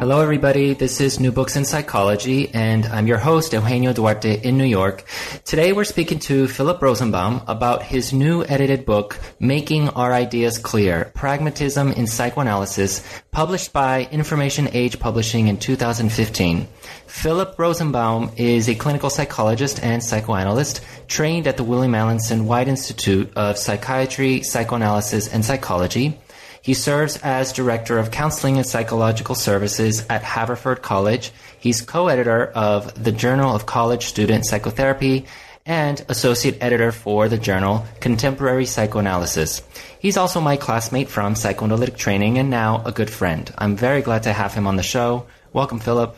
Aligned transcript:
Hello, 0.00 0.22
everybody. 0.22 0.72
This 0.72 0.98
is 0.98 1.20
New 1.20 1.30
Books 1.30 1.56
in 1.56 1.66
Psychology, 1.66 2.48
and 2.54 2.86
I'm 2.86 3.06
your 3.06 3.18
host, 3.18 3.52
Eugenio 3.52 3.92
Duarte, 3.92 4.40
in 4.40 4.56
New 4.56 4.64
York. 4.64 5.04
Today, 5.44 5.74
we're 5.74 5.84
speaking 5.84 6.18
to 6.20 6.48
Philip 6.48 6.80
Rosenbaum 6.80 7.42
about 7.46 7.82
his 7.82 8.10
new 8.10 8.42
edited 8.44 8.86
book, 8.86 9.18
Making 9.40 9.90
Our 9.90 10.14
Ideas 10.14 10.56
Clear 10.56 11.12
Pragmatism 11.14 11.92
in 11.92 12.06
Psychoanalysis, 12.06 13.04
published 13.30 13.74
by 13.74 14.08
Information 14.10 14.70
Age 14.72 14.98
Publishing 14.98 15.48
in 15.48 15.58
2015. 15.58 16.66
Philip 17.06 17.58
Rosenbaum 17.58 18.30
is 18.38 18.70
a 18.70 18.74
clinical 18.74 19.10
psychologist 19.10 19.84
and 19.84 20.02
psychoanalyst 20.02 20.80
trained 21.08 21.46
at 21.46 21.58
the 21.58 21.64
William 21.64 21.92
Alanson 21.92 22.46
White 22.46 22.68
Institute 22.68 23.30
of 23.36 23.58
Psychiatry, 23.58 24.42
Psychoanalysis, 24.44 25.28
and 25.28 25.44
Psychology. 25.44 26.18
He 26.62 26.74
serves 26.74 27.16
as 27.18 27.52
Director 27.52 27.98
of 27.98 28.10
Counseling 28.10 28.56
and 28.56 28.66
Psychological 28.66 29.34
Services 29.34 30.04
at 30.10 30.22
Haverford 30.22 30.82
College. 30.82 31.32
He's 31.58 31.80
co-editor 31.80 32.46
of 32.46 33.02
the 33.02 33.12
Journal 33.12 33.54
of 33.54 33.64
College 33.64 34.06
Student 34.06 34.44
Psychotherapy 34.44 35.26
and 35.64 36.04
Associate 36.08 36.58
Editor 36.60 36.92
for 36.92 37.28
the 37.28 37.38
journal 37.38 37.86
Contemporary 38.00 38.66
Psychoanalysis. 38.66 39.62
He's 40.00 40.16
also 40.16 40.40
my 40.40 40.56
classmate 40.56 41.08
from 41.08 41.34
psychoanalytic 41.34 41.96
training 41.96 42.38
and 42.38 42.50
now 42.50 42.82
a 42.84 42.92
good 42.92 43.10
friend. 43.10 43.52
I'm 43.56 43.76
very 43.76 44.02
glad 44.02 44.24
to 44.24 44.32
have 44.32 44.52
him 44.52 44.66
on 44.66 44.76
the 44.76 44.82
show. 44.82 45.26
Welcome, 45.52 45.78
Philip. 45.78 46.16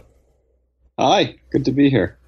Hi, 0.98 1.36
good 1.50 1.64
to 1.66 1.72
be 1.72 1.91
here. 1.91 2.19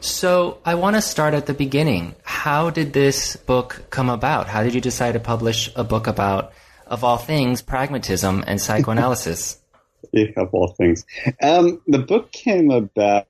So, 0.00 0.58
I 0.64 0.74
want 0.74 0.94
to 0.96 1.02
start 1.02 1.34
at 1.34 1.46
the 1.46 1.54
beginning. 1.54 2.14
How 2.22 2.70
did 2.70 2.92
this 2.92 3.36
book 3.36 3.84
come 3.90 4.10
about? 4.10 4.46
How 4.46 4.62
did 4.62 4.74
you 4.74 4.80
decide 4.80 5.12
to 5.12 5.20
publish 5.20 5.70
a 5.74 5.84
book 5.84 6.06
about 6.06 6.52
of 6.86 7.04
all 7.04 7.16
things, 7.16 7.62
pragmatism 7.62 8.44
and 8.46 8.60
psychoanalysis. 8.60 9.60
yeah, 10.12 10.26
of 10.36 10.54
all 10.54 10.68
things. 10.68 11.04
Um, 11.42 11.82
the 11.86 11.98
book 11.98 12.32
came 12.32 12.70
about 12.70 13.26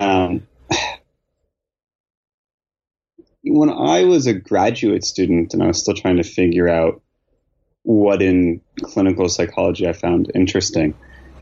um, 0.00 0.46
when 3.42 3.70
I 3.70 4.04
was 4.04 4.26
a 4.26 4.34
graduate 4.34 5.04
student 5.04 5.54
and 5.54 5.62
I 5.62 5.68
was 5.68 5.80
still 5.80 5.94
trying 5.94 6.16
to 6.16 6.22
figure 6.22 6.68
out 6.68 7.00
what 7.82 8.22
in 8.22 8.60
clinical 8.82 9.28
psychology 9.28 9.88
I 9.88 9.92
found 9.92 10.30
interesting. 10.34 10.94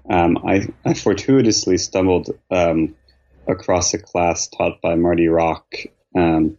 Um, 0.08 0.38
I, 0.46 0.68
I, 0.84 0.94
fortuitously 0.94 1.77
stumbled 1.77 2.30
um, 2.50 2.94
across 3.46 3.92
a 3.92 3.98
class 3.98 4.48
taught 4.48 4.80
by 4.80 4.94
Marty 4.94 5.28
Rock 5.28 5.66
um, 6.16 6.56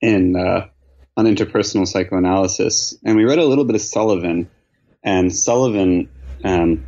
in 0.00 0.36
uh, 0.36 0.68
on 1.16 1.26
interpersonal 1.26 1.86
psychoanalysis, 1.86 2.98
and 3.04 3.16
we 3.16 3.24
read 3.24 3.38
a 3.38 3.44
little 3.44 3.64
bit 3.64 3.76
of 3.76 3.82
Sullivan, 3.82 4.50
and 5.02 5.34
Sullivan 5.34 6.08
um, 6.42 6.84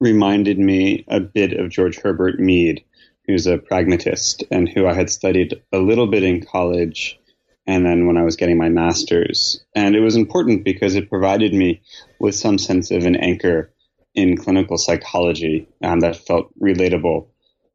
reminded 0.00 0.58
me 0.58 1.04
a 1.08 1.20
bit 1.20 1.52
of 1.54 1.70
George 1.70 1.98
Herbert 1.98 2.38
Mead, 2.38 2.84
who's 3.26 3.46
a 3.46 3.58
pragmatist 3.58 4.44
and 4.50 4.68
who 4.68 4.86
I 4.86 4.94
had 4.94 5.10
studied 5.10 5.62
a 5.72 5.78
little 5.78 6.06
bit 6.06 6.22
in 6.22 6.44
college, 6.44 7.18
and 7.66 7.84
then 7.84 8.06
when 8.06 8.16
I 8.16 8.24
was 8.24 8.36
getting 8.36 8.58
my 8.58 8.68
master's, 8.68 9.64
and 9.74 9.96
it 9.96 10.00
was 10.00 10.16
important 10.16 10.64
because 10.64 10.94
it 10.94 11.08
provided 11.08 11.54
me 11.54 11.82
with 12.20 12.34
some 12.34 12.58
sense 12.58 12.90
of 12.90 13.06
an 13.06 13.16
anchor 13.16 13.72
in 14.14 14.36
clinical 14.36 14.76
psychology 14.76 15.68
um, 15.82 16.00
that 16.00 16.16
felt 16.16 16.50
relatable, 16.60 17.28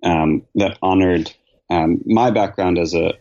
um, 0.04 0.44
that 0.56 0.78
honored 0.82 1.32
um, 1.70 2.02
my 2.06 2.30
background 2.30 2.78
as 2.78 2.94
a 2.94 3.14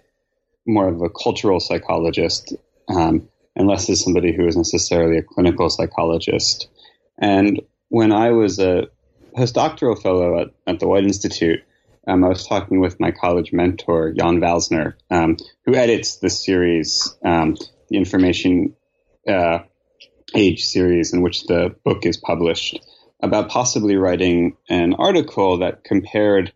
more 0.66 0.88
of 0.88 1.02
a 1.02 1.10
cultural 1.10 1.60
psychologist, 1.60 2.54
um, 2.88 3.28
and 3.56 3.68
less 3.68 3.88
as 3.90 4.02
somebody 4.02 4.34
who 4.34 4.46
is 4.46 4.56
necessarily 4.56 5.18
a 5.18 5.22
clinical 5.22 5.68
psychologist. 5.68 6.68
And 7.18 7.60
when 7.88 8.12
I 8.12 8.30
was 8.30 8.58
a 8.58 8.88
postdoctoral 9.36 10.00
fellow 10.00 10.40
at, 10.40 10.48
at 10.66 10.80
the 10.80 10.88
White 10.88 11.04
Institute, 11.04 11.62
um, 12.06 12.24
I 12.24 12.28
was 12.28 12.46
talking 12.46 12.80
with 12.80 12.98
my 12.98 13.12
college 13.12 13.52
mentor, 13.52 14.12
Jaan 14.12 14.38
Valsiner, 14.40 14.94
um, 15.10 15.36
who 15.64 15.74
edits 15.74 16.16
the 16.16 16.30
series, 16.30 17.14
um, 17.24 17.56
the 17.88 17.96
Information 17.96 18.74
uh, 19.28 19.60
Age 20.34 20.64
series, 20.64 21.12
in 21.12 21.22
which 21.22 21.44
the 21.44 21.76
book 21.84 22.06
is 22.06 22.16
published, 22.16 22.80
about 23.22 23.50
possibly 23.50 23.96
writing 23.96 24.56
an 24.68 24.94
article 24.94 25.58
that 25.58 25.84
compared 25.84 26.52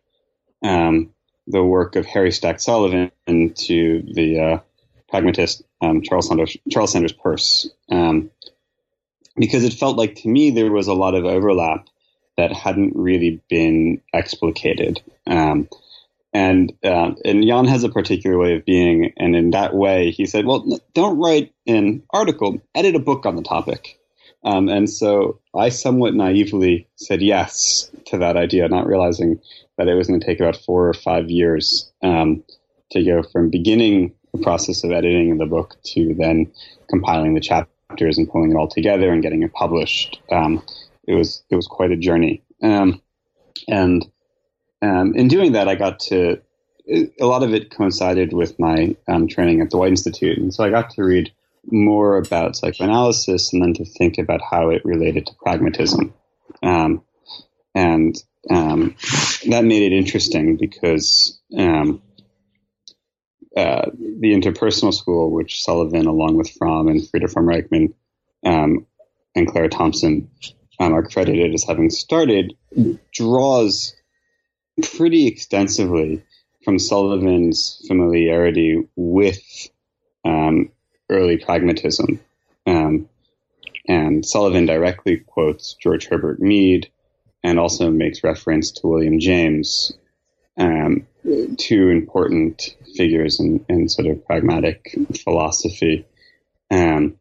um, 0.65 1.11
the 1.47 1.63
work 1.63 1.97
of 1.97 2.07
Harry 2.07 2.33
Stack 2.33 2.61
Sullivan 2.61 3.11
to 3.27 4.03
the 4.13 4.41
uh, 4.41 4.59
pragmatist 5.09 5.63
um, 5.81 6.03
Charles 6.03 6.29
Sanders 6.29 6.57
Charles 6.71 6.93
Sanders 6.93 7.13
Peirce, 7.13 7.69
um, 7.91 8.31
because 9.37 9.65
it 9.65 9.75
felt 9.75 9.97
like 9.97 10.17
to 10.17 10.29
me 10.29 10.51
there 10.51 10.73
was 10.73 10.89
a 10.89 10.95
lot 10.95 11.15
of 11.15 11.25
overlap 11.25 11.87
that 12.37 12.53
hadn't 12.53 12.95
really 12.95 13.41
been 13.49 14.03
explicated. 14.15 15.01
Um, 15.27 15.69
and 16.33 16.73
uh, 16.85 17.13
and 17.25 17.45
Jaan 17.45 17.69
has 17.69 17.85
a 17.85 17.89
particular 17.89 18.37
way 18.39 18.57
of 18.57 18.65
being, 18.67 19.13
and 19.17 19.35
in 19.35 19.51
that 19.51 19.75
way, 19.75 20.11
he 20.11 20.27
said, 20.27 20.45
"Well, 20.45 20.81
don't 20.93 21.19
write 21.19 21.55
an 21.67 22.03
article, 22.11 22.61
edit 22.75 22.95
a 22.95 22.99
book 23.01 23.25
on 23.25 23.37
the 23.37 23.43
topic." 23.43 23.99
Um, 24.45 24.69
and 24.69 24.89
so 24.89 25.41
I 25.59 25.71
somewhat 25.71 26.15
naively 26.15 26.89
said 26.97 27.23
yes 27.23 27.91
to 28.07 28.19
that 28.19 28.37
idea, 28.37 28.69
not 28.69 28.87
realizing 28.87 29.41
that 29.79 29.89
it 29.89 29.95
was 29.95 30.09
going 30.09 30.21
to 30.21 30.27
take 30.27 30.41
about 30.41 30.57
four 30.57 30.89
or 30.89 30.95
five 30.95 31.31
years 31.31 31.91
um, 32.03 32.43
to 32.91 33.03
go 33.03 33.23
from 33.23 33.51
beginning 33.51 34.15
the 34.33 34.43
process 34.43 34.85
of 34.85 34.91
editing 34.91 35.39
the 35.39 35.47
book 35.47 35.77
to 35.85 36.15
then 36.15 36.51
compiling 36.89 37.35
the 37.35 37.41
chapters 37.41 38.19
and 38.19 38.29
pulling 38.29 38.53
it 38.53 38.57
all 38.57 38.69
together 38.69 39.13
and 39.13 39.23
getting 39.23 39.43
it 39.43 39.53
published. 39.53 40.21
Um, 40.31 40.63
it 41.07 41.15
was 41.15 41.43
it 41.51 41.57
was 41.57 41.67
quite 41.67 41.93
a 41.93 41.97
journey, 41.97 42.43
um, 42.63 43.01
and 43.69 44.05
um, 44.83 45.15
in 45.15 45.29
doing 45.29 45.53
that, 45.53 45.69
I 45.69 45.75
got 45.75 46.01
to 46.01 46.41
a 46.89 47.27
lot 47.27 47.43
of 47.43 47.53
it 47.53 47.71
coincided 47.71 48.33
with 48.33 48.59
my 48.59 48.95
um, 49.09 49.27
training 49.29 49.61
at 49.61 49.71
the 49.71 49.77
White 49.77 49.91
Institute, 49.91 50.39
and 50.39 50.53
so 50.53 50.65
I 50.65 50.71
got 50.71 50.91
to 50.91 51.05
read 51.05 51.33
more 51.71 52.17
about 52.19 52.57
psychoanalysis 52.57 53.53
and 53.53 53.63
then 53.63 53.75
to 53.75 53.85
think 53.85 54.19
about 54.19 54.41
how 54.49 54.71
it 54.71 54.85
related 54.85 55.27
to 55.27 55.35
pragmatism. 55.35 56.15
Um, 56.63 57.03
and 57.75 58.17
um, 58.51 58.97
that 59.49 59.65
made 59.65 59.93
it 59.93 59.97
interesting 59.97 60.57
because 60.57 61.41
um, 61.57 62.03
uh, 63.57 63.91
the 63.95 64.33
interpersonal 64.33 64.95
school, 64.95 65.31
which 65.31 65.63
Sullivan, 65.63 66.07
along 66.07 66.37
with 66.37 66.51
Fromm 66.51 66.89
and 66.89 67.09
Frieda 67.09 67.29
Fromm-Reichmann 67.29 67.95
um, 68.45 68.87
and 69.35 69.49
Clara 69.49 69.69
Thompson, 69.69 70.31
um, 70.79 70.93
are 70.93 71.03
credited 71.03 71.55
as 71.55 71.65
having 71.65 71.91
started, 71.91 72.55
draws 73.13 73.95
pretty 74.83 75.27
extensively 75.27 76.23
from 76.65 76.79
Sullivan's 76.79 77.83
familiarity 77.89 78.87
with 78.95 79.69
um, 80.25 80.71
early 81.11 81.37
pragmatism. 81.39 82.21
Um, 82.67 83.09
and 83.89 84.27
Sullivan 84.27 84.67
directly 84.67 85.19
quotes 85.19 85.75
George 85.75 86.07
Herbert 86.07 86.41
Mead 86.41 86.91
and 87.45 87.59
also 87.59 87.91
makes 87.91 88.25
reference 88.25 88.73
to 88.73 88.89
William 88.89 89.21
James, 89.21 89.93
um, 90.59 91.07
two 91.59 91.91
important 91.91 92.75
figures 92.97 93.39
in, 93.39 93.65
in, 93.69 93.89
sort 93.89 94.09
of 94.09 94.27
pragmatic 94.27 94.97
philosophy. 95.23 96.07
Um, 96.71 97.19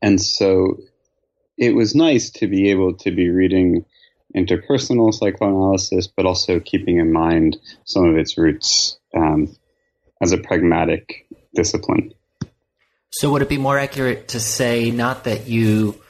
and 0.00 0.20
so 0.20 0.78
it 1.58 1.74
was 1.74 1.94
nice 1.94 2.30
to 2.30 2.46
be 2.46 2.70
able 2.70 2.94
to 2.98 3.10
be 3.10 3.28
reading 3.28 3.84
interpersonal 4.34 5.12
psychoanalysis, 5.12 6.06
but 6.06 6.26
also 6.26 6.58
keeping 6.60 6.98
in 6.98 7.12
mind 7.12 7.58
some 7.84 8.06
of 8.06 8.16
its 8.16 8.38
roots 8.38 8.98
um, 9.14 9.54
as 10.20 10.32
a 10.32 10.38
pragmatic 10.38 11.26
discipline. 11.54 12.14
So, 13.16 13.30
would 13.30 13.42
it 13.42 13.48
be 13.48 13.58
more 13.58 13.78
accurate 13.78 14.28
to 14.28 14.40
say 14.40 14.90
not 14.90 15.22
that 15.24 15.46
you, 15.46 16.02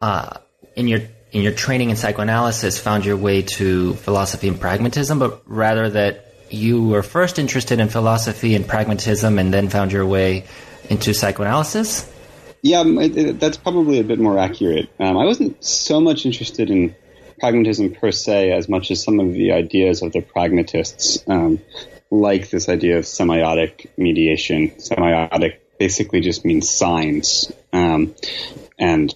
uh, 0.00 0.38
in 0.74 0.88
your 0.88 1.00
in 1.30 1.42
your 1.42 1.52
training 1.52 1.90
in 1.90 1.96
psychoanalysis 1.96 2.78
found 2.78 3.04
your 3.04 3.18
way 3.18 3.42
to 3.42 3.92
philosophy 3.94 4.48
and 4.48 4.58
pragmatism, 4.58 5.18
but 5.18 5.42
rather 5.44 5.90
that 5.90 6.34
you 6.48 6.88
were 6.88 7.02
first 7.02 7.38
interested 7.38 7.80
in 7.80 7.90
philosophy 7.90 8.54
and 8.54 8.66
pragmatism 8.66 9.38
and 9.38 9.52
then 9.52 9.68
found 9.68 9.92
your 9.92 10.06
way 10.06 10.44
into 10.88 11.12
psychoanalysis? 11.12 12.10
Yeah, 12.62 12.82
it, 12.86 13.16
it, 13.16 13.40
that's 13.40 13.58
probably 13.58 13.98
a 13.98 14.04
bit 14.04 14.18
more 14.18 14.38
accurate. 14.38 14.88
Um, 14.98 15.18
I 15.18 15.26
wasn't 15.26 15.62
so 15.62 16.00
much 16.00 16.24
interested 16.24 16.70
in 16.70 16.94
pragmatism 17.40 17.92
per 17.92 18.10
se 18.10 18.52
as 18.52 18.70
much 18.70 18.90
as 18.90 19.02
some 19.02 19.20
of 19.20 19.34
the 19.34 19.52
ideas 19.52 20.00
of 20.00 20.12
the 20.12 20.22
pragmatists, 20.22 21.22
um, 21.26 21.60
like 22.10 22.48
this 22.48 22.70
idea 22.70 22.96
of 22.96 23.04
semiotic 23.04 23.86
mediation. 23.98 24.70
Semiotic 24.70 25.56
basically 25.82 26.20
just 26.20 26.44
means 26.44 26.70
signs 26.70 27.50
um, 27.72 28.14
and 28.78 29.12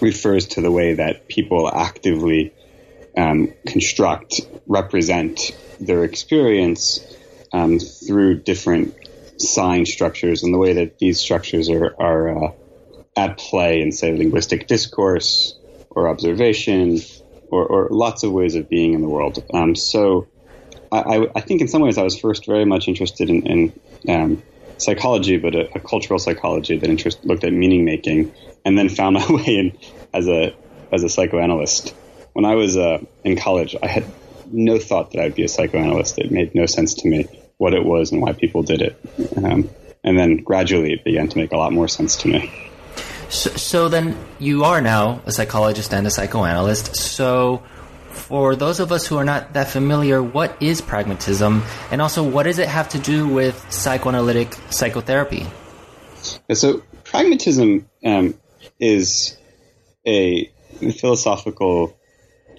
refers 0.00 0.46
to 0.48 0.60
the 0.60 0.68
way 0.68 0.94
that 0.94 1.28
people 1.28 1.70
actively 1.72 2.52
um, 3.16 3.52
construct, 3.68 4.40
represent 4.66 5.56
their 5.78 6.02
experience 6.02 6.98
um, 7.52 7.78
through 7.78 8.40
different 8.40 8.96
sign 9.40 9.86
structures 9.86 10.42
and 10.42 10.52
the 10.52 10.58
way 10.58 10.72
that 10.72 10.98
these 10.98 11.20
structures 11.20 11.70
are, 11.70 11.94
are 12.00 12.46
uh, 12.46 12.52
at 13.16 13.38
play 13.38 13.80
in, 13.80 13.92
say, 13.92 14.12
linguistic 14.12 14.66
discourse 14.66 15.56
or 15.88 16.08
observation 16.08 16.98
or, 17.48 17.64
or, 17.64 17.88
lots 17.90 18.24
of 18.24 18.32
ways 18.32 18.56
of 18.56 18.68
being 18.68 18.94
in 18.94 19.02
the 19.02 19.08
world. 19.08 19.38
Um, 19.54 19.76
so 19.76 20.26
I, 20.90 21.28
I, 21.36 21.40
think 21.42 21.60
in 21.60 21.68
some 21.68 21.80
ways 21.80 21.96
I 21.96 22.02
was 22.02 22.18
first 22.18 22.44
very 22.46 22.64
much 22.64 22.88
interested 22.88 23.30
in, 23.30 23.46
in 23.46 23.72
um, 24.08 24.42
psychology, 24.82 25.38
but 25.38 25.54
a, 25.54 25.74
a, 25.74 25.80
cultural 25.80 26.18
psychology 26.18 26.76
that 26.76 26.88
interest, 26.88 27.24
looked 27.24 27.44
at 27.44 27.52
meaning 27.52 27.84
making, 27.84 28.32
and 28.64 28.76
then 28.76 28.88
found 28.88 29.14
my 29.14 29.26
way 29.30 29.56
in 29.58 29.78
as 30.12 30.28
a 30.28 30.54
as 30.92 31.02
a 31.02 31.08
psychoanalyst. 31.08 31.94
When 32.32 32.44
I 32.44 32.54
was 32.54 32.76
uh, 32.76 32.98
in 33.24 33.36
college, 33.36 33.76
I 33.82 33.86
had 33.86 34.04
no 34.50 34.78
thought 34.78 35.12
that 35.12 35.20
I'd 35.20 35.34
be 35.34 35.44
a 35.44 35.48
psychoanalyst. 35.48 36.18
It 36.18 36.30
made 36.30 36.54
no 36.54 36.66
sense 36.66 36.94
to 36.94 37.08
me 37.08 37.28
what 37.56 37.74
it 37.74 37.84
was 37.84 38.12
and 38.12 38.20
why 38.20 38.32
people 38.32 38.62
did 38.62 38.82
it. 38.82 38.98
Um, 39.36 39.70
and 40.04 40.18
then 40.18 40.38
gradually 40.38 40.92
it 40.92 41.04
began 41.04 41.28
to 41.28 41.38
make 41.38 41.52
a 41.52 41.56
lot 41.56 41.72
more 41.72 41.88
sense 41.88 42.16
to 42.16 42.28
me. 42.28 42.52
So, 43.28 43.50
so 43.50 43.88
then 43.88 44.16
you 44.38 44.64
are 44.64 44.80
now 44.80 45.22
a 45.24 45.32
psychologist 45.32 45.94
and 45.94 46.06
a 46.06 46.10
psychoanalyst. 46.10 46.96
So 46.96 47.62
for 48.12 48.56
those 48.56 48.80
of 48.80 48.92
us 48.92 49.06
who 49.06 49.16
are 49.16 49.24
not 49.24 49.54
that 49.54 49.68
familiar, 49.68 50.22
what 50.22 50.62
is 50.62 50.80
pragmatism? 50.80 51.62
And 51.90 52.00
also, 52.00 52.22
what 52.22 52.44
does 52.44 52.58
it 52.58 52.68
have 52.68 52.90
to 52.90 52.98
do 52.98 53.28
with 53.28 53.72
psychoanalytic 53.72 54.54
psychotherapy? 54.70 55.46
So, 56.52 56.82
pragmatism 57.04 57.88
um, 58.04 58.34
is 58.78 59.36
a 60.06 60.50
philosophical 60.98 61.98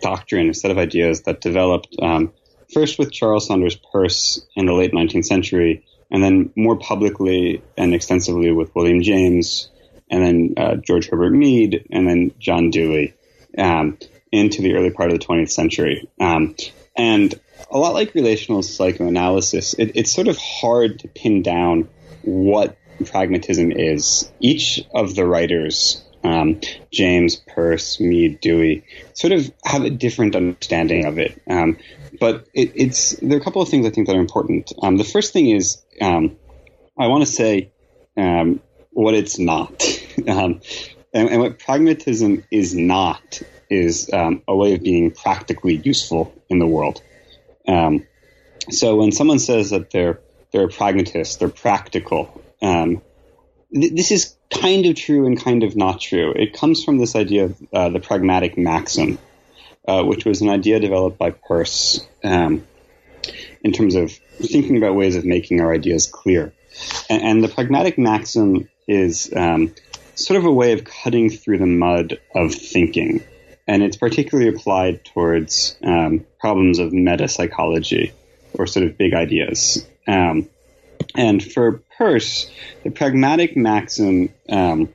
doctrine, 0.01 0.50
a 0.50 0.53
set 0.53 0.71
of 0.71 0.77
ideas 0.77 1.21
that 1.23 1.41
developed 1.41 1.95
um, 2.01 2.33
first 2.73 2.99
with 2.99 3.11
Charles 3.11 3.47
Sanders 3.47 3.75
Peirce 3.91 4.45
in 4.56 4.65
the 4.65 4.73
late 4.73 4.91
19th 4.91 5.25
century, 5.25 5.85
and 6.11 6.23
then 6.23 6.51
more 6.56 6.77
publicly 6.77 7.61
and 7.77 7.94
extensively 7.94 8.51
with 8.51 8.73
William 8.75 9.01
James, 9.01 9.69
and 10.09 10.23
then 10.23 10.53
uh, 10.57 10.75
George 10.75 11.09
Herbert 11.09 11.31
Mead, 11.31 11.88
and 11.91 12.07
then 12.07 12.33
John 12.39 12.69
Dewey. 12.69 13.13
Um, 13.57 13.97
into 14.33 14.63
the 14.63 14.74
early 14.74 14.89
part 14.89 15.12
of 15.12 15.19
the 15.19 15.24
20th 15.24 15.51
century. 15.51 16.09
Um, 16.19 16.56
and 16.97 17.39
a 17.69 17.77
lot 17.77 17.94
like 17.94 18.15
relational 18.15 18.63
psychoanalysis, 18.63 19.75
it, 19.75 19.91
it's 19.95 20.12
sort 20.12 20.27
of 20.27 20.38
hard 20.38 21.00
to 21.00 21.07
pin 21.07 21.44
down 21.44 21.88
what 22.24 22.75
pragmatism 23.06 23.71
is. 23.71 24.31
Each 24.39 24.83
of 24.94 25.13
the 25.13 25.25
writers, 25.25 26.03
um, 26.24 26.62
James, 26.91 27.35
Peirce, 27.35 28.00
Mead, 28.00 28.41
Dewey, 28.41 28.85
sort 29.13 29.33
of 29.33 29.51
have 29.63 29.83
a 29.83 29.91
different 29.91 30.35
understanding 30.35 31.06
of 31.06 31.19
it. 31.19 31.39
Um, 31.47 31.77
but 32.19 32.47
it, 32.56 32.71
it's 32.74 33.12
there 33.21 33.38
are 33.38 33.41
a 33.41 33.44
couple 33.44 33.62
of 33.62 33.69
things 33.69 33.85
I 33.85 33.91
think 33.91 34.07
that 34.07 34.15
are 34.15 34.19
important. 34.19 34.74
Um, 34.81 34.97
the 34.97 35.03
first 35.03 35.31
thing 35.31 35.50
is 35.50 35.83
um, 36.01 36.38
I 36.97 37.06
want 37.06 37.24
to 37.24 37.31
say 37.31 37.71
um, 38.18 38.62
what 38.89 39.13
it's 39.13 39.38
not, 39.38 39.83
um, 40.27 40.62
and, 41.13 41.30
and 41.30 41.39
what 41.39 41.59
pragmatism 41.59 42.45
is 42.50 42.74
not 42.74 43.44
is 43.73 44.09
um, 44.13 44.41
a 44.47 44.55
way 44.55 44.75
of 44.75 44.83
being 44.83 45.11
practically 45.11 45.75
useful 45.75 46.33
in 46.49 46.59
the 46.59 46.67
world. 46.67 47.01
Um, 47.67 48.05
so 48.69 48.95
when 48.97 49.11
someone 49.11 49.39
says 49.39 49.71
that 49.71 49.89
they're 49.89 50.19
they're 50.51 50.65
a 50.65 50.69
pragmatist, 50.69 51.39
they're 51.39 51.49
practical. 51.49 52.41
Um, 52.61 53.01
th- 53.73 53.93
this 53.93 54.11
is 54.11 54.35
kind 54.51 54.85
of 54.85 54.95
true 54.95 55.25
and 55.25 55.43
kind 55.43 55.63
of 55.63 55.75
not 55.75 55.99
true. 55.99 56.31
It 56.35 56.53
comes 56.53 56.83
from 56.83 56.99
this 56.99 57.15
idea 57.15 57.45
of 57.45 57.61
uh, 57.73 57.89
the 57.89 57.99
pragmatic 57.99 58.57
maxim, 58.57 59.17
uh, 59.87 60.03
which 60.03 60.25
was 60.25 60.41
an 60.41 60.49
idea 60.49 60.79
developed 60.79 61.17
by 61.17 61.31
Peirce 61.31 62.05
um, 62.23 62.65
in 63.63 63.71
terms 63.71 63.95
of 63.95 64.11
thinking 64.11 64.77
about 64.77 64.95
ways 64.95 65.15
of 65.15 65.25
making 65.25 65.59
our 65.59 65.73
ideas 65.73 66.05
clear. 66.05 66.53
And, 67.09 67.23
and 67.23 67.43
the 67.43 67.47
pragmatic 67.47 67.97
maxim 67.97 68.69
is 68.87 69.33
um, 69.35 69.73
sort 70.13 70.37
of 70.37 70.45
a 70.45 70.51
way 70.51 70.73
of 70.73 70.83
cutting 70.83 71.31
through 71.31 71.57
the 71.57 71.65
mud 71.65 72.19
of 72.35 72.53
thinking 72.53 73.23
and 73.68 73.83
it's 73.83 73.98
particularly 73.98 74.50
applied 74.50 75.06
towards 75.06 75.77
um, 75.83 76.25
problems 76.39 76.80
of 76.80 76.92
meta 76.94 77.27
psychology 77.27 78.13
or 78.54 78.68
sort 78.68 78.86
of 78.86 78.98
big 78.98 79.13
ideas. 79.13 79.86
Um, 80.07 80.50
and 81.15 81.44
for 81.44 81.81
Peirce, 81.98 82.50
the 82.83 82.92
pragmatic 82.92 83.56
maxim 83.56 84.30
um, 84.50 84.89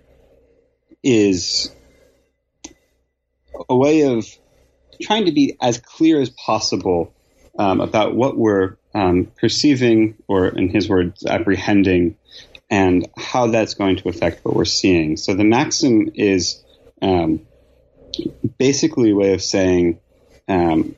is 1.03 1.73
a 3.69 3.77
way 3.77 4.03
of 4.03 4.27
trying 5.01 5.27
to 5.27 5.33
be 5.33 5.57
as 5.61 5.79
clear 5.79 6.21
as 6.21 6.31
possible 6.31 7.15
um, 7.59 7.81
about 7.81 8.15
what 8.15 8.37
we're 8.37 8.77
um, 8.95 9.31
perceiving, 9.39 10.17
or 10.27 10.49
in 10.49 10.69
his 10.69 10.89
words, 10.89 11.25
apprehending, 11.27 12.17
and 12.71 13.09
how 13.17 13.49
that's 13.49 13.75
going 13.75 13.97
to 13.97 14.09
affect 14.09 14.45
what 14.45 14.55
we're 14.55 14.65
seeing. 14.65 15.17
So 15.17 15.35
the 15.35 15.45
maxim 15.45 16.11
is 16.15 16.63
um, 17.01 17.47
basically 18.59 19.11
a 19.11 19.15
way 19.15 19.35
of 19.35 19.43
saying, 19.43 20.01
um, 20.49 20.95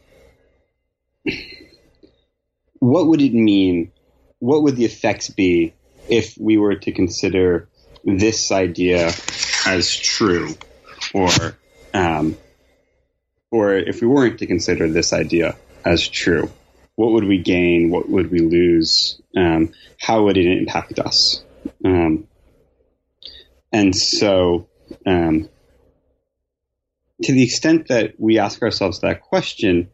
what 2.79 3.07
would 3.07 3.21
it 3.21 3.35
mean? 3.35 3.93
What 4.39 4.63
would 4.63 4.77
the 4.77 4.85
effects 4.85 5.29
be 5.29 5.75
if 6.09 6.37
we 6.39 6.57
were 6.57 6.77
to 6.77 6.93
consider 6.93 7.69
this 8.05 8.51
idea 8.51 9.11
as 9.67 9.95
true, 9.95 10.55
or 11.13 11.29
um, 11.93 12.37
or 13.51 13.75
if 13.75 14.01
we 14.01 14.07
weren't 14.07 14.39
to 14.39 14.47
consider 14.47 14.89
this 14.89 15.13
idea 15.13 15.57
as 15.85 16.07
true? 16.07 16.51
What 16.95 17.13
would 17.13 17.25
we 17.25 17.39
gain? 17.39 17.91
What 17.91 18.09
would 18.09 18.31
we 18.31 18.41
lose? 18.41 19.21
Um, 19.37 19.73
how 19.99 20.25
would 20.25 20.37
it 20.37 20.47
impact 20.47 20.99
us? 20.99 21.43
Um, 21.85 22.27
and 23.73 23.95
so, 23.95 24.69
um, 25.07 25.49
to 27.23 27.33
the 27.33 27.43
extent 27.45 27.89
that 27.89 28.15
we 28.19 28.39
ask 28.39 28.63
ourselves 28.63 29.01
that 29.01 29.21
question, 29.23 29.91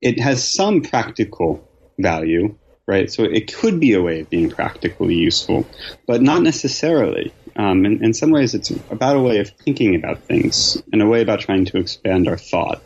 it 0.00 0.20
has 0.20 0.48
some 0.48 0.82
practical 0.82 1.68
value, 1.98 2.56
right? 2.86 3.10
So 3.10 3.24
it 3.24 3.52
could 3.52 3.80
be 3.80 3.94
a 3.94 4.02
way 4.02 4.20
of 4.20 4.30
being 4.30 4.50
practically 4.50 5.14
useful, 5.14 5.66
but 6.06 6.22
not 6.22 6.42
necessarily. 6.42 7.34
Um, 7.56 7.84
in, 7.84 8.04
in 8.04 8.14
some 8.14 8.30
ways, 8.30 8.54
it's 8.54 8.70
about 8.90 9.16
a 9.16 9.20
way 9.20 9.38
of 9.38 9.50
thinking 9.64 9.94
about 9.94 10.24
things 10.24 10.76
and 10.92 11.02
a 11.02 11.06
way 11.06 11.22
about 11.22 11.40
trying 11.40 11.66
to 11.66 11.78
expand 11.78 12.28
our 12.28 12.38
thought. 12.38 12.82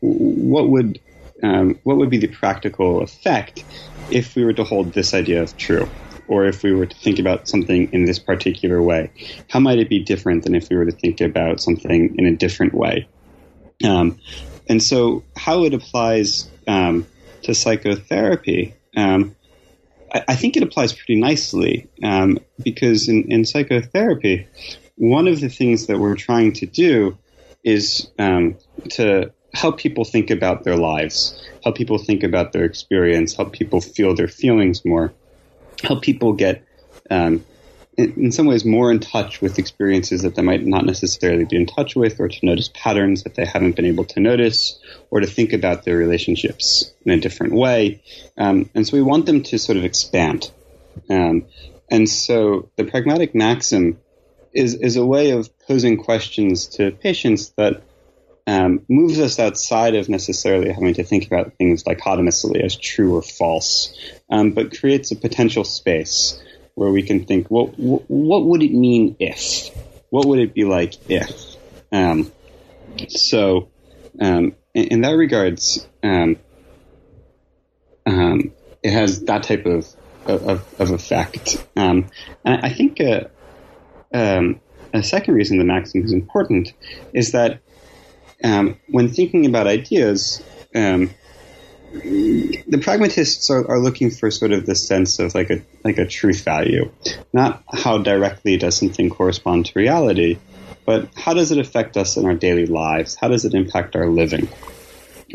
What 0.00 0.68
would 0.70 1.00
um, 1.42 1.78
what 1.84 1.98
would 1.98 2.10
be 2.10 2.18
the 2.18 2.28
practical 2.28 3.02
effect 3.02 3.64
if 4.10 4.34
we 4.34 4.44
were 4.44 4.54
to 4.54 4.64
hold 4.64 4.92
this 4.92 5.14
idea 5.14 5.42
of 5.42 5.56
true? 5.56 5.88
Or 6.28 6.44
if 6.46 6.62
we 6.62 6.72
were 6.72 6.86
to 6.86 6.96
think 6.96 7.18
about 7.18 7.48
something 7.48 7.92
in 7.92 8.04
this 8.04 8.18
particular 8.18 8.80
way, 8.80 9.10
how 9.48 9.60
might 9.60 9.78
it 9.78 9.88
be 9.88 10.00
different 10.00 10.44
than 10.44 10.54
if 10.54 10.68
we 10.68 10.76
were 10.76 10.86
to 10.86 10.92
think 10.92 11.20
about 11.20 11.60
something 11.60 12.14
in 12.18 12.26
a 12.26 12.36
different 12.36 12.74
way? 12.74 13.08
Um, 13.84 14.20
and 14.68 14.82
so, 14.82 15.24
how 15.36 15.64
it 15.64 15.74
applies 15.74 16.48
um, 16.66 17.06
to 17.42 17.54
psychotherapy, 17.54 18.74
um, 18.96 19.34
I, 20.12 20.24
I, 20.28 20.36
think 20.36 20.56
it 20.56 20.62
applies 20.62 20.92
pretty 20.92 21.16
nicely 21.16 21.88
um, 22.02 22.38
because 22.62 23.08
in, 23.08 23.30
in, 23.30 23.44
psychotherapy, 23.44 24.46
one 24.96 25.28
of 25.28 25.40
the 25.40 25.48
things 25.48 25.86
that 25.86 25.98
we're 25.98 26.16
trying 26.16 26.52
to 26.54 26.66
do 26.66 27.16
is 27.64 28.10
um, 28.18 28.56
to 28.90 29.32
help 29.54 29.78
people 29.78 30.04
think 30.04 30.30
about 30.30 30.64
their 30.64 30.76
lives, 30.76 31.40
help 31.62 31.76
people 31.76 31.98
think 31.98 32.22
about 32.22 32.52
their 32.52 32.64
experience, 32.64 33.34
help 33.34 33.52
people 33.52 33.80
feel 33.80 34.14
their 34.14 34.28
feelings 34.28 34.84
more 34.84 35.12
help 35.82 36.02
people 36.02 36.32
get, 36.32 36.64
um, 37.10 37.44
in, 37.96 38.30
some 38.30 38.46
ways, 38.46 38.64
more 38.64 38.92
in 38.92 39.00
touch 39.00 39.40
with 39.40 39.58
experiences 39.58 40.22
that 40.22 40.36
they 40.36 40.42
might 40.42 40.64
not 40.64 40.84
necessarily 40.86 41.44
be 41.44 41.56
in 41.56 41.66
touch 41.66 41.96
with, 41.96 42.20
or 42.20 42.28
to 42.28 42.46
notice 42.46 42.70
patterns 42.72 43.24
that 43.24 43.34
they 43.34 43.44
haven't 43.44 43.74
been 43.74 43.86
able 43.86 44.04
to 44.04 44.20
notice, 44.20 44.78
or 45.10 45.20
to 45.20 45.26
think 45.26 45.52
about 45.52 45.84
their 45.84 45.96
relationships 45.96 46.92
in 47.04 47.12
a 47.12 47.18
different 47.18 47.54
way. 47.54 48.00
Um, 48.36 48.70
and 48.74 48.86
so 48.86 48.96
we 48.96 49.02
want 49.02 49.26
them 49.26 49.42
to 49.44 49.58
sort 49.58 49.78
of 49.78 49.84
expand. 49.84 50.50
Um, 51.10 51.46
and 51.90 52.08
so 52.08 52.68
the 52.76 52.84
pragmatic 52.84 53.34
maxim 53.34 53.98
is, 54.52 54.74
is 54.74 54.96
a 54.96 55.04
way 55.04 55.30
of 55.30 55.50
posing 55.66 55.96
questions 55.96 56.66
to 56.66 56.90
patients 56.90 57.50
that 57.56 57.82
um, 58.48 58.80
moves 58.88 59.20
us 59.20 59.38
outside 59.38 59.94
of 59.94 60.08
necessarily 60.08 60.72
having 60.72 60.94
to 60.94 61.04
think 61.04 61.26
about 61.26 61.52
things 61.58 61.82
dichotomously 61.82 62.62
as 62.62 62.74
true 62.74 63.14
or 63.14 63.22
false, 63.22 63.94
um, 64.30 64.52
but 64.52 64.76
creates 64.78 65.12
a 65.12 65.16
potential 65.16 65.64
space 65.64 66.40
where 66.74 66.90
we 66.90 67.02
can 67.02 67.24
think, 67.24 67.48
well, 67.50 67.66
what 67.76 68.44
would 68.44 68.62
it 68.62 68.72
mean 68.72 69.16
if? 69.20 69.70
what 70.10 70.26
would 70.26 70.38
it 70.38 70.54
be 70.54 70.64
like 70.64 70.94
if? 71.10 71.56
Um, 71.92 72.32
so, 73.08 73.68
um, 74.20 74.54
in, 74.74 74.84
in, 74.84 75.00
that 75.02 75.12
regards, 75.12 75.86
um, 76.02 76.36
um, 78.06 78.52
it 78.82 78.92
has 78.92 79.22
that 79.22 79.42
type 79.42 79.66
of 79.66 79.86
of, 80.26 80.80
of 80.80 80.90
effect. 80.90 81.66
And 81.74 82.10
I 82.44 82.68
think 82.68 83.00
uh, 83.00 83.24
um, 84.12 84.60
a 84.92 85.02
second 85.02 85.34
reason 85.34 85.58
the 85.58 85.64
maxim 85.64 86.04
is 86.04 86.12
important 86.12 86.72
is 87.14 87.32
that 87.32 87.60
um, 88.44 88.78
when 88.88 89.08
thinking 89.08 89.46
about 89.46 89.66
ideas, 89.66 90.42
um, 90.74 91.10
the 91.92 92.80
pragmatists 92.82 93.50
are, 93.50 93.68
are, 93.68 93.78
looking 93.78 94.10
for 94.10 94.30
sort 94.30 94.52
of 94.52 94.66
the 94.66 94.74
sense 94.74 95.18
of 95.18 95.34
like 95.34 95.50
a 95.50 95.62
like 95.84 95.98
a 95.98 96.06
truth 96.06 96.44
value, 96.44 96.90
not 97.32 97.64
how 97.72 97.98
directly 97.98 98.58
does 98.58 98.76
something 98.76 99.08
correspond 99.08 99.66
to 99.66 99.78
reality, 99.78 100.38
but 100.84 101.08
how 101.16 101.32
does 101.32 101.50
it 101.50 101.58
affect 101.58 101.96
us 101.96 102.16
in 102.16 102.26
our 102.26 102.34
daily 102.34 102.66
lives? 102.66 103.14
How 103.14 103.28
does 103.28 103.44
it 103.44 103.54
impact 103.54 103.96
our 103.96 104.08
living? 104.08 104.48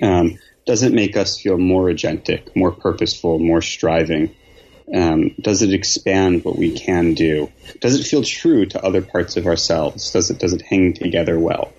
Um, 0.02 0.38
does 0.66 0.84
it 0.84 0.94
make 0.94 1.18
us 1.18 1.40
feel 1.40 1.58
more 1.58 1.86
agentic, 1.86 2.56
more 2.56 2.72
purposeful, 2.72 3.40
more 3.40 3.62
striving? 3.62 4.36
Um, 4.94 5.34
does 5.42 5.62
it 5.62 5.74
expand 5.74 6.46
what 6.46 6.58
we 6.58 6.78
can 6.78 7.14
do? 7.14 7.52
Does 7.80 8.00
it 8.00 8.04
feel 8.04 8.24
true 8.24 8.66
to 8.68 8.84
other 8.84 9.02
parts 9.02 9.38
of 9.38 9.48
ourselves? 9.48 10.12
Does 10.12 10.30
it 10.30 10.38
does 10.38 10.54
it 10.54 10.62
hang 10.62 10.94
together 10.94 11.40
well? 11.40 11.74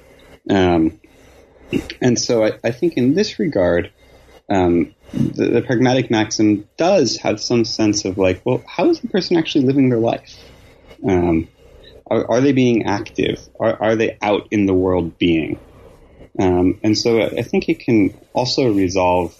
Um, 0.51 1.01
and 2.01 2.19
so 2.19 2.45
I, 2.45 2.59
I, 2.63 2.71
think 2.71 2.95
in 2.95 3.15
this 3.15 3.39
regard, 3.39 3.93
um, 4.49 4.95
the, 5.13 5.49
the, 5.49 5.63
pragmatic 5.63 6.11
maxim 6.11 6.69
does 6.77 7.17
have 7.19 7.41
some 7.41 7.65
sense 7.65 8.05
of 8.05 8.19
like, 8.19 8.45
well, 8.45 8.63
how 8.67 8.91
is 8.91 9.01
the 9.01 9.09
person 9.09 9.37
actually 9.37 9.67
living 9.67 9.89
their 9.89 9.99
life? 9.99 10.37
Um, 11.07 11.49
are, 12.07 12.31
are, 12.31 12.41
they 12.41 12.53
being 12.53 12.85
active? 12.85 13.41
Are, 13.59 13.81
are, 13.83 13.97
they 13.97 14.19
out 14.21 14.49
in 14.51 14.67
the 14.67 14.75
world 14.75 15.19
being? 15.19 15.59
Um, 16.39 16.81
and 16.83 16.97
so 16.99 17.23
I 17.23 17.43
think 17.43 17.69
it 17.69 17.81
can 17.81 18.19
also 18.33 18.73
resolve 18.73 19.35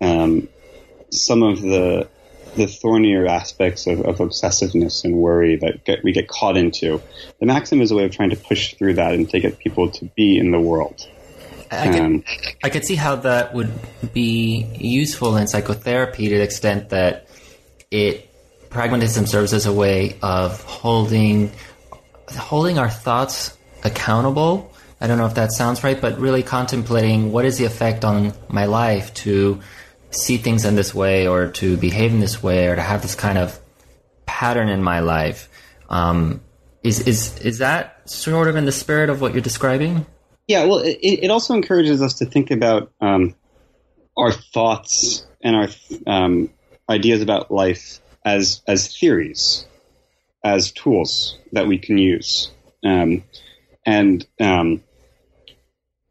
um, 0.00 0.48
some 1.10 1.42
of 1.42 1.60
the 1.60 2.08
the 2.56 2.66
thornier 2.66 3.26
aspects 3.26 3.86
of, 3.86 4.00
of 4.00 4.18
obsessiveness 4.18 5.04
and 5.04 5.14
worry 5.14 5.56
that 5.56 5.84
get, 5.84 6.02
we 6.02 6.12
get 6.12 6.28
caught 6.28 6.56
into. 6.56 7.00
The 7.38 7.46
maxim 7.46 7.80
is 7.80 7.90
a 7.90 7.94
way 7.94 8.04
of 8.04 8.10
trying 8.10 8.30
to 8.30 8.36
push 8.36 8.74
through 8.74 8.94
that 8.94 9.12
and 9.12 9.28
to 9.30 9.40
get 9.40 9.58
people 9.58 9.90
to 9.92 10.04
be 10.16 10.38
in 10.38 10.50
the 10.50 10.60
world. 10.60 11.08
I 11.70 11.88
could, 11.88 12.00
um, 12.00 12.24
I 12.64 12.68
could 12.68 12.84
see 12.84 12.96
how 12.96 13.16
that 13.16 13.54
would 13.54 13.70
be 14.12 14.66
useful 14.76 15.36
in 15.36 15.46
psychotherapy 15.46 16.28
to 16.28 16.36
the 16.36 16.42
extent 16.42 16.90
that 16.90 17.28
it 17.90 18.28
pragmatism 18.70 19.26
serves 19.26 19.52
as 19.52 19.66
a 19.66 19.72
way 19.72 20.16
of 20.22 20.62
holding 20.62 21.52
holding 22.28 22.78
our 22.78 22.88
thoughts 22.88 23.56
accountable. 23.84 24.72
I 25.00 25.06
don't 25.06 25.18
know 25.18 25.26
if 25.26 25.34
that 25.34 25.52
sounds 25.52 25.82
right, 25.82 26.00
but 26.00 26.18
really 26.18 26.42
contemplating 26.42 27.32
what 27.32 27.44
is 27.44 27.58
the 27.58 27.64
effect 27.64 28.04
on 28.04 28.32
my 28.48 28.66
life 28.66 29.12
to 29.14 29.60
see 30.10 30.36
things 30.36 30.64
in 30.64 30.74
this 30.74 30.94
way 30.94 31.26
or 31.26 31.48
to 31.52 31.76
behave 31.76 32.12
in 32.12 32.20
this 32.20 32.42
way 32.42 32.68
or 32.68 32.76
to 32.76 32.82
have 32.82 33.02
this 33.02 33.14
kind 33.14 33.38
of 33.38 33.58
pattern 34.26 34.68
in 34.68 34.82
my 34.82 35.00
life. 35.00 35.48
Um, 35.88 36.40
is 36.82 37.06
is 37.06 37.38
is 37.38 37.58
that 37.58 38.08
sort 38.08 38.48
of 38.48 38.56
in 38.56 38.64
the 38.64 38.72
spirit 38.72 39.10
of 39.10 39.20
what 39.20 39.32
you're 39.32 39.42
describing? 39.42 40.06
Yeah, 40.50 40.64
well, 40.64 40.78
it, 40.80 40.98
it 41.00 41.30
also 41.30 41.54
encourages 41.54 42.02
us 42.02 42.14
to 42.14 42.24
think 42.24 42.50
about 42.50 42.90
um, 43.00 43.36
our 44.16 44.32
thoughts 44.32 45.24
and 45.40 45.54
our 45.54 45.68
um, 46.08 46.50
ideas 46.88 47.22
about 47.22 47.52
life 47.52 48.00
as 48.24 48.60
as 48.66 48.98
theories, 48.98 49.64
as 50.42 50.72
tools 50.72 51.38
that 51.52 51.68
we 51.68 51.78
can 51.78 51.98
use, 51.98 52.50
um, 52.84 53.22
and 53.86 54.26
um, 54.40 54.82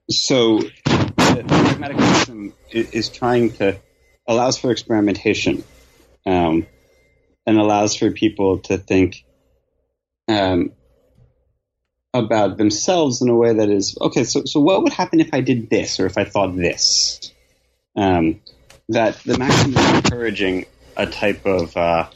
so 0.09 0.59
the 0.59 1.43
pragmatic 1.45 1.99
system 1.99 2.53
is 2.71 3.09
trying 3.09 3.51
to 3.57 3.77
allows 4.25 4.57
for 4.57 4.71
experimentation 4.71 5.65
um, 6.25 6.65
and 7.45 7.59
allows 7.59 7.93
for 7.93 8.09
people 8.09 8.59
to 8.59 8.77
think 8.77 9.25
um, 10.29 10.71
about 12.19 12.57
themselves 12.57 13.21
in 13.21 13.29
a 13.29 13.35
way 13.35 13.53
that 13.53 13.69
is 13.69 13.97
okay. 13.99 14.23
So, 14.23 14.43
so 14.45 14.59
what 14.59 14.83
would 14.83 14.93
happen 14.93 15.19
if 15.19 15.33
I 15.33 15.41
did 15.41 15.69
this 15.69 15.99
or 15.99 16.05
if 16.05 16.17
I 16.17 16.23
thought 16.23 16.55
this? 16.55 17.33
Um, 17.95 18.41
that 18.89 19.17
the 19.23 19.37
maxim 19.37 19.75
is 19.75 19.93
encouraging 19.93 20.65
a 20.97 21.05
type 21.05 21.45
of 21.45 21.75
uh, 21.75 22.09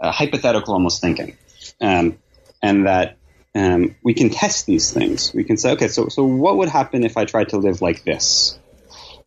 a 0.00 0.10
hypothetical 0.10 0.74
almost 0.74 1.00
thinking, 1.00 1.36
um, 1.80 2.18
and 2.62 2.86
that 2.86 3.16
um, 3.54 3.96
we 4.02 4.14
can 4.14 4.30
test 4.30 4.66
these 4.66 4.92
things. 4.92 5.32
We 5.32 5.44
can 5.44 5.56
say, 5.56 5.72
okay, 5.72 5.88
so 5.88 6.08
so 6.08 6.24
what 6.24 6.56
would 6.58 6.68
happen 6.68 7.04
if 7.04 7.16
I 7.16 7.24
tried 7.24 7.50
to 7.50 7.58
live 7.58 7.80
like 7.80 8.04
this? 8.04 8.58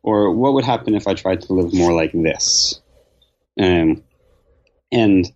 Or 0.01 0.31
what 0.31 0.53
would 0.53 0.63
happen 0.63 0.95
if 0.95 1.07
I 1.07 1.13
tried 1.13 1.41
to 1.41 1.53
live 1.53 1.73
more 1.73 1.91
like 1.91 2.13
this? 2.13 2.79
Um, 3.59 4.03
and 4.91 5.29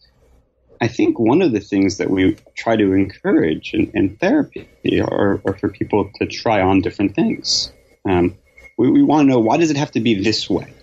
I 0.83 0.89
think 0.89 1.17
one 1.17 1.41
of 1.41 1.53
the 1.53 1.61
things 1.61 1.99
that 1.99 2.09
we 2.09 2.35
try 2.57 2.75
to 2.75 2.91
encourage 2.91 3.73
in, 3.73 3.91
in 3.93 4.17
therapy 4.17 4.67
are, 4.99 5.41
for 5.57 5.69
people 5.69 6.11
to 6.15 6.25
try 6.25 6.59
on 6.59 6.81
different 6.81 7.15
things. 7.15 7.71
Um, 8.05 8.35
we, 8.77 8.91
we 8.91 9.01
want 9.01 9.25
to 9.25 9.31
know 9.31 9.39
why 9.39 9.55
does 9.55 9.71
it 9.71 9.77
have 9.77 9.91
to 9.91 10.01
be 10.01 10.21
this 10.21 10.49
way? 10.49 10.73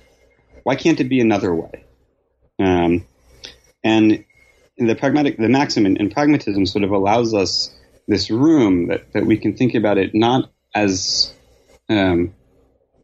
Why 0.63 0.77
can't 0.77 0.99
it 1.01 1.11
be 1.11 1.21
another 1.21 1.55
way? 1.55 1.85
Um, 2.59 3.07
and 3.85 4.25
the 4.79 4.95
pragmatic, 4.95 5.37
the 5.37 5.51
maxim 5.51 5.85
in, 5.85 5.99
in, 5.99 6.09
pragmatism 6.09 6.65
sort 6.65 6.85
of 6.85 6.93
allows 6.93 7.35
us 7.35 7.71
this 8.09 8.31
room 8.31 8.87
that, 8.87 9.13
that 9.13 9.27
we 9.27 9.37
can 9.37 9.55
think 9.55 9.75
about 9.75 9.99
it 9.99 10.15
not 10.15 10.51
as 10.75 11.31
um, 11.91 12.33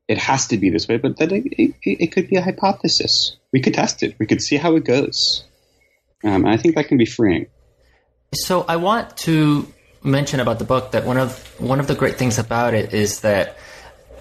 it 0.08 0.16
has 0.16 0.46
to 0.46 0.56
be 0.56 0.70
this 0.70 0.88
way, 0.88 0.96
but 0.96 1.18
that 1.18 1.30
it, 1.30 1.44
it, 1.44 1.74
it, 1.82 2.12
could 2.12 2.30
be 2.30 2.36
a 2.36 2.42
hypothesis. 2.42 3.36
We 3.52 3.60
could 3.60 3.74
test 3.74 4.02
it. 4.02 4.16
We 4.18 4.24
could 4.24 4.40
see 4.40 4.56
how 4.56 4.76
it 4.76 4.84
goes. 4.84 5.44
Um, 6.24 6.44
and 6.44 6.48
I 6.48 6.56
think 6.56 6.74
that 6.74 6.88
can 6.88 6.98
be 6.98 7.06
freeing. 7.06 7.46
So 8.34 8.64
I 8.68 8.76
want 8.76 9.16
to 9.18 9.72
mention 10.02 10.40
about 10.40 10.58
the 10.58 10.64
book 10.64 10.92
that 10.92 11.04
one 11.04 11.16
of 11.18 11.60
one 11.60 11.80
of 11.80 11.86
the 11.86 11.94
great 11.94 12.16
things 12.16 12.38
about 12.38 12.74
it 12.74 12.94
is 12.94 13.20
that 13.20 13.56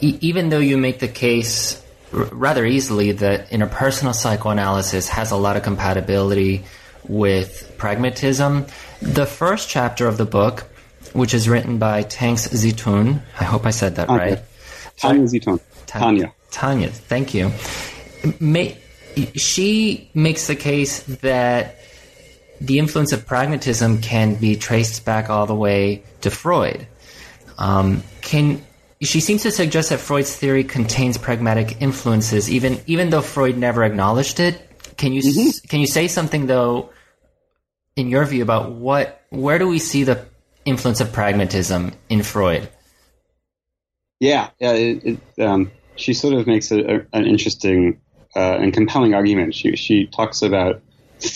e- 0.01 0.17
even 0.21 0.49
though 0.49 0.59
you 0.59 0.77
make 0.77 0.99
the 0.99 1.07
case 1.07 1.81
r- 2.13 2.25
rather 2.31 2.65
easily 2.65 3.11
that 3.13 3.49
interpersonal 3.49 4.13
psychoanalysis 4.13 5.09
has 5.09 5.31
a 5.31 5.35
lot 5.35 5.57
of 5.57 5.63
compatibility 5.63 6.65
with 7.07 7.73
pragmatism, 7.77 8.65
the 9.01 9.25
first 9.25 9.69
chapter 9.69 10.07
of 10.07 10.17
the 10.17 10.25
book, 10.25 10.61
which 11.13 11.33
is 11.33 11.47
written 11.47 11.77
by 11.77 12.01
Tanks 12.03 12.47
Zittoun, 12.47 13.21
I 13.39 13.43
hope 13.43 13.65
I 13.65 13.71
said 13.71 13.95
that 13.97 14.09
okay. 14.09 14.17
right. 14.17 14.39
Tania 14.97 15.23
Zittoun. 15.23 15.61
Tania. 15.85 16.33
Tania, 16.51 16.89
thank 16.89 17.33
you. 17.33 17.51
May, 18.39 18.77
she 19.35 20.09
makes 20.13 20.47
the 20.47 20.55
case 20.55 21.03
that 21.21 21.79
the 22.61 22.79
influence 22.79 23.11
of 23.11 23.25
pragmatism 23.25 24.01
can 24.01 24.35
be 24.35 24.55
traced 24.55 25.05
back 25.05 25.29
all 25.29 25.45
the 25.45 25.55
way 25.55 26.03
to 26.21 26.29
Freud. 26.29 26.87
Um, 27.57 28.03
can 28.21 28.61
she 29.01 29.19
seems 29.19 29.43
to 29.43 29.51
suggest 29.51 29.89
that 29.89 29.99
Freud's 29.99 30.35
theory 30.35 30.63
contains 30.63 31.17
pragmatic 31.17 31.81
influences, 31.81 32.49
even 32.49 32.79
even 32.87 33.09
though 33.09 33.21
Freud 33.21 33.57
never 33.57 33.83
acknowledged 33.83 34.39
it. 34.39 34.61
Can 34.97 35.13
you 35.13 35.21
mm-hmm. 35.21 35.67
can 35.67 35.79
you 35.79 35.87
say 35.87 36.07
something 36.07 36.47
though, 36.47 36.89
in 37.95 38.09
your 38.09 38.25
view, 38.25 38.41
about 38.41 38.71
what 38.71 39.21
where 39.29 39.59
do 39.59 39.67
we 39.67 39.79
see 39.79 40.03
the 40.03 40.25
influence 40.63 41.01
of 41.01 41.11
pragmatism 41.11 41.93
in 42.09 42.23
Freud? 42.23 42.69
Yeah, 44.19 44.49
yeah. 44.59 44.71
It, 44.73 45.19
it, 45.37 45.43
um, 45.43 45.71
she 45.97 46.13
sort 46.13 46.33
of 46.33 46.47
makes 46.47 46.71
a, 46.71 46.79
a, 46.79 47.05
an 47.13 47.25
interesting 47.25 48.01
uh, 48.35 48.57
and 48.57 48.73
compelling 48.73 49.13
argument. 49.13 49.55
She 49.55 49.75
she 49.75 50.07
talks 50.07 50.41
about 50.41 50.81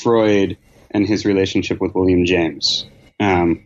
Freud 0.02 0.58
and 0.92 1.08
his 1.08 1.26
relationship 1.26 1.80
with 1.80 1.94
William 1.94 2.26
James, 2.26 2.86
um, 3.20 3.64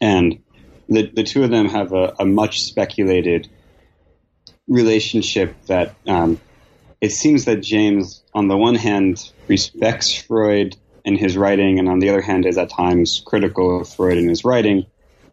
and 0.00 0.42
the 0.88 1.10
the 1.12 1.24
two 1.24 1.44
of 1.44 1.50
them 1.50 1.68
have 1.68 1.92
a, 1.92 2.14
a 2.18 2.24
much 2.24 2.62
speculated 2.62 3.48
relationship 4.68 5.54
that 5.66 5.94
um, 6.06 6.40
it 7.00 7.10
seems 7.12 7.46
that 7.46 7.56
James, 7.56 8.22
on 8.34 8.48
the 8.48 8.56
one 8.56 8.74
hand, 8.74 9.32
respects 9.48 10.14
Freud 10.14 10.76
and 11.04 11.18
his 11.18 11.36
writing, 11.36 11.78
and 11.78 11.88
on 11.88 11.98
the 11.98 12.10
other 12.10 12.20
hand, 12.20 12.46
is 12.46 12.58
at 12.58 12.70
times 12.70 13.22
critical 13.24 13.80
of 13.80 13.88
Freud 13.88 14.18
and 14.18 14.28
his 14.28 14.44
writing. 14.44 14.86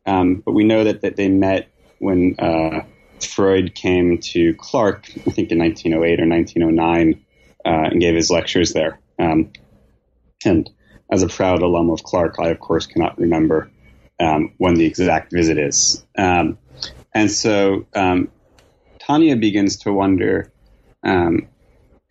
Um, 0.06 0.42
but 0.46 0.54
we 0.54 0.64
know 0.64 0.86
that, 0.86 1.02
that 1.02 1.18
they 1.18 1.28
met 1.28 1.70
when 2.00 2.36
uh, 2.40 2.84
Freud 3.22 3.76
came 3.76 4.20
to 4.20 4.54
Clark, 4.56 5.10
I 5.10 5.32
think 5.32 5.52
in 5.52 5.60
1908 5.60 6.22
or 6.22 6.28
1909, 6.28 7.26
uh, 7.66 7.90
and 7.92 8.00
gave 8.00 8.16
his 8.16 8.32
lectures 8.32 8.72
there. 8.72 9.00
Um, 9.20 9.52
and 10.46 10.70
as 11.12 11.24
a 11.24 11.28
proud 11.28 11.62
alum 11.62 11.90
of 11.90 12.04
Clark, 12.04 12.36
I 12.40 12.50
of 12.50 12.60
course 12.60 12.86
cannot 12.86 13.18
remember 13.18 13.70
um, 14.20 14.54
when 14.58 14.76
the 14.76 14.86
exact 14.86 15.32
visit 15.32 15.58
is. 15.58 16.06
Um, 16.18 16.58
and 17.14 17.32
so 17.32 17.86
um, 17.96 18.30
Tania 19.00 19.36
begins 19.36 19.78
to 19.78 19.94
wonder, 19.94 20.52
um, 21.04 21.48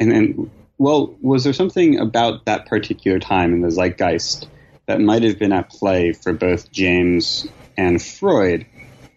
and 0.00 0.10
then, 0.10 0.50
well, 0.78 1.14
was 1.20 1.44
there 1.44 1.52
something 1.52 1.98
about 1.98 2.46
that 2.46 2.66
particular 2.66 3.18
time 3.18 3.52
in 3.52 3.60
the 3.60 3.70
zeitgeist 3.70 4.48
that 4.86 5.00
might 5.00 5.22
have 5.22 5.38
been 5.38 5.52
at 5.52 5.68
play 5.68 6.12
for 6.12 6.32
both 6.32 6.70
James 6.70 7.46
and 7.76 8.02
Freud 8.02 8.66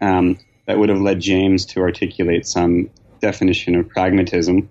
um, 0.02 0.40
that 0.66 0.78
would 0.78 0.90
have 0.90 1.00
led 1.02 1.20
James 1.20 1.66
to 1.68 1.82
articulate 1.82 2.46
some 2.46 2.90
definition 3.22 3.76
of 3.76 3.90
pragmatism 3.90 4.70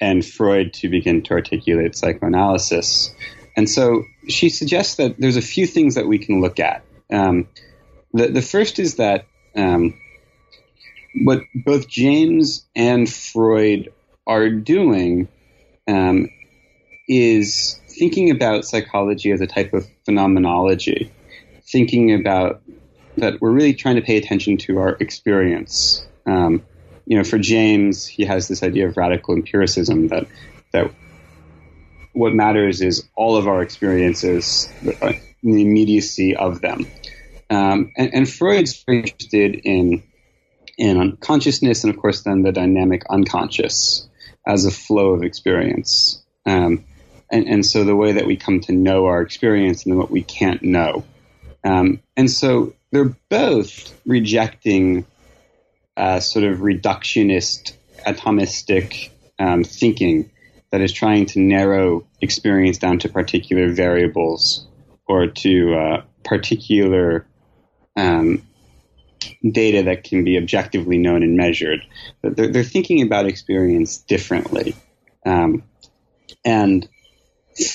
and 0.00 0.24
Freud 0.24 0.72
to 0.74 0.88
begin 0.88 1.22
to 1.22 1.34
articulate 1.34 1.96
psychoanalysis. 1.96 3.14
And 3.56 3.68
so 3.68 4.04
she 4.28 4.48
suggests 4.48 4.96
that 4.96 5.18
there's 5.18 5.36
a 5.36 5.42
few 5.42 5.66
things 5.66 5.94
that 5.94 6.06
we 6.06 6.18
can 6.18 6.40
look 6.40 6.58
at. 6.58 6.84
Um, 7.12 7.48
the, 8.12 8.28
the 8.28 8.42
first 8.42 8.78
is 8.78 8.96
that 8.96 9.26
um, 9.56 9.94
what 11.22 11.42
both 11.54 11.88
James 11.88 12.66
and 12.74 13.10
Freud 13.12 13.92
are 14.26 14.48
doing 14.48 15.28
um, 15.86 16.28
is 17.08 17.80
thinking 17.88 18.30
about 18.30 18.64
psychology 18.64 19.30
as 19.30 19.40
a 19.40 19.46
type 19.46 19.72
of 19.72 19.86
phenomenology, 20.04 21.12
thinking 21.62 22.14
about 22.14 22.62
that 23.16 23.40
we're 23.40 23.50
really 23.50 23.74
trying 23.74 23.96
to 23.96 24.02
pay 24.02 24.16
attention 24.16 24.56
to 24.56 24.78
our 24.78 24.96
experience. 24.98 26.04
Um, 26.26 26.62
you 27.06 27.16
know, 27.16 27.24
for 27.24 27.38
James, 27.38 28.06
he 28.06 28.24
has 28.24 28.48
this 28.48 28.62
idea 28.62 28.88
of 28.88 28.96
radical 28.96 29.34
empiricism 29.34 30.08
that 30.08 30.26
that 30.72 30.90
what 32.14 32.32
matters 32.32 32.80
is 32.80 33.06
all 33.14 33.36
of 33.36 33.46
our 33.46 33.62
experiences, 33.62 34.72
the 34.82 35.20
immediacy 35.42 36.36
of 36.36 36.60
them. 36.60 36.86
Um, 37.50 37.92
and, 37.96 38.14
and, 38.14 38.28
Freud's 38.28 38.82
very 38.84 39.00
interested 39.00 39.60
in 39.64 40.02
in 40.78 41.16
consciousness, 41.18 41.84
and 41.84 41.92
of 41.92 42.00
course, 42.00 42.22
then 42.22 42.42
the 42.42 42.52
dynamic 42.52 43.02
unconscious 43.10 44.08
as 44.46 44.64
a 44.64 44.70
flow 44.70 45.10
of 45.10 45.22
experience. 45.22 46.22
Um, 46.46 46.84
and, 47.30 47.46
and, 47.46 47.66
so 47.66 47.84
the 47.84 47.96
way 47.96 48.12
that 48.12 48.26
we 48.26 48.36
come 48.36 48.60
to 48.60 48.72
know 48.72 49.06
our 49.06 49.20
experience 49.20 49.86
and 49.86 49.96
what 49.96 50.10
we 50.10 50.22
can't 50.22 50.62
know. 50.62 51.04
Um, 51.62 52.00
and 52.16 52.30
so 52.30 52.74
they're 52.90 53.16
both 53.28 53.94
rejecting 54.06 55.06
uh, 55.96 56.20
sort 56.20 56.44
of 56.44 56.58
reductionist, 56.58 57.72
atomistic 58.06 59.10
um, 59.38 59.64
thinking 59.64 60.30
that 60.74 60.80
is 60.80 60.92
trying 60.92 61.24
to 61.24 61.38
narrow 61.38 62.04
experience 62.20 62.78
down 62.78 62.98
to 62.98 63.08
particular 63.08 63.72
variables 63.72 64.66
or 65.06 65.28
to 65.28 65.72
uh, 65.72 66.02
particular 66.24 67.28
um, 67.96 68.42
data 69.48 69.84
that 69.84 70.02
can 70.02 70.24
be 70.24 70.36
objectively 70.36 70.98
known 70.98 71.22
and 71.22 71.36
measured. 71.36 71.86
They're, 72.22 72.48
they're 72.48 72.64
thinking 72.64 73.02
about 73.02 73.26
experience 73.26 73.98
differently. 73.98 74.74
Um, 75.24 75.62
and 76.44 76.88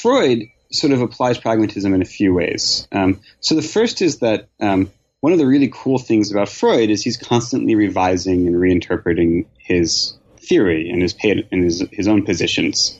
Freud 0.01 0.39
sort 0.69 0.91
of 0.91 1.01
applies 1.01 1.37
pragmatism 1.37 1.93
in 1.93 2.01
a 2.01 2.05
few 2.05 2.33
ways. 2.33 2.85
Um, 2.91 3.21
so 3.39 3.55
the 3.55 3.61
first 3.61 4.01
is 4.01 4.19
that 4.19 4.49
um, 4.59 4.91
one 5.21 5.31
of 5.31 5.39
the 5.39 5.47
really 5.47 5.71
cool 5.73 5.99
things 5.99 6.33
about 6.33 6.49
Freud 6.49 6.89
is 6.89 7.01
he's 7.01 7.15
constantly 7.15 7.75
revising 7.75 8.45
and 8.45 8.57
reinterpreting 8.57 9.45
his 9.57 10.19
theory 10.49 10.89
and 10.89 11.01
his 11.01 11.15
and 11.23 11.63
his, 11.63 11.83
his 11.91 12.07
own 12.07 12.25
positions. 12.25 12.99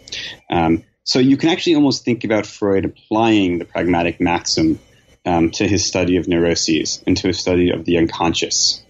Um, 0.50 0.84
so 1.03 1.20
you 1.20 1.38
can 1.38 1.50
actually 1.50 1.75
almost 1.75 2.06
think 2.06 2.24
about 2.24 2.46
Freud 2.46 2.86
applying 2.86 3.58
the 3.58 3.65
pragmatic 3.65 4.22
maxim 4.22 4.79
um, 5.25 5.50
to 5.51 5.68
his 5.68 5.86
study 5.86 6.18
of 6.18 6.27
neuroses 6.27 7.03
and 7.06 7.18
to 7.18 7.27
his 7.27 7.39
study 7.39 7.72
of 7.72 7.84
the 7.84 7.98
unconscious. 7.98 8.84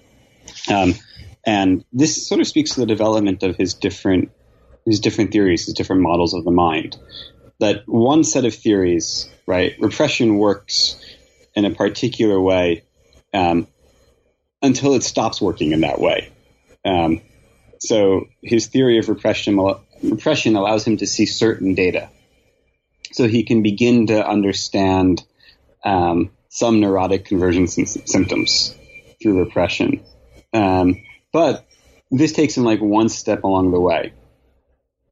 Um, 0.70 0.96
and 1.46 1.86
this 1.94 2.28
sort 2.28 2.42
of 2.42 2.48
speaks 2.48 2.74
to 2.74 2.82
the 2.82 2.86
development 2.86 3.44
of 3.44 3.56
his 3.56 3.74
different 3.74 4.32
his 4.86 5.00
different 5.00 5.32
theories, 5.32 5.66
his 5.66 5.76
different 5.76 6.02
models 6.02 6.34
of 6.34 6.44
the 6.44 6.52
mind. 6.52 6.98
That 7.60 7.84
one 7.88 8.24
set 8.24 8.46
of 8.46 8.54
theories, 8.54 9.30
right, 9.46 9.76
repression 9.80 10.38
works 10.38 11.00
in 11.56 11.66
a 11.66 11.72
particular 11.72 12.40
way 12.40 12.84
um, 13.34 13.68
until 14.62 14.96
it 14.96 15.04
stops 15.04 15.42
working 15.42 15.72
in 15.72 15.82
that 15.82 16.00
way. 16.00 16.32
Um, 16.86 17.22
so 17.80 18.28
his 18.42 18.68
theory 18.68 19.00
of 19.00 19.10
repression 19.10 19.60
repression 20.04 20.56
allows 20.56 20.86
him 20.86 20.98
to 20.98 21.08
see 21.08 21.26
certain 21.26 21.76
data, 21.76 22.10
so 23.12 23.28
he 23.28 23.44
can 23.44 23.64
begin 23.64 24.08
to 24.08 24.28
understand 24.28 25.24
um, 25.84 26.32
some 26.50 26.80
neurotic 26.80 27.26
conversion 27.26 27.68
symptoms 27.68 28.76
through 29.22 29.40
repression. 29.40 30.04
Um, 30.54 31.04
but 31.32 31.66
this 32.12 32.34
takes 32.34 32.58
him 32.58 32.64
like 32.64 32.82
one 32.82 33.10
step 33.10 33.44
along 33.44 33.72
the 33.72 33.80
way. 33.80 34.14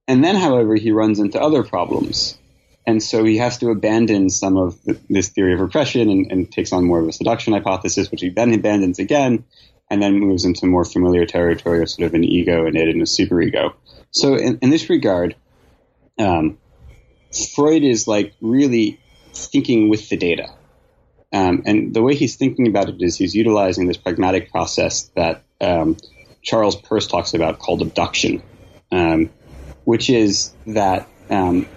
And 0.07 0.23
then, 0.23 0.35
however, 0.35 0.75
he 0.75 0.91
runs 0.91 1.19
into 1.19 1.41
other 1.41 1.63
problems. 1.63 2.37
And 2.85 3.03
so 3.03 3.25
he 3.25 3.37
has 3.37 3.57
to 3.57 3.69
abandon 3.69 4.29
some 4.29 4.55
of 4.55 4.81
the, 4.83 4.97
this 5.09 5.29
theory 5.29 5.53
of 5.53 5.59
repression 5.59 6.09
and, 6.09 6.31
and, 6.31 6.51
takes 6.51 6.71
on 6.71 6.85
more 6.85 6.99
of 7.01 7.07
a 7.07 7.11
seduction 7.11 7.51
hypothesis, 7.51 8.09
which 8.09 8.21
he 8.21 8.29
then 8.29 8.53
abandons 8.53 8.97
again, 8.97 9.43
and 9.89 10.01
then 10.01 10.19
moves 10.19 10.45
into 10.45 10.65
more 10.65 10.85
familiar 10.85 11.25
territory 11.25 11.81
of 11.81 11.89
sort 11.89 12.07
of 12.07 12.13
an 12.13 12.23
ego, 12.23 12.65
an 12.65 12.75
id, 12.75 12.89
and 12.89 13.01
a 13.01 13.05
superego. 13.05 13.73
So 14.11 14.35
in, 14.35 14.59
in 14.61 14.69
this 14.69 14.89
regard, 14.89 15.35
um, 16.19 16.57
Freud 17.55 17.83
is 17.83 18.07
like 18.07 18.33
really 18.41 18.99
thinking 19.33 19.89
with 19.89 20.09
the 20.09 20.17
data. 20.17 20.49
Um, 21.31 21.63
and 21.65 21.93
the 21.93 22.01
way 22.01 22.15
he's 22.15 22.35
thinking 22.37 22.67
about 22.67 22.89
it 22.89 23.01
is 23.01 23.17
he's 23.17 23.35
utilizing 23.35 23.87
this 23.87 23.97
pragmatic 23.97 24.49
process 24.51 25.11
that 25.15 25.43
um, 25.59 25.97
Charles 26.41 26.75
Peirce 26.75 27.07
talks 27.07 27.33
about 27.33 27.59
called 27.59 27.81
abduction, 27.81 28.41
um, 28.91 29.29
which 29.83 30.09
is 30.09 30.53
that 30.67 31.07
um, 31.29 31.67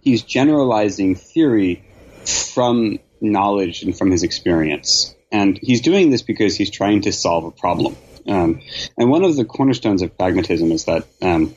he's 0.00 0.22
generalizing 0.22 1.16
theory 1.16 1.84
from 2.24 2.98
knowledge 3.20 3.82
and 3.82 3.96
from 3.96 4.10
his 4.10 4.22
experience. 4.22 5.14
And 5.32 5.58
he's 5.60 5.80
doing 5.80 6.10
this 6.10 6.22
because 6.22 6.56
he's 6.56 6.70
trying 6.70 7.02
to 7.02 7.12
solve 7.12 7.44
a 7.44 7.50
problem. 7.50 7.96
Um, 8.28 8.60
and 8.96 9.10
one 9.10 9.24
of 9.24 9.34
the 9.34 9.44
cornerstones 9.44 10.02
of 10.02 10.16
pragmatism 10.16 10.70
is 10.70 10.84
that 10.84 11.06
um, 11.20 11.56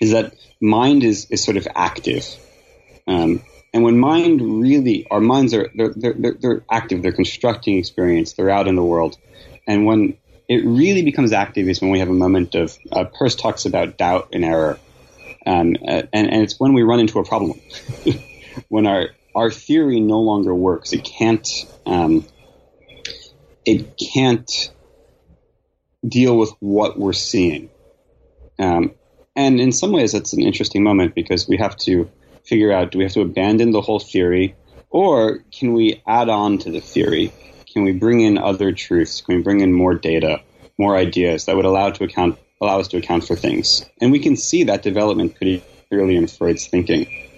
is 0.00 0.12
that 0.12 0.34
mind 0.60 1.04
is, 1.04 1.26
is 1.30 1.44
sort 1.44 1.56
of 1.56 1.68
active. 1.74 2.26
Um, 3.06 3.42
and 3.74 3.82
when 3.82 3.98
mind 3.98 4.60
really, 4.62 5.06
our 5.10 5.20
minds 5.20 5.52
are 5.52 5.68
they're, 5.74 5.92
they're, 5.94 6.34
they're 6.40 6.64
active. 6.70 7.02
They're 7.02 7.12
constructing 7.12 7.78
experience. 7.78 8.32
They're 8.34 8.50
out 8.50 8.68
in 8.68 8.76
the 8.76 8.84
world. 8.84 9.18
And 9.66 9.84
when 9.84 10.16
it 10.48 10.64
really 10.64 11.02
becomes 11.02 11.32
active 11.32 11.68
is 11.68 11.80
when 11.80 11.90
we 11.90 11.98
have 11.98 12.08
a 12.08 12.14
moment 12.14 12.54
of 12.54 12.78
uh, 12.90 13.04
Peirce 13.04 13.34
talks 13.34 13.64
about 13.66 13.98
doubt 13.98 14.30
and 14.32 14.44
error 14.44 14.78
um, 15.46 15.76
and, 15.82 16.08
and 16.12 16.42
it's 16.42 16.58
when 16.58 16.72
we 16.72 16.82
run 16.82 17.00
into 17.00 17.18
a 17.18 17.24
problem, 17.24 17.60
when 18.68 18.86
our 18.86 19.08
our 19.34 19.50
theory 19.50 20.00
no 20.00 20.20
longer 20.20 20.54
works. 20.54 20.92
It 20.92 21.04
can't 21.04 21.48
um, 21.86 22.24
it 23.64 23.96
can't 23.96 24.72
deal 26.06 26.36
with 26.36 26.50
what 26.60 26.98
we're 26.98 27.12
seeing. 27.12 27.70
Um, 28.58 28.92
and 29.34 29.60
in 29.60 29.72
some 29.72 29.92
ways, 29.92 30.12
that's 30.12 30.32
an 30.32 30.42
interesting 30.42 30.82
moment 30.82 31.14
because 31.14 31.48
we 31.48 31.56
have 31.58 31.76
to 31.78 32.10
figure 32.44 32.72
out: 32.72 32.90
do 32.90 32.98
we 32.98 33.04
have 33.04 33.14
to 33.14 33.22
abandon 33.22 33.70
the 33.70 33.80
whole 33.80 34.00
theory, 34.00 34.54
or 34.90 35.38
can 35.52 35.72
we 35.72 36.02
add 36.06 36.28
on 36.28 36.58
to 36.58 36.70
the 36.70 36.80
theory? 36.80 37.32
Can 37.72 37.84
we 37.84 37.92
bring 37.92 38.20
in 38.20 38.36
other 38.36 38.72
truths? 38.72 39.22
Can 39.22 39.36
we 39.36 39.42
bring 39.42 39.60
in 39.60 39.72
more 39.72 39.94
data, 39.94 40.42
more 40.78 40.96
ideas 40.96 41.46
that 41.46 41.56
would 41.56 41.64
allow 41.64 41.90
to 41.90 42.04
account 42.04 42.38
allow 42.62 42.78
us 42.78 42.88
to 42.88 42.96
account 42.96 43.26
for 43.26 43.36
things. 43.36 43.84
And 44.00 44.12
we 44.12 44.20
can 44.20 44.36
see 44.36 44.64
that 44.64 44.82
development 44.82 45.34
pretty 45.34 45.62
clearly 45.88 46.16
in 46.16 46.28
Freud's 46.28 46.66
thinking. 46.68 47.28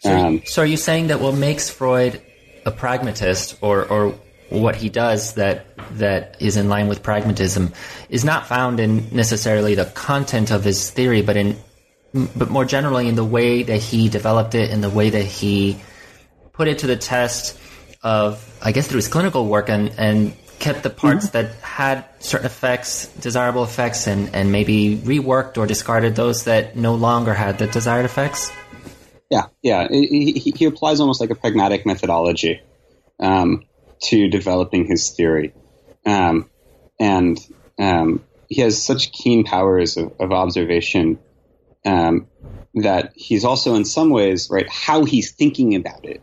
So, 0.00 0.10
um, 0.10 0.42
so 0.44 0.62
are 0.62 0.66
you 0.66 0.76
saying 0.76 1.06
that 1.06 1.20
what 1.20 1.36
makes 1.36 1.70
Freud 1.70 2.20
a 2.66 2.72
pragmatist 2.72 3.58
or, 3.60 3.84
or 3.84 4.18
what 4.52 4.76
he 4.76 4.88
does 4.88 5.34
that 5.34 5.66
that 5.98 6.36
is 6.40 6.56
in 6.56 6.68
line 6.68 6.88
with 6.88 7.02
pragmatism 7.02 7.72
is 8.08 8.24
not 8.24 8.46
found 8.46 8.80
in 8.80 9.08
necessarily 9.14 9.74
the 9.74 9.86
content 9.86 10.50
of 10.50 10.64
his 10.64 10.90
theory, 10.90 11.22
but 11.22 11.36
in 11.36 11.56
but 12.36 12.50
more 12.50 12.64
generally 12.64 13.08
in 13.08 13.14
the 13.14 13.24
way 13.24 13.62
that 13.62 13.78
he 13.78 14.08
developed 14.08 14.54
it, 14.54 14.70
in 14.70 14.82
the 14.82 14.90
way 14.90 15.10
that 15.10 15.24
he 15.24 15.80
put 16.52 16.68
it 16.68 16.80
to 16.80 16.86
the 16.86 16.96
test 16.96 17.58
of, 18.02 18.44
I 18.62 18.72
guess, 18.72 18.86
through 18.86 18.98
his 18.98 19.08
clinical 19.08 19.46
work 19.46 19.68
and 19.68 19.92
and 19.96 20.36
kept 20.58 20.82
the 20.82 20.90
parts 20.90 21.26
mm-hmm. 21.26 21.48
that 21.48 21.54
had 21.56 22.04
certain 22.20 22.46
effects, 22.46 23.08
desirable 23.20 23.64
effects, 23.64 24.06
and, 24.06 24.34
and 24.34 24.52
maybe 24.52 24.96
reworked 24.96 25.58
or 25.58 25.66
discarded 25.66 26.14
those 26.14 26.44
that 26.44 26.76
no 26.76 26.94
longer 26.94 27.34
had 27.34 27.58
the 27.58 27.66
desired 27.66 28.04
effects? 28.04 28.52
Yeah, 29.28 29.46
yeah. 29.62 29.88
He, 29.90 30.32
he 30.54 30.64
applies 30.66 31.00
almost 31.00 31.20
like 31.20 31.30
a 31.30 31.34
pragmatic 31.34 31.84
methodology 31.84 32.60
um, 33.18 33.64
to 34.04 34.28
developing 34.28 34.86
his 34.86 35.10
theory. 35.10 35.52
Um, 36.04 36.50
and 36.98 37.38
um, 37.78 38.24
he 38.48 38.60
has 38.62 38.82
such 38.82 39.12
keen 39.12 39.44
powers 39.44 39.96
of, 39.96 40.12
of 40.20 40.32
observation 40.32 41.18
um, 41.84 42.28
that 42.74 43.12
he's 43.16 43.44
also, 43.44 43.74
in 43.74 43.84
some 43.84 44.10
ways, 44.10 44.48
right, 44.50 44.68
how 44.68 45.04
he's 45.04 45.32
thinking 45.32 45.74
about 45.74 46.04
it 46.04 46.22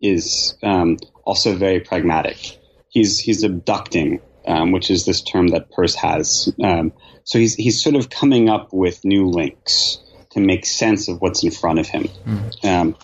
is 0.00 0.56
um, 0.62 0.98
also 1.24 1.56
very 1.56 1.80
pragmatic 1.80 2.58
he's 2.96 3.18
he's 3.18 3.44
abducting, 3.44 4.20
um, 4.46 4.72
which 4.72 4.90
is 4.90 5.04
this 5.04 5.20
term 5.20 5.48
that 5.48 5.70
Peirce 5.70 5.94
has. 5.96 6.52
Um, 6.62 6.94
so 7.24 7.38
he's 7.38 7.54
he's 7.54 7.82
sort 7.82 7.94
of 7.94 8.08
coming 8.08 8.48
up 8.48 8.72
with 8.72 9.04
new 9.04 9.26
links 9.26 9.98
to 10.30 10.40
make 10.40 10.64
sense 10.64 11.08
of 11.08 11.20
what's 11.20 11.44
in 11.44 11.50
front 11.50 11.78
of 11.78 11.86
him. 11.86 12.08
Mm. 12.26 12.64
Um, 12.64 12.96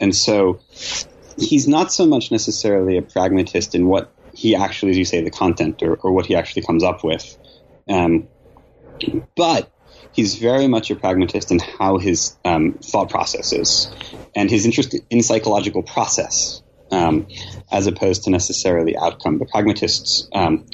and 0.00 0.14
so 0.14 0.60
he's 1.40 1.66
not 1.66 1.92
so 1.92 2.06
much 2.06 2.30
necessarily 2.30 2.96
a 2.96 3.02
pragmatist 3.02 3.74
in 3.74 3.86
what 3.86 4.12
he 4.34 4.54
actually, 4.54 4.90
as 4.92 4.98
you 4.98 5.04
say, 5.04 5.22
the 5.22 5.30
content 5.30 5.82
or, 5.82 5.94
or 5.96 6.12
what 6.12 6.26
he 6.26 6.36
actually 6.36 6.62
comes 6.62 6.84
up 6.84 7.02
with. 7.02 7.36
Um, 7.88 8.28
but 9.36 9.70
he's 10.12 10.36
very 10.36 10.68
much 10.68 10.90
a 10.90 10.96
pragmatist 10.96 11.50
in 11.50 11.58
how 11.58 11.98
his 11.98 12.36
um, 12.44 12.74
thought 12.74 13.10
process 13.10 13.52
is 13.52 13.92
and 14.34 14.50
his 14.50 14.66
interest 14.66 14.94
in 15.10 15.22
psychological 15.22 15.82
process 15.82 16.62
um, 16.90 17.26
as 17.70 17.86
opposed 17.86 18.24
to 18.24 18.30
necessarily 18.30 18.96
outcome. 18.96 19.38
The 19.38 19.46
pragmatists 19.46 20.28
um, 20.32 20.66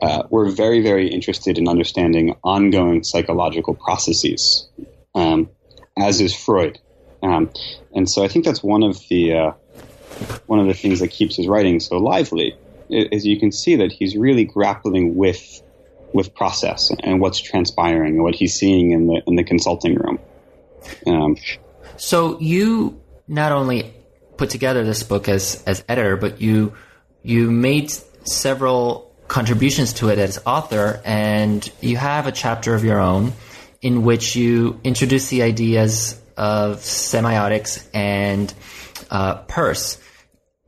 uh, 0.00 0.24
were 0.30 0.50
very, 0.50 0.82
very 0.82 1.08
interested 1.08 1.58
in 1.58 1.68
understanding 1.68 2.34
ongoing 2.42 3.04
psychological 3.04 3.74
processes, 3.74 4.68
um, 5.14 5.50
as 5.96 6.20
is 6.20 6.34
Freud. 6.34 6.78
Um, 7.22 7.50
and 7.94 8.10
so 8.10 8.24
I 8.24 8.28
think 8.28 8.44
that's 8.44 8.62
one 8.62 8.82
of 8.82 8.98
the 9.08 9.32
uh, 9.32 9.52
one 10.46 10.58
of 10.58 10.66
the 10.66 10.74
things 10.74 11.00
that 11.00 11.08
keeps 11.08 11.36
his 11.36 11.46
writing 11.46 11.80
so 11.80 11.98
lively. 11.98 12.56
Is 12.88 13.24
you 13.24 13.38
can 13.38 13.52
see 13.52 13.76
that 13.76 13.90
he's 13.90 14.16
really 14.16 14.44
grappling 14.44 15.14
with 15.14 15.62
with 16.12 16.34
process 16.34 16.92
and 17.02 17.20
what's 17.20 17.40
transpiring 17.40 18.14
and 18.14 18.22
what 18.22 18.34
he's 18.34 18.54
seeing 18.54 18.90
in 18.90 19.06
the 19.06 19.22
in 19.26 19.36
the 19.36 19.44
consulting 19.44 19.94
room. 19.94 20.18
Um, 21.06 21.36
so 21.96 22.38
you 22.38 23.00
not 23.28 23.52
only 23.52 23.94
put 24.36 24.50
together 24.50 24.84
this 24.84 25.02
book 25.02 25.28
as 25.28 25.62
as 25.66 25.84
editor, 25.88 26.16
but 26.16 26.40
you 26.40 26.74
you 27.22 27.50
made 27.50 27.92
several 28.24 29.14
contributions 29.28 29.94
to 29.94 30.08
it 30.08 30.18
as 30.18 30.38
author, 30.44 31.00
and 31.04 31.70
you 31.80 31.96
have 31.96 32.26
a 32.26 32.32
chapter 32.32 32.74
of 32.74 32.84
your 32.84 32.98
own 32.98 33.32
in 33.80 34.04
which 34.04 34.36
you 34.36 34.80
introduce 34.84 35.28
the 35.28 35.42
ideas 35.42 36.20
of 36.36 36.78
semiotics 36.78 37.86
and 37.94 38.52
uh, 39.10 39.36
Peirce 39.42 40.01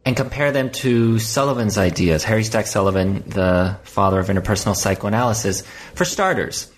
and 0.05 0.17
compare 0.17 0.53
them 0.53 0.71
to 0.71 1.19
Sullivan's 1.19 1.79
ideas, 1.79 2.25
Harry 2.25 2.45
Stack 2.45 2.67
Sullivan, 2.67 3.25
the 3.27 3.79
father 3.85 4.21
of 4.21 4.29
interpersonal 4.29 4.77
psychoanalysis. 4.77 5.63
For 5.95 6.05
starters, 6.05 6.71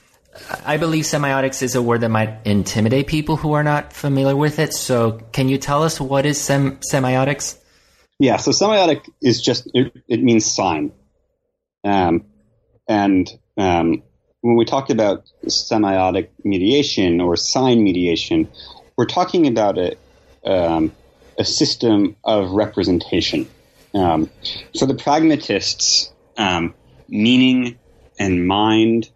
I 0.65 0.77
believe 0.77 1.05
semiotics 1.05 1.63
is 1.63 1.75
a 1.75 1.83
word 1.83 2.03
that 2.03 2.11
might 2.11 2.39
intimidate 2.45 3.07
people 3.07 3.37
who 3.37 3.55
are 3.55 3.65
not 3.65 3.93
familiar 3.93 4.37
with 4.37 4.59
it. 4.59 4.75
So, 4.75 5.21
can 5.33 5.49
you 5.49 5.59
tell 5.59 5.83
us 5.83 6.01
what 6.01 6.27
is 6.27 6.41
sem- 6.41 6.77
semiotics? 6.77 7.59
Yeah, 8.19 8.37
so 8.37 8.51
semiotic 8.51 9.09
is 9.21 9.43
just, 9.43 9.69
it, 9.75 9.93
it 10.09 10.23
means 10.23 10.45
sign. 10.45 10.93
Um, 11.85 12.25
and 12.89 13.29
um, 13.57 14.03
when 14.41 14.57
we 14.57 14.65
talk 14.65 14.91
about 14.91 15.25
semiotic 15.47 16.29
mediation 16.45 17.21
or 17.21 17.37
sign 17.37 17.83
mediation, 17.83 18.49
we're 18.97 19.07
talking 19.07 19.47
about 19.47 19.79
it. 19.79 19.99
Um, 20.45 20.93
a 21.39 21.45
system 21.45 22.17
of 22.25 22.51
representation. 22.51 23.49
Um, 23.95 24.31
so 24.75 24.87
the 24.87 24.95
pragmatists, 24.95 26.13
um, 26.37 26.75
meaning 27.09 27.79
and 28.19 28.47
mind, 28.47 29.11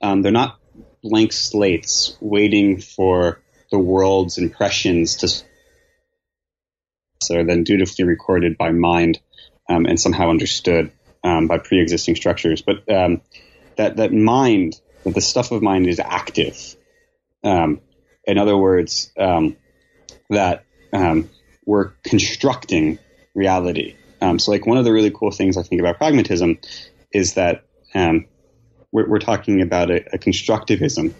um, 0.00 0.22
they're 0.22 0.32
not 0.32 0.58
blank 1.02 1.32
slates 1.32 2.16
waiting 2.20 2.80
for 2.80 3.40
the 3.70 3.78
world's 3.78 4.38
impressions 4.38 5.16
to 5.16 5.28
so 7.22 7.44
then 7.44 7.62
dutifully 7.62 8.04
recorded 8.04 8.58
by 8.58 8.70
mind 8.70 9.20
um, 9.68 9.86
and 9.86 9.98
somehow 9.98 10.30
understood 10.30 10.90
um, 11.22 11.46
by 11.46 11.58
pre-existing 11.58 12.16
structures. 12.16 12.62
But 12.62 12.90
um, 12.92 13.22
that 13.76 13.96
that 13.96 14.12
mind, 14.12 14.80
that 15.04 15.14
the 15.14 15.20
stuff 15.20 15.52
of 15.52 15.62
mind 15.62 15.86
is 15.86 16.00
active. 16.00 16.76
in 17.44 18.38
other 18.38 18.56
words, 18.56 19.12
that 19.16 20.64
um, 20.92 21.30
we're 21.64 21.88
constructing 22.04 22.98
reality. 23.34 23.96
Um, 24.20 24.38
so, 24.38 24.50
like 24.50 24.66
one 24.66 24.78
of 24.78 24.84
the 24.84 24.92
really 24.92 25.10
cool 25.10 25.30
things 25.30 25.56
I 25.56 25.62
think 25.62 25.80
about 25.80 25.98
pragmatism 25.98 26.58
is 27.12 27.34
that 27.34 27.64
um, 27.94 28.26
we're, 28.90 29.08
we're, 29.08 29.18
talking 29.18 29.60
about 29.60 29.90
a, 29.90 30.14
a 30.14 30.18
constructivism 30.18 31.12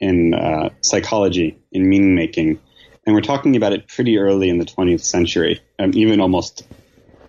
in 0.00 0.34
uh, 0.34 0.70
psychology, 0.80 1.58
in 1.72 1.88
meaning 1.88 2.14
making, 2.14 2.60
and 3.04 3.14
we're 3.14 3.20
talking 3.20 3.56
about 3.56 3.72
it 3.72 3.88
pretty 3.88 4.18
early 4.18 4.48
in 4.48 4.58
the 4.58 4.64
20th 4.64 5.00
century, 5.00 5.60
um, 5.78 5.92
even 5.94 6.20
almost 6.20 6.66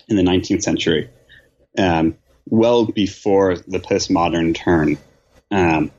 in 0.08 0.15
the 0.15 0.24
19th 0.24 0.63
century, 0.63 1.10
um, 1.78 2.15
well 2.46 2.86
before 2.86 3.58
the 3.58 3.80
postmodern 3.80 4.56
turn. 4.56 4.98
Um, 5.52 5.91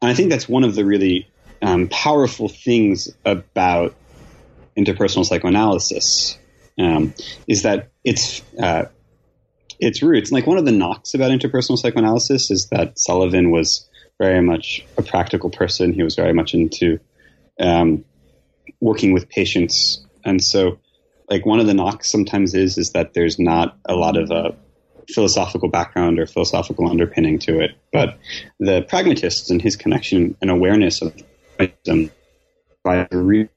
and 0.00 0.10
I 0.10 0.14
think 0.14 0.30
that's 0.30 0.48
one 0.48 0.64
of 0.64 0.74
the 0.74 0.84
really 0.84 1.28
um, 1.62 1.88
powerful 1.88 2.48
things 2.48 3.12
about 3.24 3.94
interpersonal 4.78 5.26
psychoanalysis 5.26 6.38
um, 6.78 7.12
is 7.46 7.62
that 7.62 7.90
it's 8.04 8.42
uh, 8.62 8.84
its 9.80 10.02
roots. 10.02 10.30
Like 10.30 10.46
one 10.46 10.58
of 10.58 10.64
the 10.64 10.72
knocks 10.72 11.14
about 11.14 11.30
interpersonal 11.30 11.78
psychoanalysis 11.78 12.50
is 12.50 12.68
that 12.68 12.98
Sullivan 12.98 13.50
was 13.50 13.88
very 14.18 14.40
much 14.40 14.86
a 14.96 15.02
practical 15.02 15.50
person. 15.50 15.92
He 15.92 16.02
was 16.02 16.14
very 16.14 16.32
much 16.32 16.54
into 16.54 17.00
um, 17.60 18.04
working 18.80 19.12
with 19.12 19.28
patients, 19.28 20.04
and 20.24 20.42
so 20.42 20.78
like 21.28 21.44
one 21.44 21.60
of 21.60 21.66
the 21.66 21.74
knocks 21.74 22.10
sometimes 22.10 22.54
is 22.54 22.78
is 22.78 22.92
that 22.92 23.14
there's 23.14 23.38
not 23.38 23.76
a 23.84 23.94
lot 23.94 24.16
of 24.16 24.30
a 24.30 24.56
philosophical 25.12 25.68
background 25.68 26.18
or 26.18 26.26
philosophical 26.26 26.88
underpinning 26.88 27.38
to 27.40 27.60
it. 27.60 27.72
But 27.92 28.18
the 28.60 28.82
pragmatist 28.82 29.50
and 29.50 29.60
his 29.60 29.76
connection 29.76 30.36
and 30.40 30.50
awareness 30.50 31.02
of 31.02 31.14
wisdom 31.58 32.10
by 32.84 33.08
really 33.10 33.48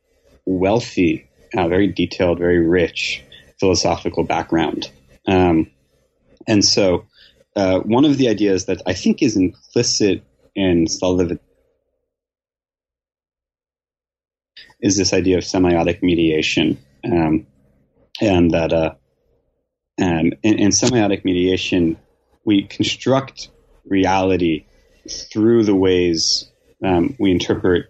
wealthy, 0.45 1.29
uh, 1.55 1.67
very 1.67 1.87
detailed, 1.87 2.39
very 2.39 2.59
rich 2.59 3.23
philosophical 3.59 4.23
background. 4.23 4.89
Um, 5.27 5.69
and 6.47 6.65
so, 6.65 7.05
uh, 7.55 7.79
one 7.79 8.05
of 8.05 8.17
the 8.17 8.29
ideas 8.29 8.65
that 8.65 8.81
I 8.85 8.93
think 8.93 9.21
is 9.21 9.35
implicit 9.35 10.23
in 10.55 10.87
Sullivan 10.87 11.39
is 14.79 14.97
this 14.97 15.13
idea 15.13 15.37
of 15.37 15.43
semiotic 15.43 16.01
mediation, 16.01 16.77
um, 17.03 17.45
and 18.19 18.51
that 18.51 18.73
uh, 18.73 18.95
um, 20.01 20.31
in, 20.43 20.59
in 20.59 20.69
semiotic 20.69 21.23
mediation, 21.23 21.97
we 22.45 22.63
construct 22.63 23.49
reality 23.85 24.65
through 25.09 25.63
the 25.63 25.75
ways 25.75 26.49
um, 26.83 27.15
we 27.19 27.31
interpret 27.31 27.87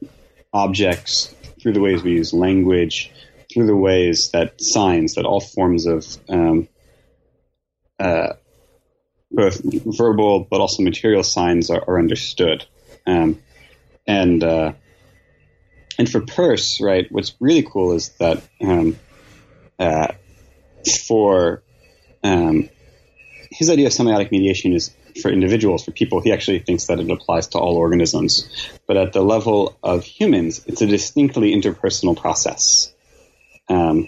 objects 0.53 1.33
through 1.61 1.73
the 1.73 1.79
ways 1.79 2.03
we 2.03 2.11
use 2.11 2.33
language, 2.33 3.11
through 3.51 3.67
the 3.67 3.75
ways 3.75 4.31
that 4.31 4.61
signs, 4.61 5.15
that 5.15 5.25
all 5.25 5.39
forms 5.39 5.85
of 5.85 6.05
um, 6.29 6.67
uh, 7.99 8.33
both 9.31 9.61
verbal 9.63 10.45
but 10.49 10.59
also 10.59 10.83
material 10.83 11.23
signs 11.23 11.69
are, 11.69 11.83
are 11.87 11.99
understood. 11.99 12.65
Um, 13.05 13.41
and 14.07 14.43
uh, 14.43 14.73
and 15.97 16.09
for 16.09 16.21
Peirce, 16.21 16.81
right, 16.81 17.07
what's 17.11 17.35
really 17.39 17.63
cool 17.63 17.93
is 17.93 18.09
that 18.19 18.43
um, 18.61 18.97
uh, 19.79 20.07
for 21.07 21.63
um, 22.23 22.69
his 23.51 23.69
idea 23.69 23.87
of 23.87 23.93
semiotic 23.93 24.31
mediation 24.31 24.73
is 24.73 24.91
for 25.19 25.31
individuals, 25.31 25.85
for 25.85 25.91
people, 25.91 26.21
he 26.21 26.31
actually 26.31 26.59
thinks 26.59 26.85
that 26.87 26.99
it 26.99 27.09
applies 27.09 27.47
to 27.47 27.57
all 27.57 27.75
organisms. 27.75 28.49
But 28.87 28.97
at 28.97 29.13
the 29.13 29.21
level 29.21 29.77
of 29.83 30.03
humans, 30.03 30.63
it's 30.67 30.81
a 30.81 30.87
distinctly 30.87 31.53
interpersonal 31.53 32.15
process. 32.17 32.93
Um, 33.69 34.07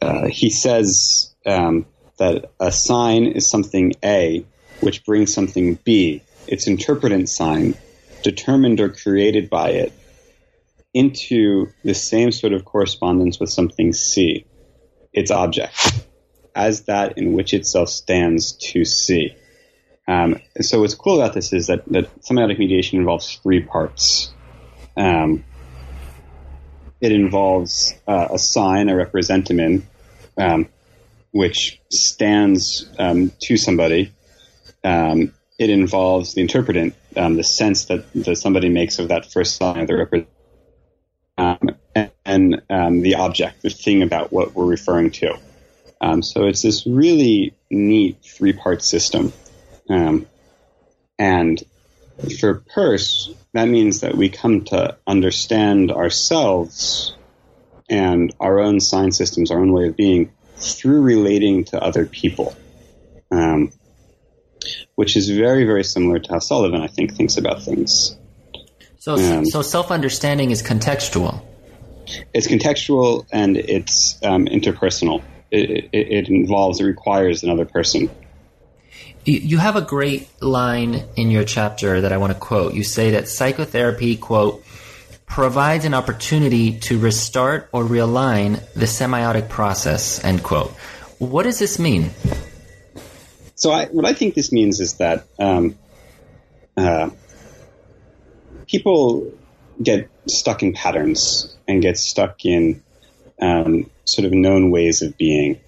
uh, 0.00 0.26
he 0.26 0.50
says 0.50 1.34
um, 1.46 1.86
that 2.18 2.50
a 2.60 2.70
sign 2.70 3.26
is 3.26 3.48
something 3.48 3.94
A, 4.04 4.44
which 4.80 5.04
brings 5.04 5.32
something 5.32 5.78
B, 5.82 6.22
its 6.46 6.66
interpretant 6.66 7.28
sign, 7.28 7.74
determined 8.22 8.80
or 8.80 8.90
created 8.90 9.50
by 9.50 9.70
it, 9.70 9.92
into 10.92 11.68
the 11.82 11.94
same 11.94 12.30
sort 12.32 12.52
of 12.52 12.64
correspondence 12.64 13.40
with 13.40 13.50
something 13.50 13.92
C, 13.92 14.46
its 15.12 15.30
object, 15.30 16.06
as 16.54 16.82
that 16.82 17.18
in 17.18 17.32
which 17.32 17.52
itself 17.52 17.88
stands 17.88 18.52
to 18.52 18.84
C. 18.84 19.34
Um, 20.06 20.40
so 20.60 20.80
what's 20.80 20.94
cool 20.94 21.20
about 21.20 21.34
this 21.34 21.52
is 21.52 21.68
that, 21.68 21.84
that 21.86 22.20
semiotic 22.20 22.58
mediation 22.58 22.98
involves 22.98 23.36
three 23.36 23.62
parts. 23.62 24.32
Um, 24.96 25.44
it 27.00 27.12
involves 27.12 27.94
uh, 28.06 28.28
a 28.32 28.38
sign, 28.38 28.88
a 28.88 28.96
representamen, 28.96 29.86
um, 30.36 30.68
which 31.32 31.80
stands 31.90 32.88
um, 32.98 33.32
to 33.42 33.56
somebody. 33.56 34.12
Um, 34.82 35.32
it 35.58 35.70
involves 35.70 36.34
the 36.34 36.42
interpretant, 36.42 36.94
um, 37.16 37.36
the 37.36 37.44
sense 37.44 37.86
that, 37.86 38.12
that 38.14 38.36
somebody 38.36 38.68
makes 38.68 38.98
of 38.98 39.08
that 39.08 39.32
first 39.32 39.56
sign 39.56 39.80
of 39.80 39.86
the 39.86 39.96
representamen, 39.96 41.78
and, 42.24 42.62
and 42.68 43.02
the 43.04 43.16
object, 43.16 43.62
the 43.62 43.70
thing 43.70 44.02
about 44.02 44.32
what 44.32 44.54
we're 44.54 44.66
referring 44.66 45.10
to. 45.12 45.38
so 46.20 46.46
it's 46.46 46.62
this 46.62 46.86
really 46.86 47.54
neat 47.70 48.18
three-part 48.22 48.82
system. 48.82 49.32
Um, 49.88 50.26
and 51.18 51.62
for 52.40 52.54
Peirce, 52.74 53.30
that 53.52 53.66
means 53.66 54.00
that 54.00 54.16
we 54.16 54.28
come 54.28 54.64
to 54.66 54.96
understand 55.06 55.92
ourselves 55.92 57.14
and 57.88 58.34
our 58.40 58.60
own 58.60 58.80
sign 58.80 59.12
systems, 59.12 59.50
our 59.50 59.58
own 59.58 59.72
way 59.72 59.88
of 59.88 59.96
being 59.96 60.32
through 60.56 61.02
relating 61.02 61.64
to 61.64 61.82
other 61.82 62.06
people, 62.06 62.56
um, 63.30 63.72
which 64.94 65.16
is 65.16 65.28
very, 65.28 65.64
very 65.64 65.84
similar 65.84 66.18
to 66.18 66.32
how 66.32 66.38
Sullivan, 66.38 66.80
I 66.80 66.86
think, 66.86 67.14
thinks 67.14 67.36
about 67.36 67.62
things. 67.62 68.16
So, 68.98 69.14
um, 69.16 69.44
so 69.44 69.60
self 69.60 69.90
understanding 69.90 70.50
is 70.50 70.62
contextual. 70.62 71.42
It's 72.32 72.46
contextual 72.46 73.26
and 73.32 73.56
it's 73.56 74.18
um, 74.22 74.46
interpersonal. 74.46 75.22
It, 75.50 75.90
it, 75.92 76.12
it, 76.12 76.28
involves, 76.28 76.80
it 76.80 76.84
requires 76.84 77.42
another 77.42 77.64
person. 77.64 78.10
You 79.26 79.58
have 79.58 79.76
a 79.76 79.80
great 79.80 80.28
line 80.42 81.02
in 81.16 81.30
your 81.30 81.44
chapter 81.44 82.02
that 82.02 82.12
I 82.12 82.18
want 82.18 82.34
to 82.34 82.38
quote. 82.38 82.74
You 82.74 82.84
say 82.84 83.12
that 83.12 83.28
psychotherapy, 83.28 84.16
quote, 84.16 84.62
provides 85.26 85.86
an 85.86 85.94
opportunity 85.94 86.78
to 86.80 86.98
restart 86.98 87.68
or 87.72 87.84
realign 87.84 88.60
the 88.74 88.86
semiotic 88.86 89.48
process, 89.48 90.22
end 90.22 90.42
quote. 90.42 90.70
What 91.18 91.44
does 91.44 91.58
this 91.58 91.78
mean? 91.78 92.10
So, 93.54 93.70
I, 93.70 93.86
what 93.86 94.04
I 94.04 94.12
think 94.12 94.34
this 94.34 94.52
means 94.52 94.80
is 94.80 94.94
that 94.94 95.24
um, 95.38 95.78
uh, 96.76 97.10
people 98.66 99.32
get 99.82 100.10
stuck 100.26 100.62
in 100.62 100.72
patterns 100.72 101.56
and 101.66 101.80
get 101.80 101.96
stuck 101.96 102.44
in 102.44 102.82
um, 103.40 103.90
sort 104.04 104.26
of 104.26 104.32
known 104.32 104.70
ways 104.70 105.02
of 105.02 105.16
being. 105.16 105.60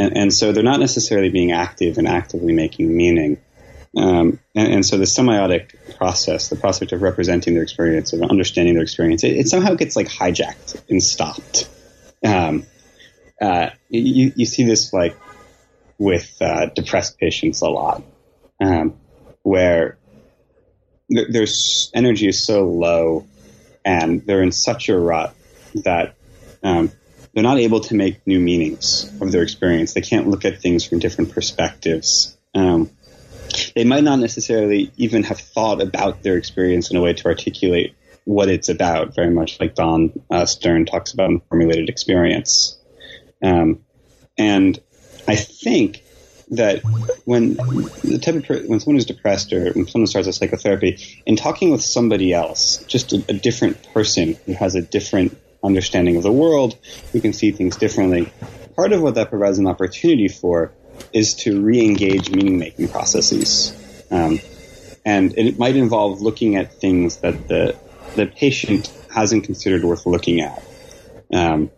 And, 0.00 0.16
and, 0.16 0.34
so 0.34 0.52
they're 0.52 0.62
not 0.62 0.80
necessarily 0.80 1.28
being 1.28 1.52
active 1.52 1.98
and 1.98 2.08
actively 2.08 2.54
making 2.54 2.96
meaning. 2.96 3.38
Um, 3.96 4.38
and, 4.54 4.72
and, 4.72 4.86
so 4.86 4.96
the 4.96 5.04
semiotic 5.04 5.96
process, 5.98 6.48
the 6.48 6.56
process 6.56 6.92
of 6.92 7.02
representing 7.02 7.54
their 7.54 7.62
experience, 7.62 8.12
of 8.12 8.22
understanding 8.22 8.74
their 8.74 8.82
experience, 8.82 9.24
it, 9.24 9.36
it 9.36 9.48
somehow 9.48 9.74
gets 9.74 9.96
like 9.96 10.08
hijacked 10.08 10.80
and 10.88 11.02
stopped. 11.02 11.68
Um, 12.24 12.66
uh, 13.40 13.70
you, 13.88 14.32
you 14.36 14.46
see 14.46 14.64
this 14.64 14.92
like 14.92 15.16
with 15.98 16.34
uh, 16.40 16.66
depressed 16.66 17.18
patients 17.18 17.60
a 17.60 17.68
lot, 17.68 18.02
um, 18.60 18.94
where 19.42 19.98
their 21.08 21.46
energy 21.94 22.28
is 22.28 22.46
so 22.46 22.64
low 22.64 23.26
and 23.84 24.24
they're 24.26 24.42
in 24.42 24.52
such 24.52 24.88
a 24.88 24.98
rut 24.98 25.34
that 25.74 26.14
um, 26.62 26.92
they're 27.32 27.42
not 27.42 27.58
able 27.58 27.80
to 27.80 27.94
make 27.94 28.26
new 28.26 28.40
meanings 28.40 29.10
of 29.20 29.32
their 29.32 29.42
experience. 29.42 29.94
They 29.94 30.00
can't 30.00 30.28
look 30.28 30.44
at 30.44 30.60
things 30.60 30.84
from 30.84 30.98
different 30.98 31.32
perspectives. 31.32 32.36
Um, 32.54 32.90
they 33.74 33.84
might 33.84 34.04
not 34.04 34.18
necessarily 34.18 34.92
even 34.96 35.24
have 35.24 35.38
thought 35.38 35.80
about 35.80 36.22
their 36.22 36.36
experience 36.36 36.90
in 36.90 36.96
a 36.96 37.00
way 37.00 37.12
to 37.12 37.26
articulate 37.26 37.94
what 38.24 38.48
it's 38.48 38.68
about, 38.68 39.14
very 39.14 39.30
much 39.30 39.58
like 39.60 39.74
Don 39.74 40.12
uh, 40.30 40.44
Stern 40.44 40.86
talks 40.86 41.12
about 41.12 41.30
unformulated 41.30 41.88
experience. 41.88 42.78
Um, 43.42 43.84
and 44.36 44.78
I 45.26 45.36
think 45.36 46.02
that 46.50 46.82
when 47.24 47.54
the 47.54 48.18
type 48.20 48.34
of 48.34 48.68
when 48.68 48.80
someone 48.80 48.96
is 48.96 49.06
depressed 49.06 49.52
or 49.52 49.72
when 49.72 49.86
someone 49.86 50.06
starts 50.06 50.28
a 50.28 50.32
psychotherapy, 50.32 50.98
in 51.24 51.36
talking 51.36 51.70
with 51.70 51.82
somebody 51.82 52.32
else, 52.32 52.78
just 52.84 53.12
a, 53.12 53.24
a 53.28 53.32
different 53.32 53.92
person 53.92 54.36
who 54.46 54.52
has 54.54 54.74
a 54.74 54.82
different 54.82 55.38
understanding 55.62 56.16
of 56.16 56.22
the 56.22 56.32
world, 56.32 56.76
we 57.12 57.20
can 57.20 57.32
see 57.32 57.50
things 57.50 57.76
differently, 57.76 58.32
part 58.76 58.92
of 58.92 59.02
what 59.02 59.14
that 59.16 59.30
provides 59.30 59.58
an 59.58 59.66
opportunity 59.66 60.28
for 60.28 60.72
is 61.12 61.34
to 61.34 61.60
re-engage 61.60 62.30
meaning-making 62.30 62.88
processes. 62.88 63.74
Um, 64.10 64.40
and 65.04 65.36
it 65.36 65.58
might 65.58 65.76
involve 65.76 66.20
looking 66.20 66.56
at 66.56 66.74
things 66.74 67.18
that 67.18 67.48
the 67.48 67.76
the 68.16 68.26
patient 68.26 68.92
hasn't 69.14 69.44
considered 69.44 69.84
worth 69.84 70.04
looking 70.04 70.40
at. 70.40 70.62
Um, 71.32 71.70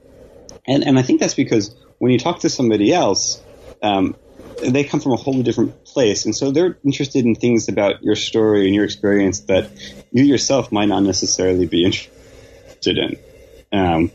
and, 0.67 0.87
and 0.87 0.99
I 0.99 1.03
think 1.03 1.21
that's 1.21 1.35
because 1.35 1.75
when 1.99 2.11
you 2.11 2.19
talk 2.19 2.41
to 2.41 2.49
somebody 2.49 2.93
else, 2.93 3.43
um, 3.83 4.17
they 4.61 4.85
come 4.85 5.01
from 5.01 5.13
a 5.13 5.17
wholly 5.17 5.43
different 5.43 5.85
place, 5.85 6.25
and 6.25 6.35
so 6.35 6.51
they're 6.51 6.79
interested 6.85 7.25
in 7.25 7.35
things 7.35 7.69
about 7.69 8.03
your 8.03 8.17
story 8.17 8.67
and 8.67 8.75
your 8.75 8.85
experience 8.85 9.41
that 9.41 9.71
you 10.11 10.25
yourself 10.25 10.73
might 10.73 10.89
not 10.89 11.03
necessarily 11.03 11.67
be 11.67 11.85
interested 11.85 12.99
in. 12.99 13.19
Um, 13.73 14.13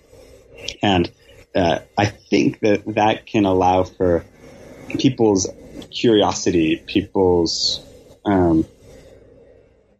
and 0.81 1.11
uh, 1.55 1.79
I 1.97 2.05
think 2.05 2.59
that 2.59 2.83
that 2.95 3.25
can 3.25 3.45
allow 3.45 3.83
for 3.83 4.25
people's 4.99 5.47
curiosity, 5.91 6.83
people's 6.85 7.81
um, 8.25 8.65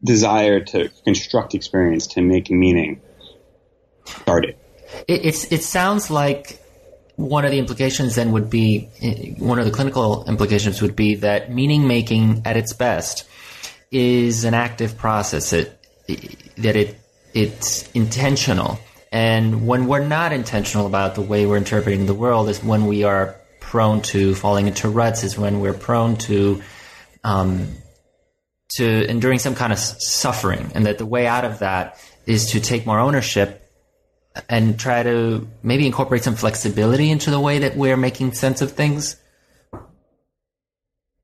desire 0.04 0.60
to 0.64 0.90
construct 1.04 1.56
experience, 1.56 2.08
to 2.08 2.22
make 2.22 2.50
meaning, 2.50 3.02
started. 4.06 4.56
It, 5.08 5.26
it's 5.26 5.52
it 5.52 5.64
sounds 5.64 6.10
like 6.10 6.62
one 7.16 7.46
of 7.46 7.52
the 7.52 7.58
implications 7.58 8.16
then 8.16 8.32
would 8.32 8.50
be 8.50 8.90
one 9.40 9.58
of 9.58 9.66
the 9.66 9.72
clinical 9.72 10.24
implications 10.26 10.82
would 10.82 10.96
be 10.96 11.16
that 11.16 11.52
meaning 11.52 11.88
making 11.88 12.44
at 12.46 12.56
its 12.56 12.74
best 12.74 13.28
is 13.92 14.44
an 14.44 14.54
active 14.54 14.98
process 14.98 15.52
it, 15.52 15.74
that 16.58 16.76
it 16.76 16.96
it's 17.34 17.92
intentional 17.94 18.80
and 19.12 19.68
when 19.68 19.88
we're 19.88 20.06
not 20.06 20.34
intentional 20.34 20.86
about 20.86 21.16
the 21.16 21.22
way 21.22 21.46
we're 21.46 21.58
interpreting 21.58 22.06
the 22.06 22.14
world 22.14 22.50
is 22.50 22.64
when 22.64 22.88
we 22.88 23.04
are 23.04 23.36
prone 23.60 24.02
to 24.02 24.36
falling 24.36 24.68
into 24.68 24.90
ruts 24.90 25.24
is 25.24 25.38
when 25.38 25.60
we're 25.60 25.74
prone 25.74 26.16
to 26.16 26.62
um, 27.24 27.68
to 28.70 29.10
enduring 29.10 29.40
some 29.40 29.56
kind 29.56 29.74
of 29.74 29.80
suffering 29.80 30.72
and 30.76 30.86
that 30.86 30.98
the 30.98 31.06
way 31.06 31.28
out 31.28 31.46
of 31.46 31.60
that 31.60 32.00
is 32.26 32.52
to 32.52 32.60
take 32.60 32.86
more 32.86 33.00
ownership 33.00 33.64
and 34.50 34.80
try 34.80 35.04
to 35.04 35.48
maybe 35.64 35.86
incorporate 35.86 36.24
some 36.24 36.36
flexibility 36.36 37.10
into 37.10 37.32
the 37.32 37.40
way 37.40 37.60
that 37.60 37.76
we're 37.76 37.98
making 37.98 38.34
sense 38.34 38.62
of 38.62 38.72
things? 38.72 39.16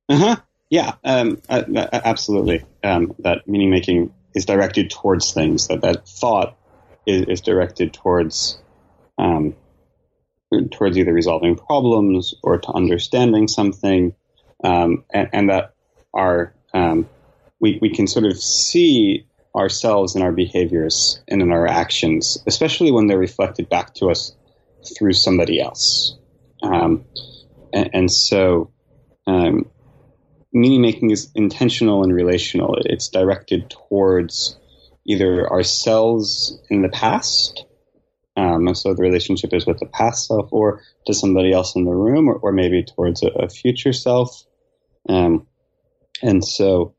Uh 0.09 0.17
huh. 0.17 0.35
Yeah, 0.69 0.93
um, 1.03 1.39
uh, 1.47 1.63
absolutely. 1.91 2.65
Um, 2.83 3.13
that 3.19 3.47
meaning 3.47 3.69
making 3.69 4.11
is 4.33 4.45
directed 4.45 4.89
towards 4.89 5.31
things. 5.31 5.67
That 5.67 5.81
that 5.81 6.07
thought 6.07 6.57
is, 7.05 7.25
is 7.27 7.41
directed 7.41 7.93
towards 7.93 8.59
um, 9.17 9.55
towards 10.71 10.97
either 10.97 11.13
resolving 11.13 11.55
problems 11.55 12.33
or 12.43 12.59
to 12.59 12.71
understanding 12.73 13.47
something, 13.47 14.13
um, 14.63 15.03
and, 15.13 15.29
and, 15.33 15.49
that 15.49 15.73
our 16.13 16.53
um, 16.73 17.09
we 17.59 17.79
we 17.81 17.89
can 17.89 18.07
sort 18.07 18.25
of 18.25 18.37
see 18.37 19.25
ourselves 19.55 20.15
in 20.15 20.21
our 20.21 20.31
behaviors 20.31 21.21
and 21.27 21.41
in 21.41 21.51
our 21.51 21.67
actions, 21.67 22.37
especially 22.47 22.91
when 22.91 23.07
they're 23.07 23.17
reflected 23.17 23.69
back 23.69 23.93
to 23.95 24.09
us 24.09 24.35
through 24.97 25.13
somebody 25.13 25.61
else. 25.61 26.17
Um, 26.63 27.05
and, 27.73 27.89
and, 27.93 28.11
so, 28.11 28.71
um, 29.27 29.69
meaning 30.51 30.81
making 30.81 31.11
is 31.11 31.29
intentional 31.35 32.03
and 32.03 32.13
relational. 32.13 32.77
It's 32.85 33.09
directed 33.09 33.69
towards 33.69 34.57
either 35.05 35.49
ourselves 35.49 36.57
in 36.69 36.81
the 36.81 36.89
past. 36.89 37.65
Um, 38.35 38.73
so 38.73 38.93
the 38.93 39.01
relationship 39.01 39.53
is 39.53 39.65
with 39.65 39.79
the 39.79 39.85
past 39.85 40.27
self 40.27 40.51
or 40.51 40.81
to 41.05 41.13
somebody 41.13 41.51
else 41.51 41.75
in 41.75 41.85
the 41.85 41.93
room 41.93 42.27
or, 42.27 42.35
or 42.35 42.51
maybe 42.51 42.83
towards 42.83 43.21
a, 43.21 43.27
a 43.27 43.49
future 43.49 43.93
self. 43.93 44.43
Um, 45.07 45.47
and 46.21 46.43
so, 46.43 46.95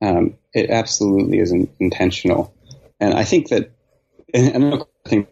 um, 0.00 0.36
it 0.52 0.70
absolutely 0.70 1.38
isn't 1.38 1.70
intentional. 1.78 2.54
And 2.98 3.14
I 3.14 3.24
think 3.24 3.48
that, 3.48 3.70
and 4.34 4.74
I 4.74 5.08
think 5.08 5.28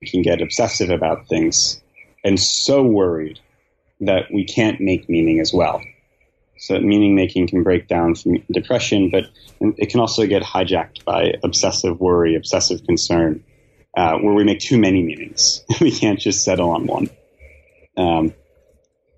we 0.00 0.08
can 0.08 0.22
get 0.22 0.42
obsessive 0.42 0.90
about 0.90 1.28
things 1.28 1.82
and 2.24 2.40
so 2.40 2.82
worried 2.82 3.38
that 4.00 4.24
we 4.32 4.44
can't 4.44 4.80
make 4.80 5.08
meaning 5.08 5.40
as 5.40 5.52
well. 5.52 5.80
So 6.56 6.78
meaning 6.78 7.14
making 7.14 7.48
can 7.48 7.62
break 7.62 7.88
down 7.88 8.14
from 8.14 8.42
depression, 8.50 9.10
but 9.10 9.24
it 9.60 9.90
can 9.90 10.00
also 10.00 10.26
get 10.26 10.42
hijacked 10.42 11.04
by 11.04 11.34
obsessive 11.42 12.00
worry, 12.00 12.36
obsessive 12.36 12.84
concern, 12.84 13.44
uh, 13.96 14.18
where 14.18 14.34
we 14.34 14.44
make 14.44 14.60
too 14.60 14.78
many 14.78 15.02
meanings. 15.02 15.64
we 15.80 15.90
can't 15.90 16.18
just 16.18 16.44
settle 16.44 16.70
on 16.70 16.86
one. 16.86 17.10
Um, 17.96 18.34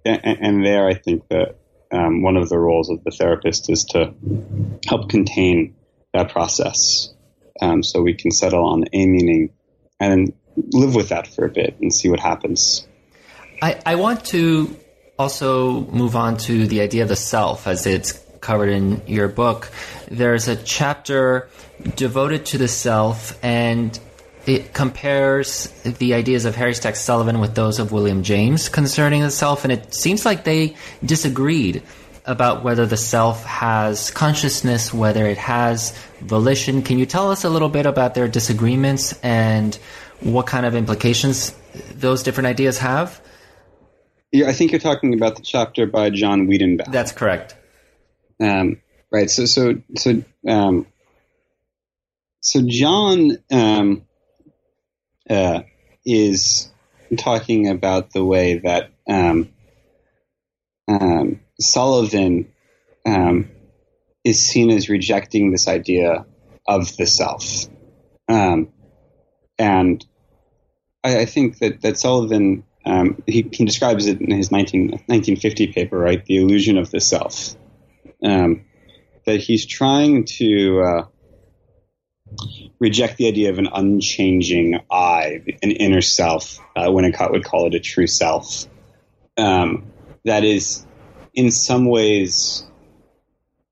and, 0.05 0.21
and, 0.25 0.67
there, 0.67 0.87
I 0.87 0.95
think 0.95 1.29
that 1.29 1.57
um, 1.91 2.23
one 2.23 2.37
of 2.37 2.49
the 2.49 2.59
roles 2.59 2.91
of 2.91 3.03
the 3.05 3.11
therapist 3.11 3.71
is 3.71 3.85
to 3.87 4.15
help 4.87 5.09
contain 5.09 5.75
that 6.13 6.31
process 6.31 7.13
um, 7.61 7.83
so 7.83 8.03
we 8.03 8.15
can 8.15 8.31
settle 8.31 8.65
on 8.65 8.85
a 8.93 9.07
meaning 9.07 9.51
and 9.99 10.33
live 10.57 10.95
with 10.95 11.11
that 11.11 11.27
for 11.27 11.45
a 11.45 11.51
bit 11.51 11.77
and 11.81 11.93
see 11.93 12.09
what 12.09 12.21
happens. 12.21 12.87
I, 13.63 13.81
I 13.85 13.95
want 13.97 14.25
to 14.27 14.77
also 15.19 15.81
move 15.87 16.17
on 16.17 16.37
to 16.37 16.67
the 16.67 16.81
idea 16.81 17.03
of 17.03 17.09
the 17.09 17.17
self 17.17 17.67
as 17.67 17.87
it's 17.87 18.13
covered 18.41 18.69
in 18.69 19.03
your 19.07 19.29
book. 19.29 19.71
There's 20.11 20.49
a 20.49 20.57
chapter 20.57 21.49
devoted 21.97 22.47
to 22.47 22.59
the 22.59 22.69
self 22.69 23.39
and 23.43 23.99
it 24.47 24.73
compares 24.73 25.69
the 25.83 26.15
ideas 26.15 26.45
of 26.45 26.55
Harry 26.55 26.75
Stack 26.75 26.95
Sullivan 26.95 27.41
with 27.41 27.55
those 27.57 27.81
of 27.81 27.91
William 27.91 28.23
James 28.23 28.69
concerning 28.69 29.23
the 29.23 29.31
self, 29.31 29.65
and 29.65 29.73
it 29.73 29.93
seems 29.93 30.25
like 30.25 30.45
they 30.45 30.77
disagreed 31.05 31.83
about 32.27 32.63
whether 32.63 32.87
the 32.87 32.97
self 32.97 33.45
has 33.45 34.13
consciousness, 34.13 34.95
whether 34.95 35.27
it 35.27 35.39
has 35.39 35.99
volition. 36.21 36.83
Can 36.83 36.99
you 36.99 37.07
tell 37.07 37.33
us 37.33 37.43
a 37.43 37.51
little 37.51 37.69
bit 37.69 37.87
about 37.87 38.15
their 38.15 38.29
disagreements 38.29 39.19
and 39.21 39.75
what 40.21 40.47
kind 40.47 40.65
of 40.65 40.77
implications 40.77 41.53
those 41.95 42.23
different 42.23 42.47
ideas 42.47 42.79
have? 42.79 43.21
Yeah, 44.33 44.49
I 44.49 44.53
think 44.53 44.73
you're 44.73 44.81
talking 44.81 45.15
about 45.15 45.37
the 45.37 45.43
chapter 45.43 45.87
by 45.87 46.11
John 46.11 46.47
Wiedenbaum. 46.47 46.91
That's 46.91 47.13
correct. 47.13 47.57
Um, 48.41 48.81
right. 49.11 49.31
So, 49.31 49.47
so, 49.47 49.75
so, 49.97 50.23
um, 50.47 50.87
so 52.41 52.63
John 52.67 53.39
um, 53.51 54.03
uh, 55.29 55.63
is 56.05 56.71
talking 57.17 57.69
about 57.69 58.11
the 58.11 58.25
way 58.25 58.59
that 58.59 58.91
um, 59.09 59.51
um, 60.89 61.41
Sullivan 61.61 62.53
um, 63.07 63.51
is 64.25 64.45
seen 64.45 64.71
as 64.71 64.89
rejecting 64.89 65.51
this 65.51 65.69
idea 65.69 66.27
of 66.67 66.97
the 66.97 67.07
self. 67.07 67.67
Um, 68.29 68.73
and 69.59 70.05
I, 71.05 71.21
I, 71.21 71.25
think 71.25 71.59
that, 71.59 71.81
that 71.83 71.99
Sullivan, 71.99 72.65
um, 72.87 73.23
he, 73.27 73.49
he, 73.53 73.65
describes 73.65 74.07
it 74.07 74.21
in 74.21 74.31
his 74.31 74.53
19, 74.53 74.91
1950 74.91 75.73
paper, 75.73 75.99
right? 75.99 76.25
The 76.25 76.37
illusion 76.37 76.79
of 76.79 76.91
the 76.91 77.01
self. 77.01 77.57
Um, 78.23 78.65
that 79.27 79.41
he's 79.41 79.67
trying 79.67 80.25
to 80.25 80.81
uh, 80.81 81.05
reject 82.79 83.17
the 83.17 83.27
idea 83.27 83.51
of 83.51 83.59
an 83.59 83.69
unchanging 83.73 84.81
I, 84.89 85.43
an 85.63 85.73
inner 85.73 86.01
self, 86.01 86.61
uh, 86.77 86.87
Winnicott 86.87 87.33
would 87.33 87.45
call 87.45 87.67
it 87.67 87.75
a 87.75 87.81
true 87.81 88.07
self. 88.07 88.67
Um, 89.37 89.91
that 90.25 90.45
is, 90.45 90.87
in 91.35 91.51
some 91.51 91.87
ways, 91.87 92.67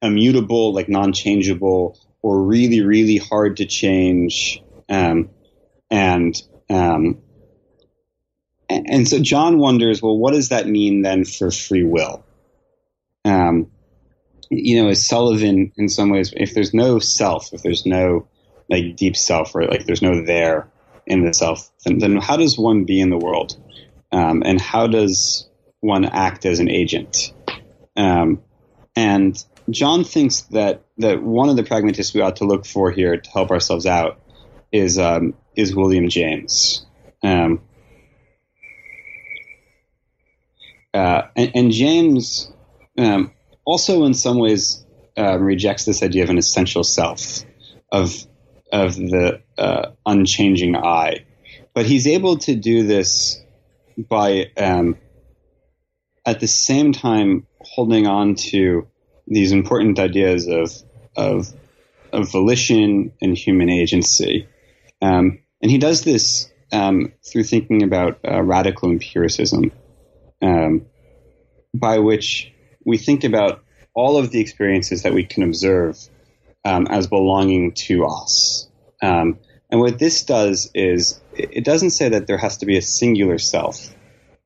immutable, 0.02 0.74
like 0.74 0.88
non-changeable, 0.88 1.98
or 2.20 2.42
really, 2.42 2.80
really 2.80 3.18
hard 3.18 3.58
to 3.58 3.66
change. 3.66 4.60
Um, 4.88 5.30
and 5.90 6.34
um, 6.68 7.18
and 8.68 9.08
so 9.08 9.20
John 9.20 9.58
wonders, 9.58 10.02
well, 10.02 10.16
what 10.16 10.32
does 10.32 10.48
that 10.48 10.66
mean 10.66 11.02
then 11.02 11.24
for 11.24 11.50
free 11.50 11.84
will? 11.84 12.24
Um, 13.24 13.70
you 14.50 14.82
know, 14.82 14.88
as 14.88 15.06
Sullivan, 15.06 15.72
in 15.76 15.88
some 15.88 16.10
ways, 16.10 16.32
if 16.36 16.54
there's 16.54 16.74
no 16.74 16.98
self, 16.98 17.52
if 17.52 17.62
there's 17.62 17.86
no 17.86 18.28
like 18.68 18.96
deep 18.96 19.16
self, 19.16 19.54
or 19.54 19.64
like 19.64 19.84
there's 19.84 20.02
no 20.02 20.24
there 20.24 20.68
in 21.06 21.24
the 21.24 21.34
self, 21.34 21.70
then, 21.84 21.98
then 21.98 22.16
how 22.16 22.36
does 22.36 22.58
one 22.58 22.84
be 22.84 23.00
in 23.00 23.10
the 23.10 23.18
world? 23.18 23.56
Um, 24.12 24.42
and 24.44 24.60
how 24.60 24.86
does 24.86 25.48
one 25.80 26.04
act 26.04 26.46
as 26.46 26.60
an 26.60 26.70
agent? 26.70 27.32
Um, 27.96 28.42
and 28.96 29.36
John 29.70 30.04
thinks 30.04 30.42
that 30.52 30.84
that 30.98 31.22
one 31.22 31.48
of 31.48 31.56
the 31.56 31.64
pragmatists 31.64 32.14
we 32.14 32.20
ought 32.20 32.36
to 32.36 32.44
look 32.44 32.66
for 32.66 32.90
here 32.90 33.16
to 33.16 33.30
help 33.30 33.50
ourselves 33.50 33.86
out 33.86 34.20
is 34.72 34.98
um, 34.98 35.34
is 35.56 35.74
William 35.74 36.08
James. 36.08 36.86
Um, 37.22 37.60
uh, 40.94 41.28
and, 41.34 41.52
and, 41.54 41.70
James 41.72 42.52
um, 42.96 43.32
also, 43.64 44.04
in 44.04 44.14
some 44.14 44.38
ways, 44.38 44.84
uh, 45.18 45.38
rejects 45.38 45.84
this 45.84 46.02
idea 46.02 46.22
of 46.22 46.30
an 46.30 46.38
essential 46.38 46.84
self, 46.84 47.44
of 47.90 48.14
of 48.72 48.96
the 48.96 49.42
uh, 49.58 49.90
unchanging 50.06 50.76
I. 50.76 51.24
But 51.74 51.86
he's 51.86 52.06
able 52.06 52.38
to 52.38 52.54
do 52.54 52.86
this 52.86 53.42
by, 53.96 54.50
um, 54.56 54.96
at 56.24 56.40
the 56.40 56.48
same 56.48 56.92
time, 56.92 57.46
holding 57.60 58.06
on 58.06 58.36
to 58.36 58.86
these 59.26 59.52
important 59.52 59.98
ideas 59.98 60.46
of 60.46 60.72
of, 61.16 61.52
of 62.12 62.30
volition 62.30 63.12
and 63.20 63.36
human 63.36 63.70
agency. 63.70 64.48
Um, 65.02 65.40
and 65.60 65.70
he 65.70 65.78
does 65.78 66.02
this 66.02 66.50
um, 66.72 67.12
through 67.24 67.44
thinking 67.44 67.82
about 67.82 68.18
uh, 68.26 68.42
radical 68.42 68.90
empiricism, 68.90 69.72
um, 70.42 70.86
by 71.74 71.98
which 71.98 72.52
we 72.84 72.98
think 72.98 73.24
about 73.24 73.62
all 73.94 74.16
of 74.16 74.30
the 74.30 74.40
experiences 74.40 75.02
that 75.02 75.14
we 75.14 75.24
can 75.24 75.42
observe 75.42 75.98
um, 76.64 76.86
as 76.88 77.06
belonging 77.06 77.72
to 77.72 78.04
us. 78.04 78.68
Um, 79.02 79.38
and 79.70 79.80
what 79.80 79.98
this 79.98 80.24
does 80.24 80.70
is 80.74 81.20
it 81.32 81.64
doesn't 81.64 81.90
say 81.90 82.10
that 82.10 82.26
there 82.26 82.38
has 82.38 82.58
to 82.58 82.66
be 82.66 82.76
a 82.76 82.82
singular 82.82 83.38
self, 83.38 83.92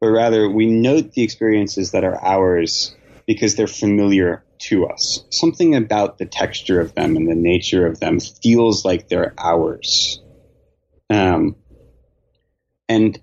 but 0.01 0.09
rather 0.09 0.49
we 0.49 0.67
note 0.67 1.13
the 1.13 1.23
experiences 1.23 1.93
that 1.93 2.05
are 2.05 2.23
ours 2.25 2.95
because 3.27 3.57
they're 3.57 3.67
familiar 3.67 4.43
to 4.59 4.87
us. 4.87 5.25
Something 5.31 5.75
about 5.75 6.19
the 6.19 6.27
texture 6.27 6.81
of 6.81 6.95
them 6.95 7.17
and 7.17 7.29
the 7.29 7.35
nature 7.35 7.87
of 7.87 8.01
them 8.01 8.21
feels 8.21 8.85
like 8.85 9.09
they're 9.09 9.35
ours. 9.39 10.21
Um, 11.11 11.57
and 12.89 13.21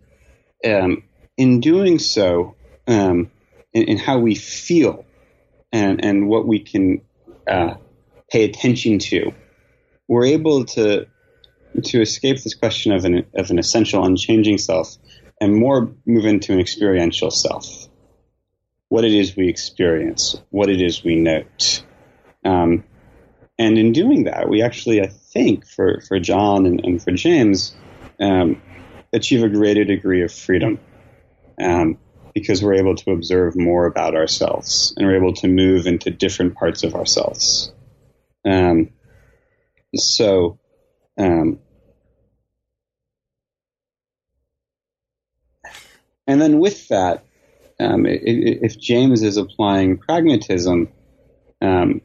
um, 0.63 1.04
in 1.38 1.60
doing 1.60 2.00
so, 2.00 2.56
um, 2.88 3.32
in, 3.74 3.84
in, 3.84 3.98
how 3.98 4.19
we 4.19 4.36
feel 4.36 5.06
and, 5.71 6.04
and 6.04 6.28
what 6.28 6.48
we 6.48 6.60
can 6.60 7.02
uh, 7.48 7.76
pay 8.30 8.45
attention 8.45 9.00
to, 9.00 9.34
we're 10.08 10.26
able 10.26 10.65
to 10.65 11.08
to 11.84 12.00
escape 12.02 12.41
this 12.41 12.54
question 12.54 12.93
of 12.93 13.04
an 13.04 13.26
of 13.36 13.50
an 13.50 13.60
essential, 13.60 14.06
unchanging 14.06 14.58
self, 14.58 14.95
and 15.41 15.54
more 15.54 15.93
move 16.06 16.26
into 16.26 16.54
an 16.54 16.60
experiential 16.60 17.32
self 17.32 17.89
what 18.89 19.04
it 19.04 19.13
is 19.13 19.36
we 19.36 19.50
experience, 19.50 20.41
what 20.50 20.69
it 20.69 20.82
is 20.82 21.04
we 21.04 21.15
note. 21.15 21.84
Um, 22.43 22.84
and 23.58 23.78
in 23.78 23.91
doing 23.91 24.26
that, 24.26 24.48
we 24.50 24.62
actually, 24.62 25.02
I 25.02 25.08
think, 25.08 25.65
for, 25.67 26.02
for 26.08 26.19
John 26.19 26.65
and, 26.65 26.80
and 26.84 27.02
for 27.02 27.12
James, 27.12 27.76
um, 28.19 28.62
achieve 29.13 29.43
a 29.43 29.50
greater 29.50 29.84
degree 29.84 30.24
of 30.24 30.32
freedom 30.32 30.80
um, 31.62 31.98
because 32.34 32.62
we're 32.62 32.76
able 32.76 32.96
to 32.96 33.12
observe 33.12 33.56
more 33.56 33.86
about 33.86 34.15
ourselves 34.15 34.94
and 34.98 35.08
we're 35.08 35.18
able 35.18 35.34
to 35.34 35.48
move 35.48 35.88
into 35.88 36.12
different 36.12 36.56
parts 36.56 36.84
of 36.84 36.96
ourselves. 36.96 37.72
Um, 38.46 38.89
so, 39.96 40.60
um, 41.18 41.60
and 46.28 46.41
then 46.41 46.60
with 46.60 46.89
that, 46.89 47.26
um, 47.80 48.06
if 48.06 48.80
James 48.80 49.22
is 49.22 49.38
applying 49.38 49.98
pragmatism, 49.98 50.89
um, 51.62 52.02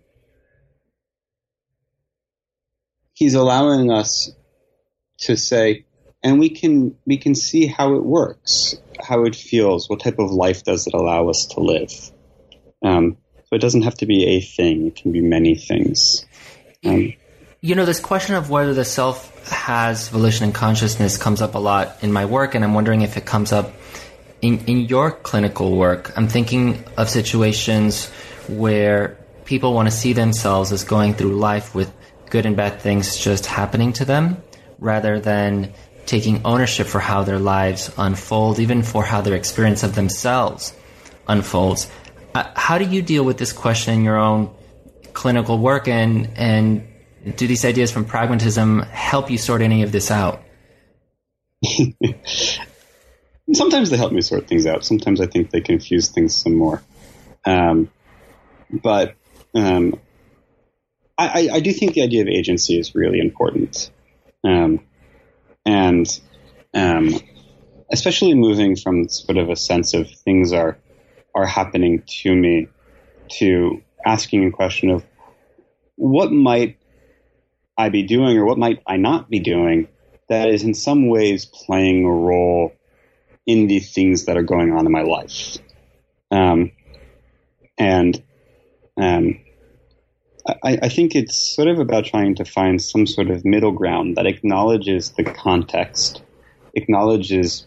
he's 3.15 3.35
allowing 3.35 3.91
us 3.91 4.33
to 5.19 5.37
say, 5.37 5.85
and 6.23 6.39
we 6.39 6.51
can 6.51 6.97
we 7.07 7.17
can 7.17 7.35
see 7.35 7.67
how 7.67 7.95
it 7.95 8.05
works, 8.05 8.75
how 9.03 9.25
it 9.25 9.35
feels, 9.35 9.89
what 9.89 10.01
type 10.01 10.19
of 10.19 10.31
life 10.31 10.65
does 10.65 10.87
it 10.87 10.95
allow 10.95 11.29
us 11.29 11.47
to 11.47 11.61
live. 11.61 11.93
Um, 12.83 13.17
so 13.45 13.57
it 13.57 13.61
doesn't 13.61 13.83
have 13.83 13.97
to 13.97 14.07
be 14.07 14.27
a 14.27 14.41
thing; 14.41 14.87
it 14.87 14.97
can 14.97 15.13
be 15.13 15.21
many 15.21 15.55
things. 15.55 16.25
Um, 16.85 17.15
you 17.61 17.75
know, 17.75 17.85
this 17.85 18.01
question 18.01 18.35
of 18.37 18.49
whether 18.49 18.73
the 18.73 18.85
self 18.85 19.49
has 19.51 20.09
volition 20.09 20.45
and 20.45 20.55
consciousness 20.55 21.19
comes 21.19 21.43
up 21.43 21.55
a 21.55 21.59
lot 21.59 21.99
in 22.03 22.13
my 22.13 22.25
work, 22.25 22.55
and 22.55 22.65
I'm 22.65 22.75
wondering 22.75 23.03
if 23.03 23.17
it 23.17 23.27
comes 23.27 23.53
up 23.53 23.73
in, 24.43 24.59
in 24.67 24.81
your 24.81 25.11
clinical 25.11 25.77
work, 25.77 26.17
I'm 26.17 26.29
thinking 26.29 26.85
of 26.97 27.09
situations 27.09 28.09
where 28.49 29.19
people 29.45 29.75
want 29.75 29.89
to 29.89 29.95
see 29.95 30.13
themselves 30.13 30.73
as 30.73 30.85
going 30.85 31.15
through 31.15 31.37
life 31.37 31.75
with 31.75 31.93
good 32.31 32.47
and 32.47 32.57
bad 32.57 32.81
things 32.81 33.17
just 33.17 33.47
happening 33.47 33.93
to 33.95 34.05
them 34.05 34.43
rather 34.79 35.21
than 35.21 35.73
taking 36.11 36.45
ownership 36.45 36.89
for 36.89 36.99
how 36.99 37.23
their 37.23 37.39
lives 37.39 37.93
unfold, 37.97 38.59
even 38.59 38.83
for 38.83 39.05
how 39.05 39.21
their 39.21 39.37
experience 39.37 39.85
of 39.85 39.95
themselves 39.95 40.75
unfolds. 41.29 41.89
Uh, 42.35 42.51
how 42.57 42.79
do 42.79 42.85
you 42.85 43.01
deal 43.01 43.25
with 43.25 43.39
this 43.39 43.53
question 43.53 43.95
in 43.95 44.03
your 44.03 44.17
own 44.17 44.53
clinical 45.13 45.57
work 45.57 45.87
and, 45.87 46.29
and 46.37 46.85
do 47.37 47.47
these 47.47 47.65
ideas 47.65 47.93
from 47.93 48.05
pragmatism 48.05 48.81
help 48.81 49.31
you 49.31 49.39
sort 49.39 49.63
any 49.63 49.85
of 49.85 49.93
this 49.93 50.11
out? 50.11 50.43
sometimes 53.55 53.91
they 53.91 53.97
help 53.97 54.11
me 54.11 54.21
sort 54.21 54.49
things 54.49 54.67
out. 54.67 54.85
Sometimes 54.85 55.21
I 55.21 55.27
think 55.27 55.51
they 55.51 55.61
confuse 55.61 56.09
things 56.09 56.35
some 56.35 56.57
more. 56.57 56.83
Um, 57.45 57.89
but 58.69 59.15
um, 59.55 60.01
I, 61.17 61.51
I, 61.53 61.61
do 61.61 61.73
think 61.73 61.95
the 61.95 62.03
idea 62.03 62.23
of 62.23 62.29
agency 62.29 62.79
is 62.79 62.95
really 62.95 63.21
important. 63.21 63.91
Um, 64.45 64.81
and 65.65 66.21
um, 66.75 67.19
especially 67.93 68.35
moving 68.35 68.77
from 68.77 69.09
sort 69.09 69.39
of 69.39 69.49
a 69.49 69.57
sense 69.57 69.95
of 69.95 70.11
things 70.11 70.53
are 70.53 70.79
are 71.35 71.47
happening 71.47 72.03
to 72.07 72.35
me 72.35 72.67
to 73.29 73.83
asking 74.05 74.47
a 74.47 74.51
question 74.51 74.91
of 74.91 75.05
what 75.97 76.33
might 76.33 76.79
I 77.77 77.89
be 77.89 78.03
doing 78.03 78.37
or 78.37 78.45
what 78.45 78.59
might 78.59 78.83
I 78.87 78.97
not 78.97 79.31
be 79.31 79.41
doing 79.41 79.89
that 80.29 80.49
is 80.49 80.63
in 80.63 80.75
some 80.75 81.09
ways 81.09 81.45
playing 81.45 82.05
a 82.05 82.11
role 82.11 82.73
in 83.47 83.67
the 83.67 83.81
things 83.81 84.27
that 84.27 84.37
are 84.37 84.43
going 84.43 84.73
on 84.73 84.87
in 84.87 84.93
my 84.93 85.03
life. 85.03 85.59
Um, 86.31 86.73
and 87.77 88.23
um, 88.97 89.41
I, 90.47 90.79
I, 90.83 90.89
think 90.89 91.15
it's 91.15 91.37
sort 91.37 91.69
of 91.69 91.79
about 91.79 92.05
trying 92.05 92.35
to 92.37 92.45
find 92.45 92.81
some 92.81 93.07
sort 93.07 93.31
of 93.31 93.45
middle 93.45 93.73
ground 93.73 94.17
that 94.17 94.27
acknowledges 94.27 95.11
the 95.11 95.25
context, 95.25 96.23
acknowledges 96.75 97.67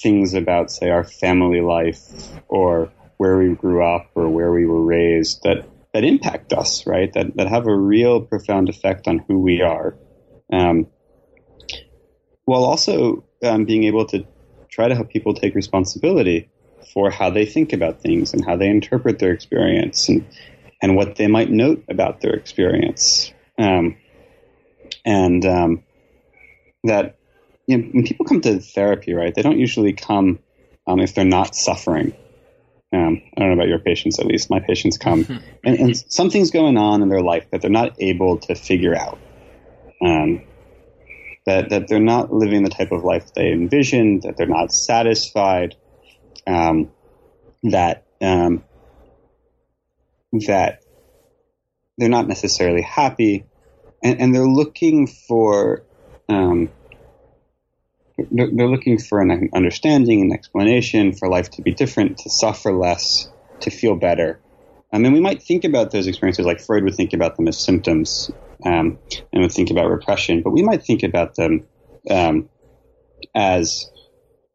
things 0.00 0.34
about, 0.34 0.70
say, 0.70 0.90
our 0.90 1.04
family 1.04 1.60
life 1.60 2.00
or 2.48 2.92
where 3.16 3.38
we 3.38 3.54
grew 3.54 3.84
up 3.84 4.10
or 4.14 4.28
where 4.28 4.52
we 4.52 4.66
were 4.66 4.82
raised 4.82 5.42
that, 5.44 5.66
that 5.92 6.04
impact 6.04 6.52
us, 6.52 6.86
right? 6.86 7.12
That, 7.12 7.36
that 7.36 7.48
have 7.48 7.66
a 7.66 7.74
real 7.74 8.20
profound 8.20 8.68
effect 8.68 9.08
on 9.08 9.20
who 9.26 9.38
we 9.38 9.62
are. 9.62 9.96
Um, 10.52 10.88
while 12.44 12.64
also 12.64 13.24
um, 13.42 13.64
being 13.64 13.84
able 13.84 14.04
to 14.06 14.26
try 14.68 14.88
to 14.88 14.94
help 14.94 15.08
people 15.08 15.34
take 15.34 15.54
responsibility 15.54 16.50
for 16.92 17.10
how 17.10 17.30
they 17.30 17.46
think 17.46 17.72
about 17.72 18.02
things 18.02 18.34
and 18.34 18.44
how 18.44 18.56
they 18.56 18.68
interpret 18.68 19.18
their 19.18 19.32
experience 19.32 20.08
and, 20.08 20.26
and 20.84 20.96
what 20.96 21.16
they 21.16 21.28
might 21.28 21.50
note 21.50 21.82
about 21.88 22.20
their 22.20 22.34
experience. 22.34 23.32
Um, 23.58 23.96
and 25.02 25.42
um, 25.46 25.82
that 26.84 27.16
you 27.66 27.78
know, 27.78 27.88
when 27.92 28.04
people 28.04 28.26
come 28.26 28.42
to 28.42 28.60
therapy, 28.60 29.14
right, 29.14 29.34
they 29.34 29.40
don't 29.40 29.58
usually 29.58 29.94
come 29.94 30.40
um, 30.86 31.00
if 31.00 31.14
they're 31.14 31.24
not 31.24 31.56
suffering. 31.56 32.14
Um, 32.92 33.22
I 33.34 33.40
don't 33.40 33.48
know 33.48 33.54
about 33.54 33.68
your 33.68 33.78
patients, 33.78 34.18
at 34.18 34.26
least 34.26 34.50
my 34.50 34.60
patients 34.60 34.98
come, 34.98 35.24
and, 35.64 35.78
and, 35.78 35.96
something's 35.96 36.50
going 36.50 36.76
on 36.76 37.00
in 37.00 37.08
their 37.08 37.22
life 37.22 37.46
that 37.50 37.62
they're 37.62 37.70
not 37.70 37.96
able 37.98 38.36
to 38.40 38.54
figure 38.54 38.94
out. 38.94 39.18
Um, 40.04 40.42
that 41.46 41.70
that 41.70 41.88
they're 41.88 41.98
not 41.98 42.30
living 42.30 42.62
the 42.62 42.68
type 42.68 42.92
of 42.92 43.04
life 43.04 43.32
they 43.32 43.52
envisioned, 43.52 44.22
that 44.24 44.36
they're 44.36 44.46
not 44.46 44.70
satisfied, 44.70 45.76
um, 46.46 46.90
that 47.62 48.04
um, 48.20 48.62
that 50.40 50.82
they're 51.98 52.08
not 52.08 52.28
necessarily 52.28 52.82
happy, 52.82 53.44
and, 54.02 54.20
and 54.20 54.34
they're 54.34 54.46
looking 54.46 55.06
for 55.06 55.84
um, 56.28 56.70
they're, 58.30 58.48
they're 58.52 58.68
looking 58.68 58.98
for 58.98 59.20
an 59.20 59.50
understanding, 59.54 60.20
an 60.22 60.32
explanation 60.32 61.12
for 61.12 61.28
life 61.28 61.50
to 61.52 61.62
be 61.62 61.72
different, 61.72 62.18
to 62.18 62.30
suffer 62.30 62.72
less, 62.72 63.28
to 63.60 63.70
feel 63.70 63.96
better. 63.96 64.40
I 64.92 64.98
mean, 64.98 65.12
we 65.12 65.20
might 65.20 65.42
think 65.42 65.64
about 65.64 65.90
those 65.90 66.06
experiences 66.06 66.46
like 66.46 66.60
Freud 66.60 66.84
would 66.84 66.94
think 66.94 67.12
about 67.12 67.36
them 67.36 67.48
as 67.48 67.58
symptoms 67.58 68.30
um, 68.64 68.98
and 69.32 69.42
would 69.42 69.52
think 69.52 69.70
about 69.70 69.90
repression, 69.90 70.42
but 70.42 70.50
we 70.50 70.62
might 70.62 70.84
think 70.84 71.02
about 71.02 71.34
them 71.34 71.66
um, 72.08 72.48
as 73.34 73.90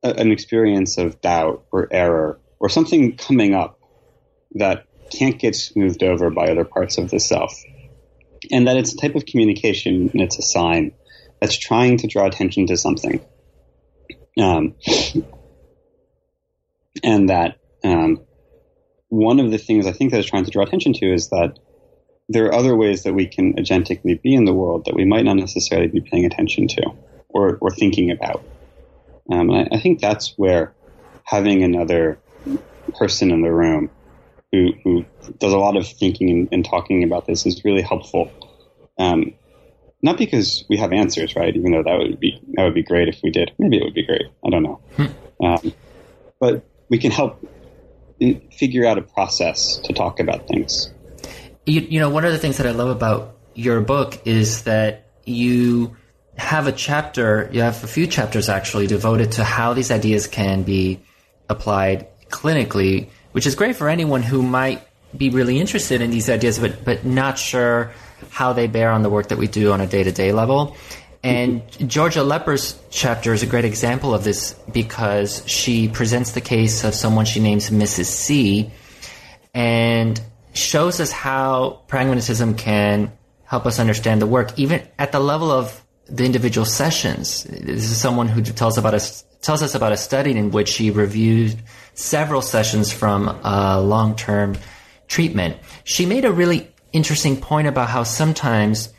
a, 0.03 0.11
an 0.11 0.31
experience 0.31 0.97
of 0.97 1.19
doubt 1.19 1.65
or 1.71 1.89
error 1.91 2.39
or 2.59 2.69
something 2.69 3.17
coming 3.17 3.53
up 3.53 3.79
that 4.55 4.85
can't 5.09 5.39
get 5.39 5.55
smoothed 5.55 6.03
over 6.03 6.29
by 6.29 6.49
other 6.49 6.65
parts 6.65 6.97
of 6.97 7.09
the 7.09 7.19
self. 7.19 7.53
And 8.51 8.67
that 8.67 8.77
it's 8.77 8.93
a 8.93 8.97
type 8.97 9.15
of 9.15 9.25
communication 9.25 10.09
and 10.11 10.21
it's 10.21 10.39
a 10.39 10.41
sign 10.41 10.93
that's 11.39 11.57
trying 11.57 11.97
to 11.97 12.07
draw 12.07 12.25
attention 12.25 12.67
to 12.67 12.77
something. 12.77 13.21
Um, 14.39 14.75
and 17.03 17.29
that 17.29 17.59
um, 17.83 18.21
one 19.09 19.39
of 19.39 19.51
the 19.51 19.57
things 19.57 19.85
I 19.85 19.91
think 19.91 20.11
that 20.11 20.19
it's 20.19 20.29
trying 20.29 20.45
to 20.45 20.51
draw 20.51 20.63
attention 20.63 20.93
to 20.93 21.13
is 21.13 21.29
that 21.29 21.59
there 22.29 22.45
are 22.45 22.53
other 22.53 22.75
ways 22.75 23.03
that 23.03 23.13
we 23.13 23.27
can 23.27 23.55
agentically 23.55 24.21
be 24.21 24.35
in 24.35 24.45
the 24.45 24.53
world 24.53 24.85
that 24.85 24.95
we 24.95 25.03
might 25.03 25.25
not 25.25 25.35
necessarily 25.35 25.87
be 25.87 26.01
paying 26.01 26.25
attention 26.25 26.67
to 26.67 26.91
or, 27.27 27.57
or 27.59 27.71
thinking 27.71 28.11
about. 28.11 28.43
Um, 29.31 29.51
I, 29.51 29.67
I, 29.71 29.79
think 29.79 29.99
that's 29.99 30.33
where 30.37 30.73
having 31.23 31.63
another 31.63 32.19
person 32.97 33.31
in 33.31 33.41
the 33.41 33.51
room 33.51 33.89
who, 34.51 34.73
who 34.83 35.05
does 35.37 35.53
a 35.53 35.57
lot 35.57 35.77
of 35.77 35.87
thinking 35.87 36.29
and, 36.29 36.49
and 36.51 36.65
talking 36.65 37.03
about 37.03 37.25
this 37.25 37.45
is 37.45 37.63
really 37.63 37.81
helpful. 37.81 38.31
Um, 38.97 39.33
not 40.01 40.17
because 40.17 40.65
we 40.69 40.77
have 40.77 40.93
answers, 40.93 41.35
right? 41.35 41.55
Even 41.55 41.71
though 41.71 41.83
that 41.83 41.97
would 41.97 42.19
be 42.19 42.41
that 42.53 42.63
would 42.63 42.73
be 42.73 42.83
great 42.83 43.09
if 43.09 43.19
we 43.21 43.31
did. 43.31 43.51
Maybe 43.59 43.77
it 43.77 43.83
would 43.83 43.93
be 43.93 44.05
great. 44.05 44.23
I 44.45 44.49
don't 44.49 44.63
know. 44.63 44.81
Hmm. 44.95 45.45
Um, 45.45 45.73
but 46.39 46.65
we 46.89 46.97
can 46.97 47.11
help 47.11 47.45
figure 48.51 48.85
out 48.85 48.97
a 48.97 49.01
process 49.01 49.77
to 49.77 49.93
talk 49.93 50.19
about 50.19 50.47
things. 50.47 50.91
You, 51.65 51.81
you 51.81 51.99
know, 51.99 52.09
one 52.09 52.25
of 52.25 52.31
the 52.31 52.37
things 52.37 52.57
that 52.57 52.67
I 52.67 52.71
love 52.71 52.89
about 52.89 53.37
your 53.55 53.81
book 53.81 54.21
is 54.25 54.63
that 54.63 55.09
you 55.25 55.95
have 56.37 56.67
a 56.67 56.71
chapter, 56.71 57.49
you 57.51 57.61
have 57.61 57.83
a 57.83 57.87
few 57.87 58.07
chapters 58.07 58.49
actually 58.49 58.87
devoted 58.87 59.33
to 59.33 59.43
how 59.43 59.73
these 59.73 59.91
ideas 59.91 60.27
can 60.27 60.63
be 60.63 60.99
applied 61.49 62.07
clinically, 62.29 63.09
which 63.31 63.45
is 63.45 63.55
great 63.55 63.75
for 63.75 63.89
anyone 63.89 64.23
who 64.23 64.41
might 64.41 64.81
be 65.15 65.29
really 65.29 65.59
interested 65.59 66.01
in 66.01 66.11
these 66.11 66.29
ideas, 66.29 66.59
but, 66.59 66.83
but 66.85 67.05
not 67.05 67.37
sure 67.37 67.91
how 68.29 68.53
they 68.53 68.67
bear 68.67 68.91
on 68.91 69.01
the 69.01 69.09
work 69.09 69.29
that 69.29 69.37
we 69.37 69.47
do 69.47 69.71
on 69.71 69.81
a 69.81 69.87
day 69.87 70.03
to 70.03 70.11
day 70.11 70.31
level. 70.31 70.75
And 71.23 71.63
Georgia 71.89 72.23
Lepper's 72.23 72.79
chapter 72.91 73.33
is 73.33 73.43
a 73.43 73.45
great 73.45 73.65
example 73.65 74.13
of 74.13 74.23
this 74.23 74.53
because 74.71 75.43
she 75.47 75.89
presents 75.89 76.31
the 76.31 76.41
case 76.41 76.83
of 76.83 76.93
someone 76.93 77.25
she 77.25 77.41
names 77.41 77.69
Mrs. 77.69 78.05
C 78.05 78.71
and 79.53 80.21
shows 80.53 80.99
us 80.99 81.11
how 81.11 81.81
pragmatism 81.87 82.55
can 82.55 83.11
help 83.43 83.65
us 83.65 83.79
understand 83.79 84.21
the 84.21 84.27
work, 84.27 84.57
even 84.57 84.81
at 84.97 85.11
the 85.11 85.19
level 85.19 85.51
of 85.51 85.83
the 86.07 86.23
individual 86.23 86.65
sessions. 86.65 87.43
This 87.43 87.83
is 87.91 87.97
someone 87.97 88.27
who 88.27 88.41
tells 88.41 88.77
about 88.77 88.93
a, 88.93 89.23
tells 89.41 89.61
us 89.61 89.75
about 89.75 89.91
a 89.91 89.97
study 89.97 90.31
in 90.31 90.51
which 90.51 90.69
she 90.69 90.89
reviewed 90.89 91.57
several 91.99 92.41
sessions 92.41 92.93
from 92.93 93.27
a 93.43 93.81
long 93.81 94.15
term 94.15 94.55
treatment. 95.07 95.57
She 95.83 96.05
made 96.05 96.23
a 96.23 96.31
really 96.31 96.71
interesting 96.93 97.35
point 97.35 97.67
about 97.67 97.89
how 97.89 98.03
sometimes 98.03 98.93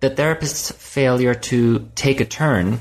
the 0.00 0.10
therapist's 0.10 0.72
failure 0.72 1.34
to 1.34 1.88
take 1.94 2.20
a 2.20 2.24
turn, 2.24 2.80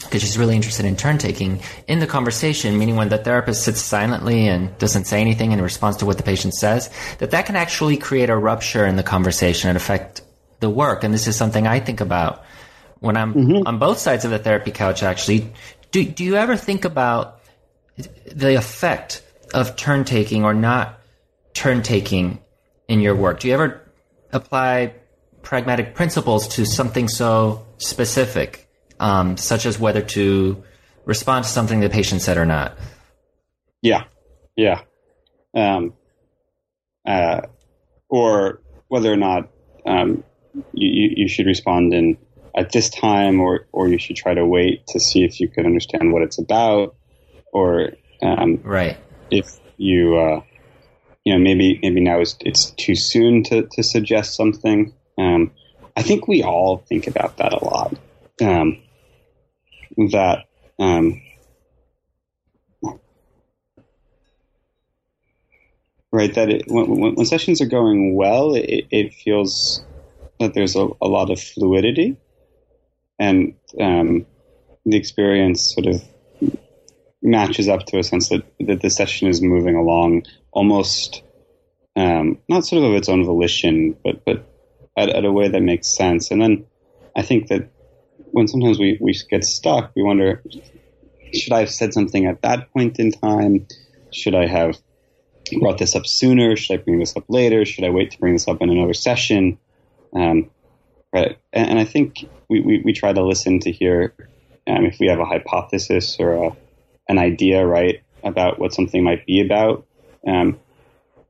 because 0.00 0.20
she's 0.20 0.36
really 0.36 0.54
interested 0.54 0.84
in 0.84 0.96
turn 0.96 1.16
taking 1.16 1.62
in 1.88 1.98
the 1.98 2.06
conversation, 2.06 2.78
meaning 2.78 2.96
when 2.96 3.08
the 3.08 3.16
therapist 3.16 3.64
sits 3.64 3.80
silently 3.80 4.46
and 4.48 4.76
doesn't 4.76 5.06
say 5.06 5.20
anything 5.20 5.52
in 5.52 5.62
response 5.62 5.96
to 5.96 6.06
what 6.06 6.18
the 6.18 6.22
patient 6.22 6.54
says, 6.54 6.90
that 7.18 7.30
that 7.30 7.46
can 7.46 7.56
actually 7.56 7.96
create 7.96 8.28
a 8.28 8.36
rupture 8.36 8.84
in 8.84 8.96
the 8.96 9.02
conversation 9.02 9.70
and 9.70 9.76
affect 9.76 10.20
the 10.60 10.68
work. 10.68 11.04
And 11.04 11.14
this 11.14 11.26
is 11.26 11.36
something 11.36 11.66
I 11.66 11.80
think 11.80 12.02
about 12.02 12.44
when 12.98 13.16
I'm 13.16 13.32
mm-hmm. 13.32 13.66
on 13.66 13.78
both 13.78 13.98
sides 13.98 14.26
of 14.26 14.30
the 14.30 14.38
therapy 14.38 14.72
couch, 14.72 15.02
actually. 15.02 15.52
Do, 15.90 16.04
do 16.04 16.22
you 16.22 16.36
ever 16.36 16.56
think 16.56 16.84
about 16.84 17.39
the 18.26 18.56
effect 18.56 19.22
of 19.52 19.76
turn 19.76 20.04
taking 20.04 20.44
or 20.44 20.54
not 20.54 21.00
turn 21.54 21.82
taking 21.82 22.38
in 22.88 23.00
your 23.00 23.14
work? 23.14 23.40
Do 23.40 23.48
you 23.48 23.54
ever 23.54 23.80
apply 24.32 24.94
pragmatic 25.42 25.94
principles 25.94 26.48
to 26.48 26.64
something 26.64 27.08
so 27.08 27.66
specific, 27.78 28.68
um, 28.98 29.36
such 29.36 29.66
as 29.66 29.78
whether 29.78 30.02
to 30.02 30.62
respond 31.04 31.44
to 31.44 31.50
something 31.50 31.80
the 31.80 31.88
patient 31.88 32.22
said 32.22 32.36
or 32.36 32.46
not? 32.46 32.76
Yeah, 33.82 34.04
yeah, 34.56 34.82
um, 35.54 35.94
uh, 37.06 37.42
or 38.08 38.60
whether 38.88 39.12
or 39.12 39.16
not 39.16 39.48
um, 39.86 40.22
you, 40.72 41.10
you 41.16 41.28
should 41.28 41.46
respond 41.46 41.94
in 41.94 42.18
at 42.56 42.72
this 42.72 42.90
time, 42.90 43.40
or 43.40 43.66
or 43.72 43.88
you 43.88 43.98
should 43.98 44.16
try 44.16 44.34
to 44.34 44.44
wait 44.44 44.86
to 44.88 45.00
see 45.00 45.24
if 45.24 45.40
you 45.40 45.48
can 45.48 45.64
understand 45.64 46.12
what 46.12 46.22
it's 46.22 46.38
about, 46.38 46.94
or 47.52 47.90
um, 48.22 48.60
right 48.64 48.96
if 49.30 49.58
you 49.76 50.16
uh, 50.16 50.40
you 51.24 51.32
know, 51.32 51.38
maybe 51.38 51.78
maybe 51.82 52.00
now 52.00 52.20
it's, 52.20 52.36
it's 52.40 52.70
too 52.72 52.94
soon 52.94 53.44
to, 53.44 53.66
to 53.72 53.82
suggest 53.82 54.34
something. 54.34 54.94
Um, 55.18 55.52
I 55.96 56.02
think 56.02 56.26
we 56.26 56.42
all 56.42 56.78
think 56.78 57.06
about 57.06 57.36
that 57.38 57.52
a 57.52 57.64
lot. 57.64 57.94
Um, 58.40 58.82
that 60.10 60.46
um, 60.78 61.20
right 66.10 66.34
that 66.34 66.48
it, 66.48 66.64
when, 66.68 67.14
when, 67.14 67.26
sessions 67.26 67.60
are 67.60 67.66
going 67.66 68.14
well, 68.14 68.54
it, 68.54 68.86
it 68.90 69.12
feels 69.12 69.84
that 70.38 70.54
there's 70.54 70.74
a, 70.74 70.88
a, 71.02 71.06
lot 71.06 71.30
of 71.30 71.38
fluidity, 71.38 72.16
and 73.18 73.54
um, 73.78 74.24
the 74.86 74.96
experience 74.96 75.74
sort 75.74 75.86
of 75.86 76.02
matches 77.22 77.68
up 77.68 77.84
to 77.86 77.98
a 77.98 78.02
sense 78.02 78.28
that, 78.30 78.44
that 78.60 78.80
the 78.80 78.90
session 78.90 79.28
is 79.28 79.42
moving 79.42 79.76
along 79.76 80.24
almost 80.52 81.22
um, 81.96 82.38
not 82.48 82.64
sort 82.64 82.82
of 82.82 82.90
of 82.90 82.96
its 82.96 83.08
own 83.08 83.24
volition, 83.24 83.96
but 84.04 84.24
but 84.24 84.46
at, 84.96 85.10
at, 85.10 85.24
a 85.24 85.32
way 85.32 85.48
that 85.48 85.60
makes 85.60 85.88
sense. 85.88 86.30
And 86.30 86.40
then 86.40 86.66
I 87.16 87.22
think 87.22 87.48
that 87.48 87.68
when 88.32 88.48
sometimes 88.48 88.78
we, 88.78 88.98
we 89.00 89.18
get 89.28 89.44
stuck, 89.44 89.92
we 89.96 90.02
wonder, 90.02 90.42
should 91.34 91.52
I 91.52 91.60
have 91.60 91.70
said 91.70 91.92
something 91.92 92.26
at 92.26 92.42
that 92.42 92.72
point 92.72 92.98
in 92.98 93.12
time? 93.12 93.66
Should 94.12 94.34
I 94.34 94.46
have 94.46 94.76
brought 95.60 95.78
this 95.78 95.96
up 95.96 96.06
sooner? 96.06 96.56
Should 96.56 96.80
I 96.80 96.82
bring 96.82 96.98
this 96.98 97.16
up 97.16 97.24
later? 97.28 97.64
Should 97.64 97.84
I 97.84 97.90
wait 97.90 98.12
to 98.12 98.18
bring 98.18 98.34
this 98.34 98.48
up 98.48 98.62
in 98.62 98.70
another 98.70 98.94
session? 98.94 99.58
Um, 100.14 100.50
right. 101.12 101.38
And, 101.52 101.70
and, 101.70 101.78
I 101.78 101.84
think 101.84 102.24
we, 102.48 102.60
we, 102.60 102.82
we, 102.84 102.92
try 102.92 103.12
to 103.12 103.24
listen 103.24 103.60
to 103.60 103.70
hear 103.70 104.14
um, 104.66 104.86
if 104.86 104.98
we 104.98 105.06
have 105.08 105.20
a 105.20 105.24
hypothesis 105.24 106.16
or 106.18 106.32
a, 106.32 106.56
an 107.10 107.18
idea, 107.18 107.66
right, 107.66 108.02
about 108.22 108.58
what 108.58 108.72
something 108.72 109.02
might 109.02 109.26
be 109.26 109.40
about. 109.40 109.84
Um, 110.26 110.58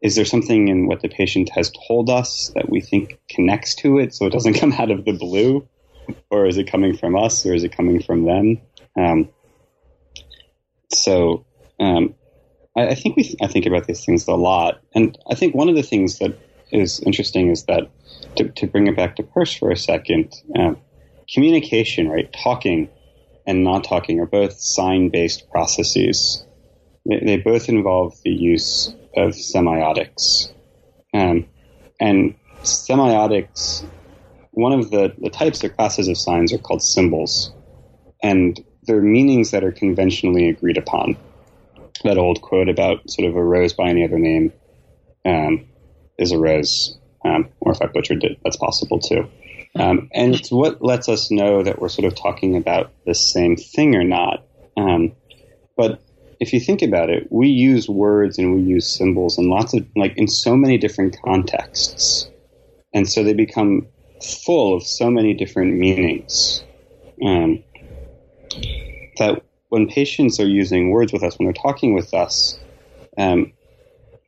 is 0.03 0.15
there 0.15 0.27
something 0.27 0.69
in 0.69 0.87
what 0.87 1.01
the 1.01 1.09
patient 1.09 1.51
has 1.55 1.73
told 1.89 2.11
us 2.11 2.53
that 2.55 2.69
we 2.69 2.81
think 2.81 3.19
connects 3.29 3.75
to 3.77 3.99
it 3.99 4.15
so 4.15 4.27
it 4.27 4.33
doesn't 4.33 4.55
come 4.61 4.73
out 4.73 4.91
of 4.91 5.05
the 5.05 5.13
blue? 5.13 5.67
Or 6.29 6.47
is 6.47 6.59
it 6.59 6.71
coming 6.71 6.97
from 6.97 7.17
us 7.17 7.47
or 7.47 7.55
is 7.55 7.65
it 7.65 7.75
coming 7.75 8.03
from 8.03 8.25
them? 8.25 8.61
Um, 8.97 9.29
so 10.93 11.47
um, 11.79 12.15
I, 12.77 12.89
I, 12.89 12.95
think 12.95 13.17
we 13.17 13.37
I 13.41 13.47
think 13.47 13.65
about 13.67 13.87
these 13.87 14.05
things 14.05 14.27
a 14.27 14.35
lot, 14.35 14.81
and 14.95 15.17
I 15.31 15.35
think 15.35 15.55
one 15.55 15.69
of 15.69 15.77
the 15.77 15.83
things 15.83 16.19
that 16.19 16.37
is 16.73 17.01
interesting 17.01 17.51
is 17.51 17.65
that 17.65 17.91
to, 18.37 18.49
to 18.49 18.67
bring 18.67 18.87
it 18.87 18.97
back 18.97 19.17
to 19.17 19.23
Peirce 19.23 19.55
for 19.55 19.71
a 19.71 19.77
second, 19.77 20.35
uh, 20.59 20.75
communication, 21.33 22.09
right, 22.09 22.33
talking 22.33 22.89
and 23.51 23.65
not 23.65 23.83
talking 23.83 24.21
are 24.21 24.27
both 24.27 24.61
sign 24.61 25.09
based 25.09 25.51
processes. 25.51 26.47
They, 27.05 27.37
both 27.37 27.69
involve 27.69 28.15
the 28.23 28.31
use 28.31 28.95
of 29.17 29.33
semiotics. 29.33 30.53
Um, 31.13 31.47
and 31.99 32.37
semiotics, 32.63 33.85
one 34.53 34.73
of 34.73 34.91
the, 34.93 35.13
the 35.19 35.31
types 35.31 35.65
or 35.65 35.71
classes 35.71 36.07
of 36.07 36.17
signs 36.17 36.53
are 36.53 36.59
called 36.59 36.83
symbols. 36.83 37.53
And 38.23 38.65
they're 38.85 39.03
meanings 39.03 39.51
that 39.51 39.65
are 39.65 39.73
conventionally 39.73 40.49
agreed 40.49 40.79
upon. 40.79 41.17
That 42.05 42.19
old 42.19 42.43
quote 42.43 42.69
about 42.69 43.11
sort 43.11 43.29
of 43.29 43.35
a 43.35 43.43
rose 43.43 43.73
by 43.73 43.89
any 43.89 44.05
other 44.05 44.19
name 44.19 44.53
um, 45.25 45.67
is 46.19 46.31
a 46.31 46.39
rose. 46.39 46.97
Um, 47.25 47.49
or 47.59 47.73
if 47.73 47.83
I 47.83 47.87
butchered 47.87 48.23
it, 48.23 48.39
that's 48.45 48.57
possible 48.57 49.01
too. 49.01 49.29
Um, 49.79 50.09
and 50.13 50.35
it's 50.35 50.51
what 50.51 50.83
lets 50.83 51.09
us 51.09 51.31
know 51.31 51.63
that 51.63 51.81
we're 51.81 51.89
sort 51.89 52.07
of 52.07 52.17
talking 52.17 52.57
about 52.57 52.93
the 53.07 53.15
same 53.15 53.57
thing 53.57 53.95
or 53.95 54.05
not. 54.05 54.45
Um, 54.77 55.13
but 55.77 56.03
if 56.41 56.53
you 56.53 56.61
think 56.61 56.83
about 56.83 57.11
it, 57.11 57.29
we 57.31 57.49
use 57.49 57.89
words 57.89 58.39
and 58.39 58.55
we 58.55 58.63
use 58.63 58.97
symbols 58.97 59.39
in 59.39 59.49
lots 59.49 59.75
of, 59.75 59.87
like, 59.95 60.15
in 60.17 60.27
so 60.27 60.57
many 60.57 60.79
different 60.79 61.17
contexts. 61.23 62.29
And 62.93 63.09
so 63.09 63.23
they 63.23 63.35
become 63.35 63.87
full 64.45 64.75
of 64.75 64.83
so 64.83 65.11
many 65.11 65.35
different 65.35 65.75
meanings. 65.75 66.65
Um, 67.25 67.63
that 69.19 69.43
when 69.69 69.87
patients 69.87 70.41
are 70.41 70.49
using 70.49 70.91
words 70.91 71.13
with 71.13 71.23
us, 71.23 71.39
when 71.39 71.47
they're 71.47 71.53
talking 71.53 71.95
with 71.95 72.13
us, 72.15 72.59
um, 73.17 73.53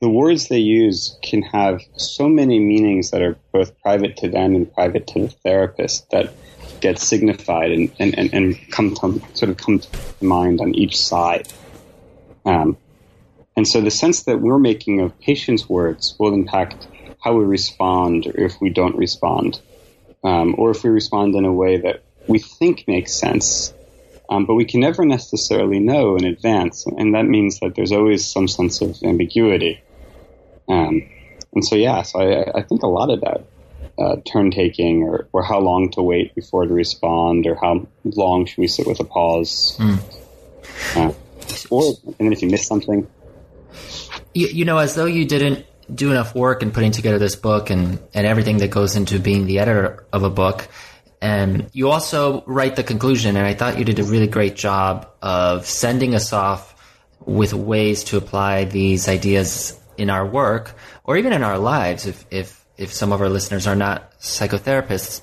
the 0.03 0.09
words 0.09 0.49
they 0.49 0.59
use 0.59 1.17
can 1.23 1.43
have 1.43 1.81
so 1.97 2.29
many 2.29 2.59
meanings 2.59 3.13
that 3.13 3.23
are 3.23 3.39
both 3.53 3.81
private 3.83 4.17
to 4.17 4.29
them 4.29 4.57
and 4.57 4.75
private 4.75 5.07
to 5.07 5.21
the 5.21 5.29
therapist 5.29 6.11
that 6.11 6.35
get 6.81 6.99
signified 6.99 7.71
and, 7.71 7.93
and, 8.01 8.19
and, 8.19 8.35
and 8.35 8.71
come 8.73 8.93
to 8.97 9.23
sort 9.35 9.49
of 9.49 9.57
come 9.57 9.79
to 9.79 9.89
mind 10.21 10.61
on 10.61 10.75
each 10.75 11.01
side. 11.01 11.47
Um, 12.45 12.77
and 13.57 13.67
so 13.67 13.81
the 13.81 13.93
sense 13.93 14.25
that 14.25 14.41
we're 14.41 14.59
making 14.59 15.01
of 15.01 15.17
patients' 15.21 15.69
words 15.69 16.17
will 16.19 16.35
impact 16.35 16.89
how 17.23 17.35
we 17.35 17.45
respond 17.45 18.27
or 18.27 18.45
if 18.45 18.61
we 18.61 18.71
don't 18.71 18.97
respond, 18.97 19.61
um, 20.25 20.57
or 20.59 20.73
if 20.73 20.83
we 20.83 20.91
respond 20.91 21.37
in 21.37 21.45
a 21.45 21.53
way 21.53 21.77
that 21.77 22.03
we 22.27 22.41
think 22.41 22.89
makes 22.89 23.15
sense 23.15 23.73
um, 24.33 24.47
but 24.47 24.55
we 24.55 24.65
can 24.65 24.81
never 24.81 25.05
necessarily 25.05 25.79
know 25.79 26.17
in 26.17 26.25
advance, 26.25 26.87
and 26.87 27.15
that 27.15 27.27
means 27.27 27.61
that 27.61 27.75
there's 27.75 27.93
always 27.93 28.25
some 28.25 28.49
sense 28.49 28.81
of 28.81 28.97
ambiguity. 29.03 29.83
Um, 30.69 31.09
and 31.55 31.65
so, 31.65 31.77
yeah, 31.77 32.03
so 32.03 32.21
I, 32.21 32.59
I, 32.59 32.63
think 32.63 32.83
a 32.83 32.87
lot 32.87 33.11
about 33.11 33.47
uh, 33.99 34.17
turn 34.25 34.51
taking 34.51 35.03
or, 35.03 35.29
or 35.33 35.43
how 35.43 35.59
long 35.61 35.91
to 35.91 36.03
wait 36.03 36.35
before 36.35 36.65
to 36.67 36.73
respond 36.73 37.47
or 37.47 37.57
how 37.57 37.87
long 38.05 38.47
should 38.47 38.59
we 38.59 38.69
sit 38.69 38.87
with 38.87 39.01
a 39.01 39.05
pause. 39.05 39.77
Mm. 39.79 39.99
Uh, 40.97 41.13
or, 41.71 41.95
and 42.07 42.15
then 42.19 42.33
if 42.33 42.43
you 42.43 42.49
miss 42.49 42.67
something. 42.67 43.07
You, 44.35 44.47
you 44.49 44.65
know, 44.65 44.79
as 44.79 44.95
though 44.95 45.07
you 45.07 45.25
didn't 45.25 45.67
do 45.93 46.11
enough 46.11 46.35
work 46.35 46.63
in 46.63 46.71
putting 46.71 46.93
together 46.93 47.19
this 47.19 47.37
book 47.37 47.71
and, 47.71 47.99
and 48.15 48.27
everything 48.27 48.59
that 48.59 48.71
goes 48.71 48.97
into 48.97 49.19
being 49.19 49.47
the 49.47 49.59
editor 49.59 50.07
of 50.13 50.23
a 50.23 50.31
book. 50.31 50.69
And 51.21 51.71
you 51.73 51.91
also 51.91 52.43
write 52.47 52.77
the 52.77 52.83
conclusion, 52.83 53.37
and 53.37 53.47
I 53.47 53.55
thought 53.55 53.79
you 53.79 53.85
did 53.85 53.99
a 54.01 54.05
really 54.05 54.27
great 54.27 54.57
job 54.57 55.09
of 55.23 55.67
sending 55.67 56.15
us 56.15 56.33
off 56.33 56.75
with 57.21 57.55
ways 57.55 58.05
to 58.05 58.17
apply 58.17 58.65
these 58.65 59.09
ideas 59.09 59.79
in 59.97 60.11
our 60.11 60.27
work 60.27 60.75
or 61.05 61.17
even 61.17 61.33
in 61.33 61.43
our 61.43 61.59
lives 61.59 62.07
if, 62.07 62.25
if, 62.31 62.65
if 62.77 62.93
some 62.93 63.13
of 63.13 63.21
our 63.21 63.29
listeners 63.29 63.67
are 63.67 63.77
not 63.77 64.13
psychotherapists. 64.19 65.23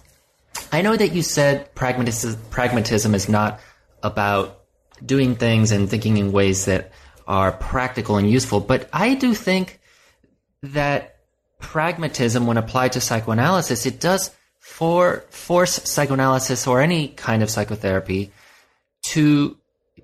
I 0.72 0.82
know 0.82 0.96
that 0.96 1.14
you 1.14 1.22
said 1.22 1.74
pragmatism, 1.76 2.40
pragmatism 2.50 3.16
is 3.16 3.30
not 3.30 3.60
about 4.04 4.62
doing 5.06 5.36
things 5.36 5.72
and 5.72 5.90
thinking 5.90 6.18
in 6.18 6.32
ways 6.32 6.66
that 6.66 6.92
are 7.28 7.52
practical 7.52 8.18
and 8.18 8.30
useful, 8.30 8.60
but 8.60 8.90
I 8.92 9.14
do 9.14 9.34
think 9.34 9.80
that 10.64 11.20
pragmatism, 11.60 12.48
when 12.48 12.58
applied 12.58 12.94
to 12.94 13.02
psychoanalysis, 13.02 13.86
it 13.86 14.00
does 14.00 14.32
for 14.60 15.26
force 15.30 15.74
psychoanalysis 15.74 16.68
or 16.68 16.82
any 16.82 17.10
kind 17.10 17.44
of 17.44 17.50
psychotherapy 17.50 18.32
to 19.02 19.58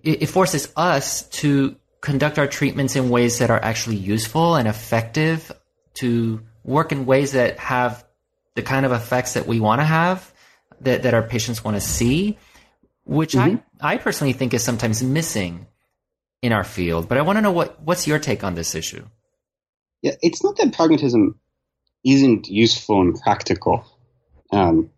it 0.03 0.28
forces 0.28 0.72
us 0.76 1.24
to 1.30 1.76
conduct 2.05 2.37
our 2.37 2.47
treatments 2.47 2.95
in 2.95 3.09
ways 3.09 3.39
that 3.39 3.49
are 3.49 3.61
actually 3.61 3.95
useful 3.95 4.55
and 4.55 4.67
effective, 4.67 5.51
to 5.95 6.41
work 6.63 6.91
in 6.91 7.05
ways 7.05 7.31
that 7.31 7.57
have 7.57 8.05
the 8.53 8.61
kind 8.61 8.85
of 8.85 8.91
effects 8.91 9.33
that 9.33 9.47
we 9.47 9.59
want 9.59 9.81
to 9.81 9.85
have, 9.85 10.31
that, 10.81 11.03
that 11.03 11.13
our 11.15 11.23
patients 11.23 11.63
want 11.63 11.75
to 11.75 11.81
see, 11.81 12.37
which 13.05 13.33
mm-hmm. 13.33 13.57
I, 13.81 13.93
I 13.93 13.97
personally 13.97 14.33
think 14.33 14.53
is 14.53 14.63
sometimes 14.63 15.01
missing 15.01 15.65
in 16.43 16.53
our 16.53 16.63
field. 16.63 17.09
But 17.09 17.17
I 17.17 17.23
want 17.23 17.37
to 17.37 17.41
know 17.41 17.51
what, 17.51 17.81
what's 17.81 18.07
your 18.07 18.19
take 18.19 18.43
on 18.43 18.53
this 18.53 18.75
issue? 18.75 19.03
Yeah, 20.03 20.13
it's 20.21 20.43
not 20.43 20.57
that 20.57 20.73
pragmatism 20.73 21.39
isn't 22.03 22.47
useful 22.47 23.01
and 23.01 23.19
practical. 23.19 23.83
Um, 24.51 24.91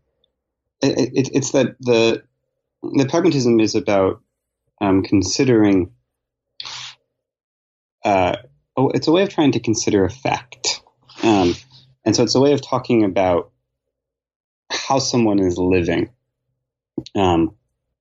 it, 0.81 1.11
it, 1.13 1.29
it's 1.33 1.51
that 1.51 1.77
the 1.79 2.23
the 2.83 3.07
pragmatism 3.09 3.59
is 3.59 3.73
about 3.73 4.21
um, 4.79 5.01
considering 5.03 5.91
uh, 8.03 8.37
oh, 8.75 8.89
it's 8.89 9.07
a 9.07 9.11
way 9.11 9.23
of 9.23 9.29
trying 9.29 9.53
to 9.53 9.59
consider 9.59 10.05
effect. 10.05 10.81
Um, 11.23 11.55
and 12.05 12.15
so 12.15 12.23
it's 12.23 12.35
a 12.35 12.39
way 12.39 12.53
of 12.53 12.61
talking 12.61 13.03
about 13.03 13.51
how 14.69 14.99
someone 14.99 15.39
is 15.39 15.57
living, 15.57 16.09
um, 17.15 17.55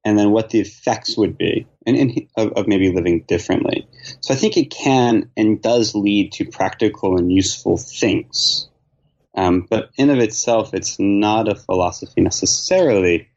and 0.04 0.18
then 0.18 0.30
what 0.30 0.50
the 0.50 0.60
effects 0.60 1.16
would 1.16 1.36
be, 1.36 1.66
and, 1.86 1.96
and 1.96 2.28
of, 2.36 2.52
of, 2.52 2.68
maybe 2.68 2.92
living 2.92 3.24
differently. 3.26 3.88
So 4.20 4.32
I 4.34 4.36
think 4.36 4.56
it 4.56 4.70
can 4.70 5.30
and 5.36 5.60
does 5.60 5.94
lead 5.94 6.32
to 6.32 6.44
practical 6.44 7.16
and 7.16 7.32
useful 7.32 7.76
things. 7.76 8.68
Um, 9.36 9.66
but 9.68 9.90
in 9.96 10.10
of 10.10 10.18
itself, 10.18 10.72
it's 10.72 10.98
not 10.98 11.48
a 11.48 11.56
philosophy 11.56 12.20
necessarily 12.20 13.28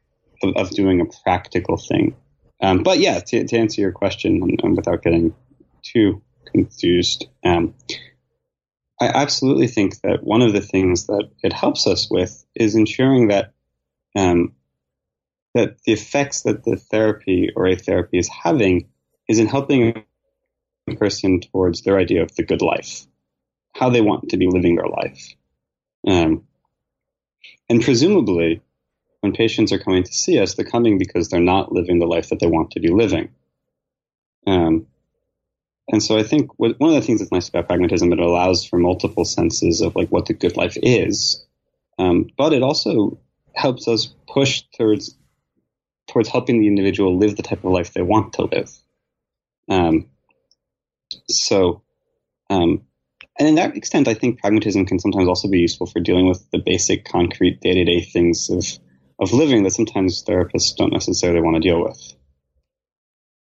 of, 0.42 0.54
of 0.56 0.70
doing 0.70 1.00
a 1.00 1.06
practical 1.24 1.76
thing. 1.76 2.16
Um, 2.62 2.82
but 2.82 2.98
yeah, 2.98 3.20
to, 3.20 3.44
to, 3.44 3.58
answer 3.58 3.80
your 3.80 3.92
question, 3.92 4.42
and, 4.42 4.60
and 4.62 4.76
without 4.76 5.02
getting 5.02 5.34
too 5.82 6.22
confused. 6.50 7.26
Um, 7.44 7.74
I 9.00 9.06
absolutely 9.06 9.66
think 9.66 10.00
that 10.02 10.22
one 10.22 10.42
of 10.42 10.52
the 10.52 10.60
things 10.60 11.06
that 11.06 11.30
it 11.42 11.52
helps 11.52 11.86
us 11.86 12.10
with 12.10 12.44
is 12.54 12.74
ensuring 12.74 13.28
that 13.28 13.54
um, 14.14 14.52
that 15.54 15.82
the 15.84 15.92
effects 15.92 16.42
that 16.42 16.64
the 16.64 16.76
therapy 16.76 17.50
or 17.54 17.66
a 17.66 17.76
therapy 17.76 18.18
is 18.18 18.28
having 18.28 18.88
is 19.28 19.38
in 19.38 19.46
helping 19.46 20.04
a 20.88 20.96
person 20.96 21.40
towards 21.40 21.82
their 21.82 21.98
idea 21.98 22.22
of 22.22 22.34
the 22.34 22.44
good 22.44 22.62
life, 22.62 23.06
how 23.74 23.90
they 23.90 24.00
want 24.00 24.30
to 24.30 24.36
be 24.36 24.48
living 24.48 24.76
their 24.76 24.88
life. 24.88 25.34
Um, 26.06 26.46
and 27.68 27.82
presumably, 27.82 28.62
when 29.20 29.32
patients 29.32 29.72
are 29.72 29.78
coming 29.78 30.02
to 30.02 30.12
see 30.12 30.38
us, 30.38 30.54
they're 30.54 30.64
coming 30.64 30.98
because 30.98 31.28
they're 31.28 31.40
not 31.40 31.72
living 31.72 31.98
the 31.98 32.06
life 32.06 32.30
that 32.30 32.40
they 32.40 32.46
want 32.46 32.72
to 32.72 32.80
be 32.80 32.88
living. 32.88 33.30
Um, 34.46 34.86
and 35.90 36.00
so 36.02 36.16
I 36.16 36.22
think 36.22 36.50
one 36.56 36.72
of 36.80 36.92
the 36.92 37.02
things 37.02 37.18
that's 37.18 37.32
nice 37.32 37.48
about 37.48 37.66
pragmatism, 37.66 38.12
it 38.12 38.20
allows 38.20 38.64
for 38.64 38.78
multiple 38.78 39.24
senses 39.24 39.80
of 39.80 39.96
like 39.96 40.08
what 40.08 40.26
the 40.26 40.34
good 40.34 40.56
life 40.56 40.76
is, 40.80 41.44
um, 41.98 42.28
but 42.38 42.52
it 42.52 42.62
also 42.62 43.18
helps 43.54 43.88
us 43.88 44.14
push 44.28 44.62
towards 44.76 45.16
towards 46.06 46.28
helping 46.28 46.60
the 46.60 46.68
individual 46.68 47.18
live 47.18 47.36
the 47.36 47.42
type 47.42 47.64
of 47.64 47.72
life 47.72 47.92
they 47.92 48.02
want 48.02 48.34
to 48.34 48.42
live. 48.44 48.70
Um, 49.68 50.06
so, 51.28 51.82
um, 52.48 52.82
and 53.38 53.48
in 53.48 53.54
that 53.56 53.76
extent, 53.76 54.06
I 54.06 54.14
think 54.14 54.40
pragmatism 54.40 54.86
can 54.86 55.00
sometimes 55.00 55.28
also 55.28 55.48
be 55.48 55.58
useful 55.58 55.86
for 55.86 55.98
dealing 55.98 56.28
with 56.28 56.48
the 56.52 56.58
basic, 56.58 57.04
concrete, 57.04 57.60
day 57.60 57.74
to 57.74 57.84
day 57.84 58.00
things 58.00 58.48
of 58.48 58.64
of 59.18 59.32
living 59.32 59.64
that 59.64 59.72
sometimes 59.72 60.24
therapists 60.24 60.76
don't 60.76 60.92
necessarily 60.92 61.40
want 61.40 61.56
to 61.56 61.68
deal 61.68 61.82
with. 61.82 62.14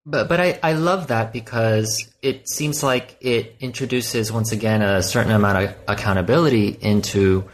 But 0.06 0.30
but 0.30 0.40
I, 0.40 0.60
I 0.62 0.74
love 0.74 1.08
that 1.08 1.34
because 1.34 2.08
it 2.22 2.48
seems 2.48 2.84
like 2.84 3.18
it 3.22 3.56
introduces 3.60 4.32
once 4.32 4.52
again 4.52 4.82
a 4.82 5.02
certain 5.02 5.32
amount 5.32 5.64
of 5.64 5.76
accountability 5.88 6.78
into 6.80 7.46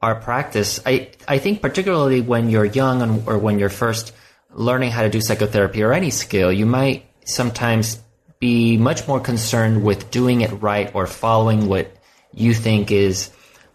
our 0.00 0.14
practice. 0.14 0.80
I 0.86 1.10
I 1.26 1.38
think 1.38 1.60
particularly 1.60 2.22
when 2.22 2.48
you're 2.48 2.64
young 2.64 3.26
or 3.26 3.36
when 3.38 3.58
you're 3.58 3.68
first 3.68 4.14
learning 4.54 4.90
how 4.90 5.02
to 5.02 5.10
do 5.10 5.20
psychotherapy 5.20 5.82
or 5.82 5.92
any 5.92 6.10
skill, 6.10 6.50
you 6.50 6.64
might 6.64 7.04
sometimes 7.24 8.02
be 8.40 8.78
much 8.78 9.06
more 9.06 9.20
concerned 9.20 9.84
with 9.84 10.10
doing 10.10 10.40
it 10.40 10.50
right 10.62 10.90
or 10.94 11.06
following 11.06 11.68
what 11.68 11.90
you 12.32 12.54
think 12.54 12.90
is 12.90 13.30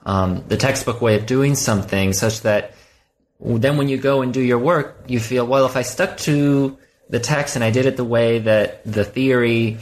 um, 0.05 0.43
the 0.47 0.57
textbook 0.57 1.01
way 1.01 1.15
of 1.15 1.25
doing 1.25 1.55
something, 1.55 2.13
such 2.13 2.41
that 2.41 2.73
then 3.39 3.77
when 3.77 3.89
you 3.89 3.97
go 3.97 4.21
and 4.21 4.34
do 4.34 4.41
your 4.41 4.57
work, 4.57 5.03
you 5.07 5.19
feel 5.19 5.45
well 5.45 5.65
if 5.65 5.75
I 5.75 5.81
stuck 5.81 6.17
to 6.19 6.77
the 7.14 7.20
text 7.20 7.55
and 7.55 7.64
I 7.64 7.70
did 7.70 7.86
it 7.86 7.95
the 7.95 8.03
way 8.03 8.39
that 8.39 8.84
the 8.91 9.05
theory 9.05 9.78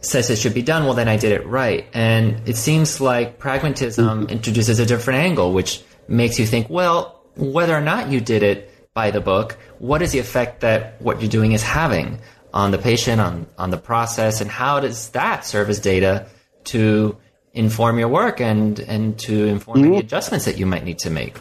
says 0.00 0.28
it 0.28 0.38
should 0.38 0.54
be 0.54 0.62
done, 0.62 0.84
well, 0.84 0.94
then 0.94 1.06
I 1.06 1.16
did 1.16 1.30
it 1.30 1.46
right. 1.46 1.86
And 1.94 2.48
it 2.48 2.56
seems 2.56 3.00
like 3.00 3.38
pragmatism 3.38 4.26
introduces 4.26 4.80
a 4.80 4.84
different 4.84 5.20
angle, 5.20 5.52
which 5.52 5.80
makes 6.08 6.36
you 6.40 6.46
think, 6.46 6.68
well, 6.68 7.22
whether 7.36 7.76
or 7.76 7.80
not 7.80 8.10
you 8.10 8.20
did 8.20 8.42
it 8.42 8.92
by 8.92 9.12
the 9.12 9.20
book, 9.20 9.56
what 9.78 10.02
is 10.02 10.10
the 10.10 10.18
effect 10.18 10.62
that 10.62 11.00
what 11.00 11.20
you're 11.20 11.30
doing 11.30 11.52
is 11.52 11.62
having 11.62 12.18
on 12.52 12.72
the 12.72 12.78
patient, 12.78 13.20
on, 13.20 13.46
on 13.56 13.70
the 13.70 13.78
process, 13.78 14.40
and 14.40 14.50
how 14.50 14.80
does 14.80 15.10
that 15.10 15.46
serve 15.46 15.70
as 15.70 15.78
data 15.78 16.26
to 16.64 17.16
inform 17.52 18.00
your 18.00 18.08
work 18.08 18.40
and, 18.40 18.80
and 18.80 19.16
to 19.20 19.46
inform 19.46 19.78
mm-hmm. 19.78 19.92
any 19.92 19.98
adjustments 19.98 20.44
that 20.46 20.58
you 20.58 20.66
might 20.66 20.82
need 20.82 20.98
to 20.98 21.10
make? 21.10 21.36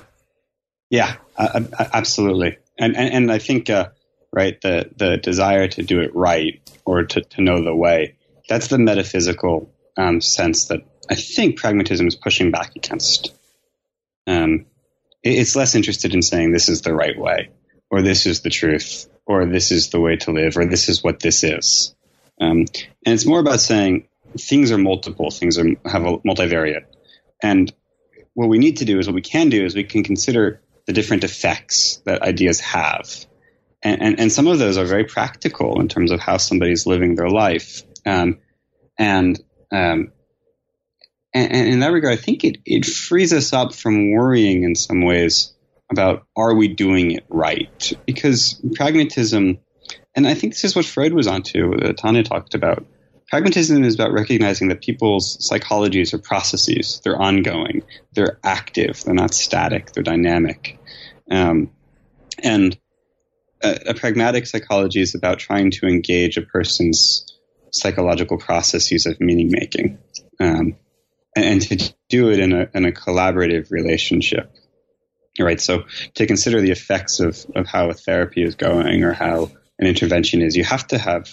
Yeah, 0.92 1.16
uh, 1.38 1.64
absolutely. 1.92 2.58
And, 2.78 2.96
and, 2.96 3.12
and 3.12 3.32
I 3.32 3.40
think, 3.40 3.72
uh, 3.72 3.90
right, 4.34 4.60
the, 4.62 4.90
the 4.98 5.18
desire 5.18 5.68
to 5.70 5.84
do 5.84 6.02
it 6.02 6.14
right 6.14 6.60
or 6.84 7.04
to, 7.04 7.22
to 7.22 7.42
know 7.42 7.64
the 7.64 7.76
way 7.76 8.16
that's 8.48 8.68
the 8.68 8.78
metaphysical 8.78 9.74
um, 9.98 10.22
sense 10.22 10.66
that 10.66 10.82
I 11.10 11.16
think 11.16 11.58
pragmatism 11.58 12.08
is 12.08 12.16
pushing 12.16 12.52
back 12.52 12.76
against. 12.76 13.34
Um, 14.28 14.66
it's 15.22 15.56
less 15.56 15.76
interested 15.76 16.14
in 16.14 16.22
saying 16.22 16.52
this 16.52 16.70
is 16.70 16.82
the 16.82 16.94
right 16.94 17.18
way, 17.18 17.50
or 17.90 18.02
this 18.02 18.26
is 18.26 18.42
the 18.42 18.50
truth, 18.50 19.08
or 19.26 19.46
this 19.46 19.72
is 19.72 19.90
the 19.90 20.00
way 20.00 20.18
to 20.18 20.32
live, 20.32 20.58
or 20.58 20.66
this 20.66 20.90
is 20.90 21.04
what 21.04 21.20
this 21.20 21.44
is. 21.44 21.96
Um, 22.40 22.66
and 23.06 23.14
it's 23.14 23.26
more 23.26 23.40
about 23.40 23.60
saying 23.60 24.08
things 24.38 24.72
are 24.72 24.78
multiple, 24.78 25.32
things 25.32 25.58
are, 25.58 25.68
have 25.86 26.06
a 26.06 26.18
multivariate. 26.20 26.86
And 27.42 27.74
what 28.34 28.50
we 28.50 28.58
need 28.58 28.78
to 28.78 28.86
do 28.86 29.00
is 29.00 29.08
what 29.08 29.16
we 29.16 29.22
can 29.22 29.50
do 29.50 29.64
is 29.66 29.76
we 29.76 29.84
can 29.84 30.04
consider 30.04 30.62
the 30.86 30.94
different 30.94 31.24
effects 31.24 32.02
that 32.06 32.22
ideas 32.22 32.60
have. 32.60 33.26
And, 33.84 34.02
and, 34.02 34.20
and 34.20 34.32
some 34.32 34.48
of 34.48 34.60
those 34.60 34.78
are 34.78 34.86
very 34.86 35.04
practical 35.04 35.82
in 35.82 35.90
terms 35.90 36.12
of 36.12 36.20
how 36.20 36.38
somebody's 36.38 36.86
living 36.88 37.16
their 37.16 37.30
life. 37.30 37.84
Um, 38.06 38.40
and, 38.98 39.38
um, 39.72 40.12
and, 41.34 41.52
and, 41.52 41.68
in 41.68 41.80
that 41.82 41.92
regard, 41.92 42.14
I 42.18 42.22
think 42.22 42.44
it, 42.44 42.58
it 42.66 42.86
frees 42.86 43.34
us 43.34 43.52
up 43.52 43.74
from 43.74 44.12
worrying 44.12 44.64
in 44.64 44.76
some 44.76 45.02
ways 45.04 45.54
about 45.92 46.26
are 46.36 46.56
we 46.56 46.70
doing 46.70 47.12
it 47.12 47.26
right? 47.30 47.94
Because 48.06 48.62
pragmatism, 48.76 49.60
and 50.16 50.28
I 50.28 50.34
think 50.34 50.54
this 50.54 50.64
is 50.64 50.76
what 50.76 50.86
Freud 50.86 51.14
was 51.14 51.28
onto, 51.28 51.78
that 51.78 51.98
Tania 51.98 52.24
talked 52.24 52.56
about. 52.56 52.86
Pragmatism 53.30 53.84
is 53.84 53.96
about 53.96 54.14
recognizing 54.14 54.68
that 54.70 54.82
people's 54.82 55.38
psychologies 55.38 56.14
are 56.14 56.20
processes. 56.20 57.02
They're 57.04 57.20
ongoing. 57.20 57.84
They're 58.14 58.40
active. 58.44 59.04
They're 59.04 59.14
not 59.14 59.34
static. 59.34 59.92
They're 59.92 60.04
dynamic. 60.04 60.78
Um, 61.32 61.72
and 62.44 62.78
a, 63.64 63.80
a, 63.88 63.94
pragmatic 63.94 64.46
psychology 64.46 65.02
is 65.02 65.16
about 65.16 65.40
trying 65.40 65.72
to 65.72 65.88
engage 65.88 66.38
a 66.38 66.42
person's 66.42 67.26
psychological 67.72 68.38
processes 68.38 69.06
of 69.06 69.20
meaning 69.20 69.50
making, 69.52 69.98
um, 70.40 70.76
and, 71.36 71.46
and, 71.46 71.62
to 71.62 71.94
do 72.10 72.30
it 72.30 72.40
in 72.40 72.54
a, 72.54 72.70
in 72.74 72.86
a 72.86 72.92
collaborative 72.92 73.72
relationship. 73.72 74.54
Right. 75.40 75.60
So 75.60 75.86
to 76.16 76.28
consider 76.28 76.62
the 76.62 76.72
effects 76.72 77.20
of, 77.20 77.44
of 77.56 77.66
how 77.66 77.90
a 77.90 77.94
therapy 77.94 78.44
is 78.44 78.54
going 78.54 79.04
or 79.04 79.14
how 79.14 79.50
an 79.80 79.88
intervention 79.88 80.44
is, 80.44 80.56
you 80.56 80.64
have 80.64 80.86
to 80.88 81.00
have 81.00 81.28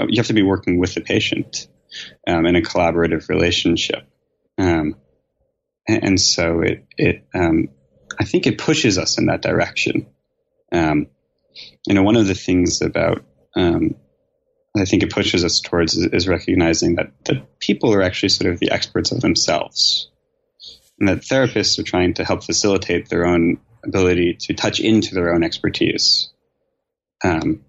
you 0.00 0.18
have 0.18 0.26
to 0.26 0.34
be 0.34 0.42
working 0.42 0.78
with 0.78 0.94
the 0.94 1.00
patient 1.00 1.68
um, 2.26 2.44
in 2.44 2.56
a 2.56 2.60
collaborative 2.60 3.30
relationship. 3.30 4.06
Um, 4.58 4.96
and, 5.88 6.20
so 6.20 6.60
it 6.60 6.84
it 6.98 7.26
um, 7.34 7.68
I 8.18 8.24
think 8.24 8.46
it 8.46 8.58
pushes 8.58 8.98
us 8.98 9.18
in 9.18 9.26
that 9.26 9.42
direction. 9.42 10.06
Um, 10.72 11.06
you 11.86 11.94
know, 11.94 12.02
one 12.02 12.16
of 12.16 12.26
the 12.26 12.34
things 12.34 12.82
about 12.82 13.24
um, 13.54 13.94
I 14.78 14.84
think 14.84 15.02
it 15.02 15.10
pushes 15.10 15.44
us 15.44 15.60
towards 15.60 15.96
is, 15.96 16.06
is 16.06 16.28
recognizing 16.28 16.96
that, 16.96 17.12
that 17.24 17.58
people 17.58 17.92
are 17.94 18.02
actually 18.02 18.28
sort 18.30 18.52
of 18.52 18.60
the 18.60 18.70
experts 18.70 19.12
of 19.12 19.20
themselves. 19.20 20.10
And 20.98 21.08
that 21.08 21.18
therapists 21.18 21.78
are 21.78 21.82
trying 21.82 22.14
to 22.14 22.24
help 22.24 22.44
facilitate 22.44 23.08
their 23.08 23.26
own 23.26 23.58
ability 23.84 24.38
to 24.40 24.54
touch 24.54 24.80
into 24.80 25.14
their 25.14 25.34
own 25.34 25.42
expertise. 25.42 26.30
Um, 27.24 27.62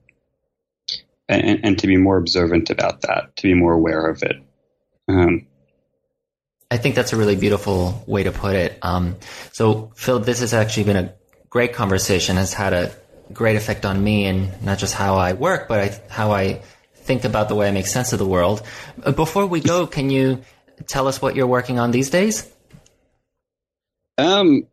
and, 1.29 1.59
and, 1.63 1.79
to 1.79 1.87
be 1.87 1.97
more 1.97 2.17
observant 2.17 2.69
about 2.69 3.01
that, 3.01 3.35
to 3.37 3.43
be 3.43 3.53
more 3.53 3.73
aware 3.73 4.07
of 4.07 4.23
it. 4.23 4.37
Um, 5.09 5.47
I 6.71 6.77
think 6.77 6.95
that's 6.95 7.11
a 7.11 7.17
really 7.17 7.35
beautiful 7.35 8.03
way 8.07 8.23
to 8.23 8.31
put 8.31 8.55
it. 8.55 8.77
Um, 8.81 9.15
so, 9.51 9.91
Phil, 9.95 10.19
this 10.19 10.39
has 10.39 10.53
actually 10.53 10.85
been 10.85 10.97
a 10.97 11.13
great 11.49 11.73
conversation, 11.73 12.37
has 12.37 12.53
had 12.53 12.73
a 12.73 12.95
great 13.33 13.55
effect 13.55 13.85
on 13.85 14.03
me 14.03 14.25
and 14.25 14.61
not 14.63 14.79
just 14.79 14.93
how 14.93 15.15
I 15.15 15.33
work, 15.33 15.67
but 15.67 15.79
I, 15.79 16.01
how 16.09 16.31
I 16.31 16.61
think 16.95 17.23
about 17.23 17.49
the 17.49 17.55
way 17.55 17.67
I 17.67 17.71
make 17.71 17.87
sense 17.87 18.13
of 18.13 18.19
the 18.19 18.25
world. 18.25 18.61
Uh, 19.03 19.11
before 19.11 19.45
we 19.45 19.59
go, 19.59 19.87
can 19.87 20.09
you 20.09 20.41
tell 20.87 21.07
us 21.07 21.21
what 21.21 21.35
you're 21.35 21.47
working 21.47 21.79
on 21.79 21.91
these 21.91 22.09
days? 22.09 22.49
Um, 24.17 24.67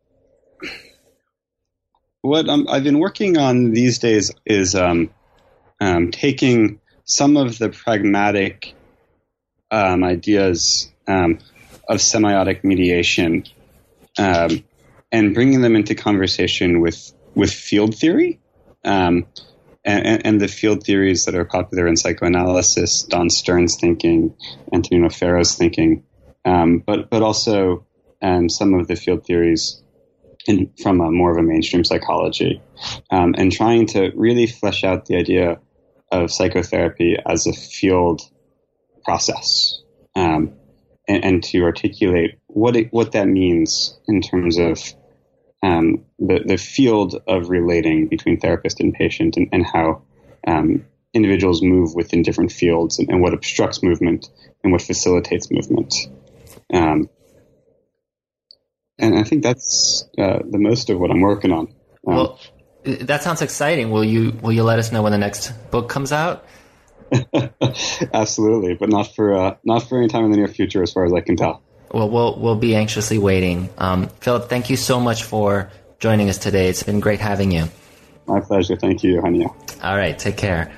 what 2.21 2.49
i 2.49 2.73
have 2.73 2.83
been 2.83 2.99
working 2.99 3.37
on 3.37 3.71
these 3.71 3.99
days 3.99 4.31
is 4.45 4.73
um, 4.73 5.11
um, 5.79 6.09
taking 6.11 6.79
some 7.03 7.37
of 7.37 7.59
the 7.59 7.69
pragmatic 7.69 8.73
um, 9.69 10.03
ideas 10.03 10.91
um, 11.07 11.37
of 11.87 11.97
semiotic 11.97 12.63
mediation 12.63 13.45
um, 14.17 14.63
and 15.11 15.33
bringing 15.35 15.61
them 15.61 15.75
into 15.75 15.93
conversation 15.93 16.81
with 16.81 17.11
with 17.35 17.51
field 17.51 17.95
theory. 17.95 18.39
Um, 18.85 19.25
and, 19.83 20.25
and, 20.25 20.41
the 20.41 20.47
field 20.47 20.83
theories 20.83 21.25
that 21.25 21.35
are 21.35 21.45
popular 21.45 21.87
in 21.87 21.95
psychoanalysis, 21.95 23.03
Don 23.03 23.29
Stern's 23.29 23.77
thinking, 23.79 24.35
Antonino 24.73 25.09
Ferro's 25.09 25.55
thinking, 25.55 26.03
um, 26.43 26.79
but 26.79 27.09
but 27.09 27.21
also 27.21 27.85
um, 28.21 28.49
some 28.49 28.73
of 28.73 28.87
the 28.87 28.95
field 28.95 29.25
theories 29.25 29.81
in, 30.47 30.71
from 30.81 31.01
a, 31.01 31.11
more 31.11 31.31
of 31.31 31.37
a 31.37 31.43
mainstream 31.43 31.83
psychology, 31.83 32.61
um, 33.11 33.35
and 33.37 33.51
trying 33.51 33.87
to 33.87 34.11
really 34.15 34.47
flesh 34.47 34.83
out 34.83 35.05
the 35.05 35.17
idea 35.17 35.59
of 36.11 36.31
psychotherapy 36.31 37.17
as 37.25 37.47
a 37.47 37.53
field 37.53 38.21
process, 39.03 39.81
um, 40.15 40.53
and, 41.07 41.25
and, 41.25 41.43
to 41.43 41.63
articulate 41.63 42.39
what 42.47 42.75
it, 42.75 42.91
what 42.91 43.11
that 43.11 43.27
means 43.27 43.99
in 44.07 44.21
terms 44.21 44.57
of 44.57 44.79
um, 45.65 46.05
the, 46.19 46.43
the 46.45 46.57
field 46.57 47.15
of 47.27 47.49
relating 47.49 48.07
between 48.07 48.39
therapist 48.39 48.79
and 48.79 48.93
patient 48.93 49.35
and, 49.35 49.49
and 49.51 49.65
how 49.65 50.03
um, 50.45 50.85
individuals 51.11 51.63
move 51.63 51.95
within 51.95 52.21
different 52.21 52.51
fields 52.51 52.99
and, 52.99 53.09
and, 53.09 53.19
what 53.19 53.33
obstructs 53.33 53.81
movement 53.81 54.29
and 54.63 54.71
what 54.71 54.81
facilitates 54.81 55.49
movement. 55.49 55.95
Um, 56.71 57.09
and 58.99 59.17
I 59.17 59.23
think 59.23 59.41
that's 59.41 60.05
uh, 60.19 60.39
the 60.47 60.59
most 60.59 60.91
of 60.91 60.99
what 60.99 61.09
I'm 61.09 61.21
working 61.21 61.51
on. 61.51 61.73
Um, 62.07 62.15
well, 62.15 62.39
that 62.83 63.23
sounds 63.23 63.41
exciting. 63.41 63.89
Will 63.89 64.03
you 64.03 64.37
will 64.41 64.53
you 64.53 64.63
let 64.63 64.77
us 64.77 64.91
know 64.91 65.01
when 65.01 65.11
the 65.11 65.17
next 65.17 65.51
book 65.71 65.89
comes 65.89 66.11
out? 66.11 66.45
Absolutely, 68.13 68.75
but 68.75 68.89
not 68.89 69.15
for 69.15 69.35
uh, 69.35 69.55
not 69.63 69.89
for 69.89 69.97
any 69.97 70.07
time 70.09 70.25
in 70.25 70.31
the 70.31 70.37
near 70.37 70.47
future, 70.47 70.83
as 70.83 70.93
far 70.93 71.05
as 71.05 71.13
I 71.13 71.21
can 71.21 71.35
tell. 71.35 71.63
Well, 71.95 72.09
we'll 72.09 72.37
we'll 72.37 72.57
be 72.57 72.75
anxiously 72.75 73.17
waiting. 73.17 73.69
Um, 73.77 74.09
Philip, 74.19 74.49
thank 74.49 74.69
you 74.69 74.75
so 74.75 74.99
much 74.99 75.23
for 75.23 75.71
joining 75.97 76.27
us 76.27 76.37
today. 76.37 76.67
It's 76.67 76.83
been 76.83 76.99
great 76.99 77.21
having 77.21 77.51
you. 77.53 77.69
My 78.27 78.41
pleasure. 78.41 78.75
Thank 78.75 79.01
you, 79.01 79.21
Hanya. 79.21 79.47
All 79.81 79.95
right. 79.95 80.19
Take 80.19 80.35
care. 80.35 80.73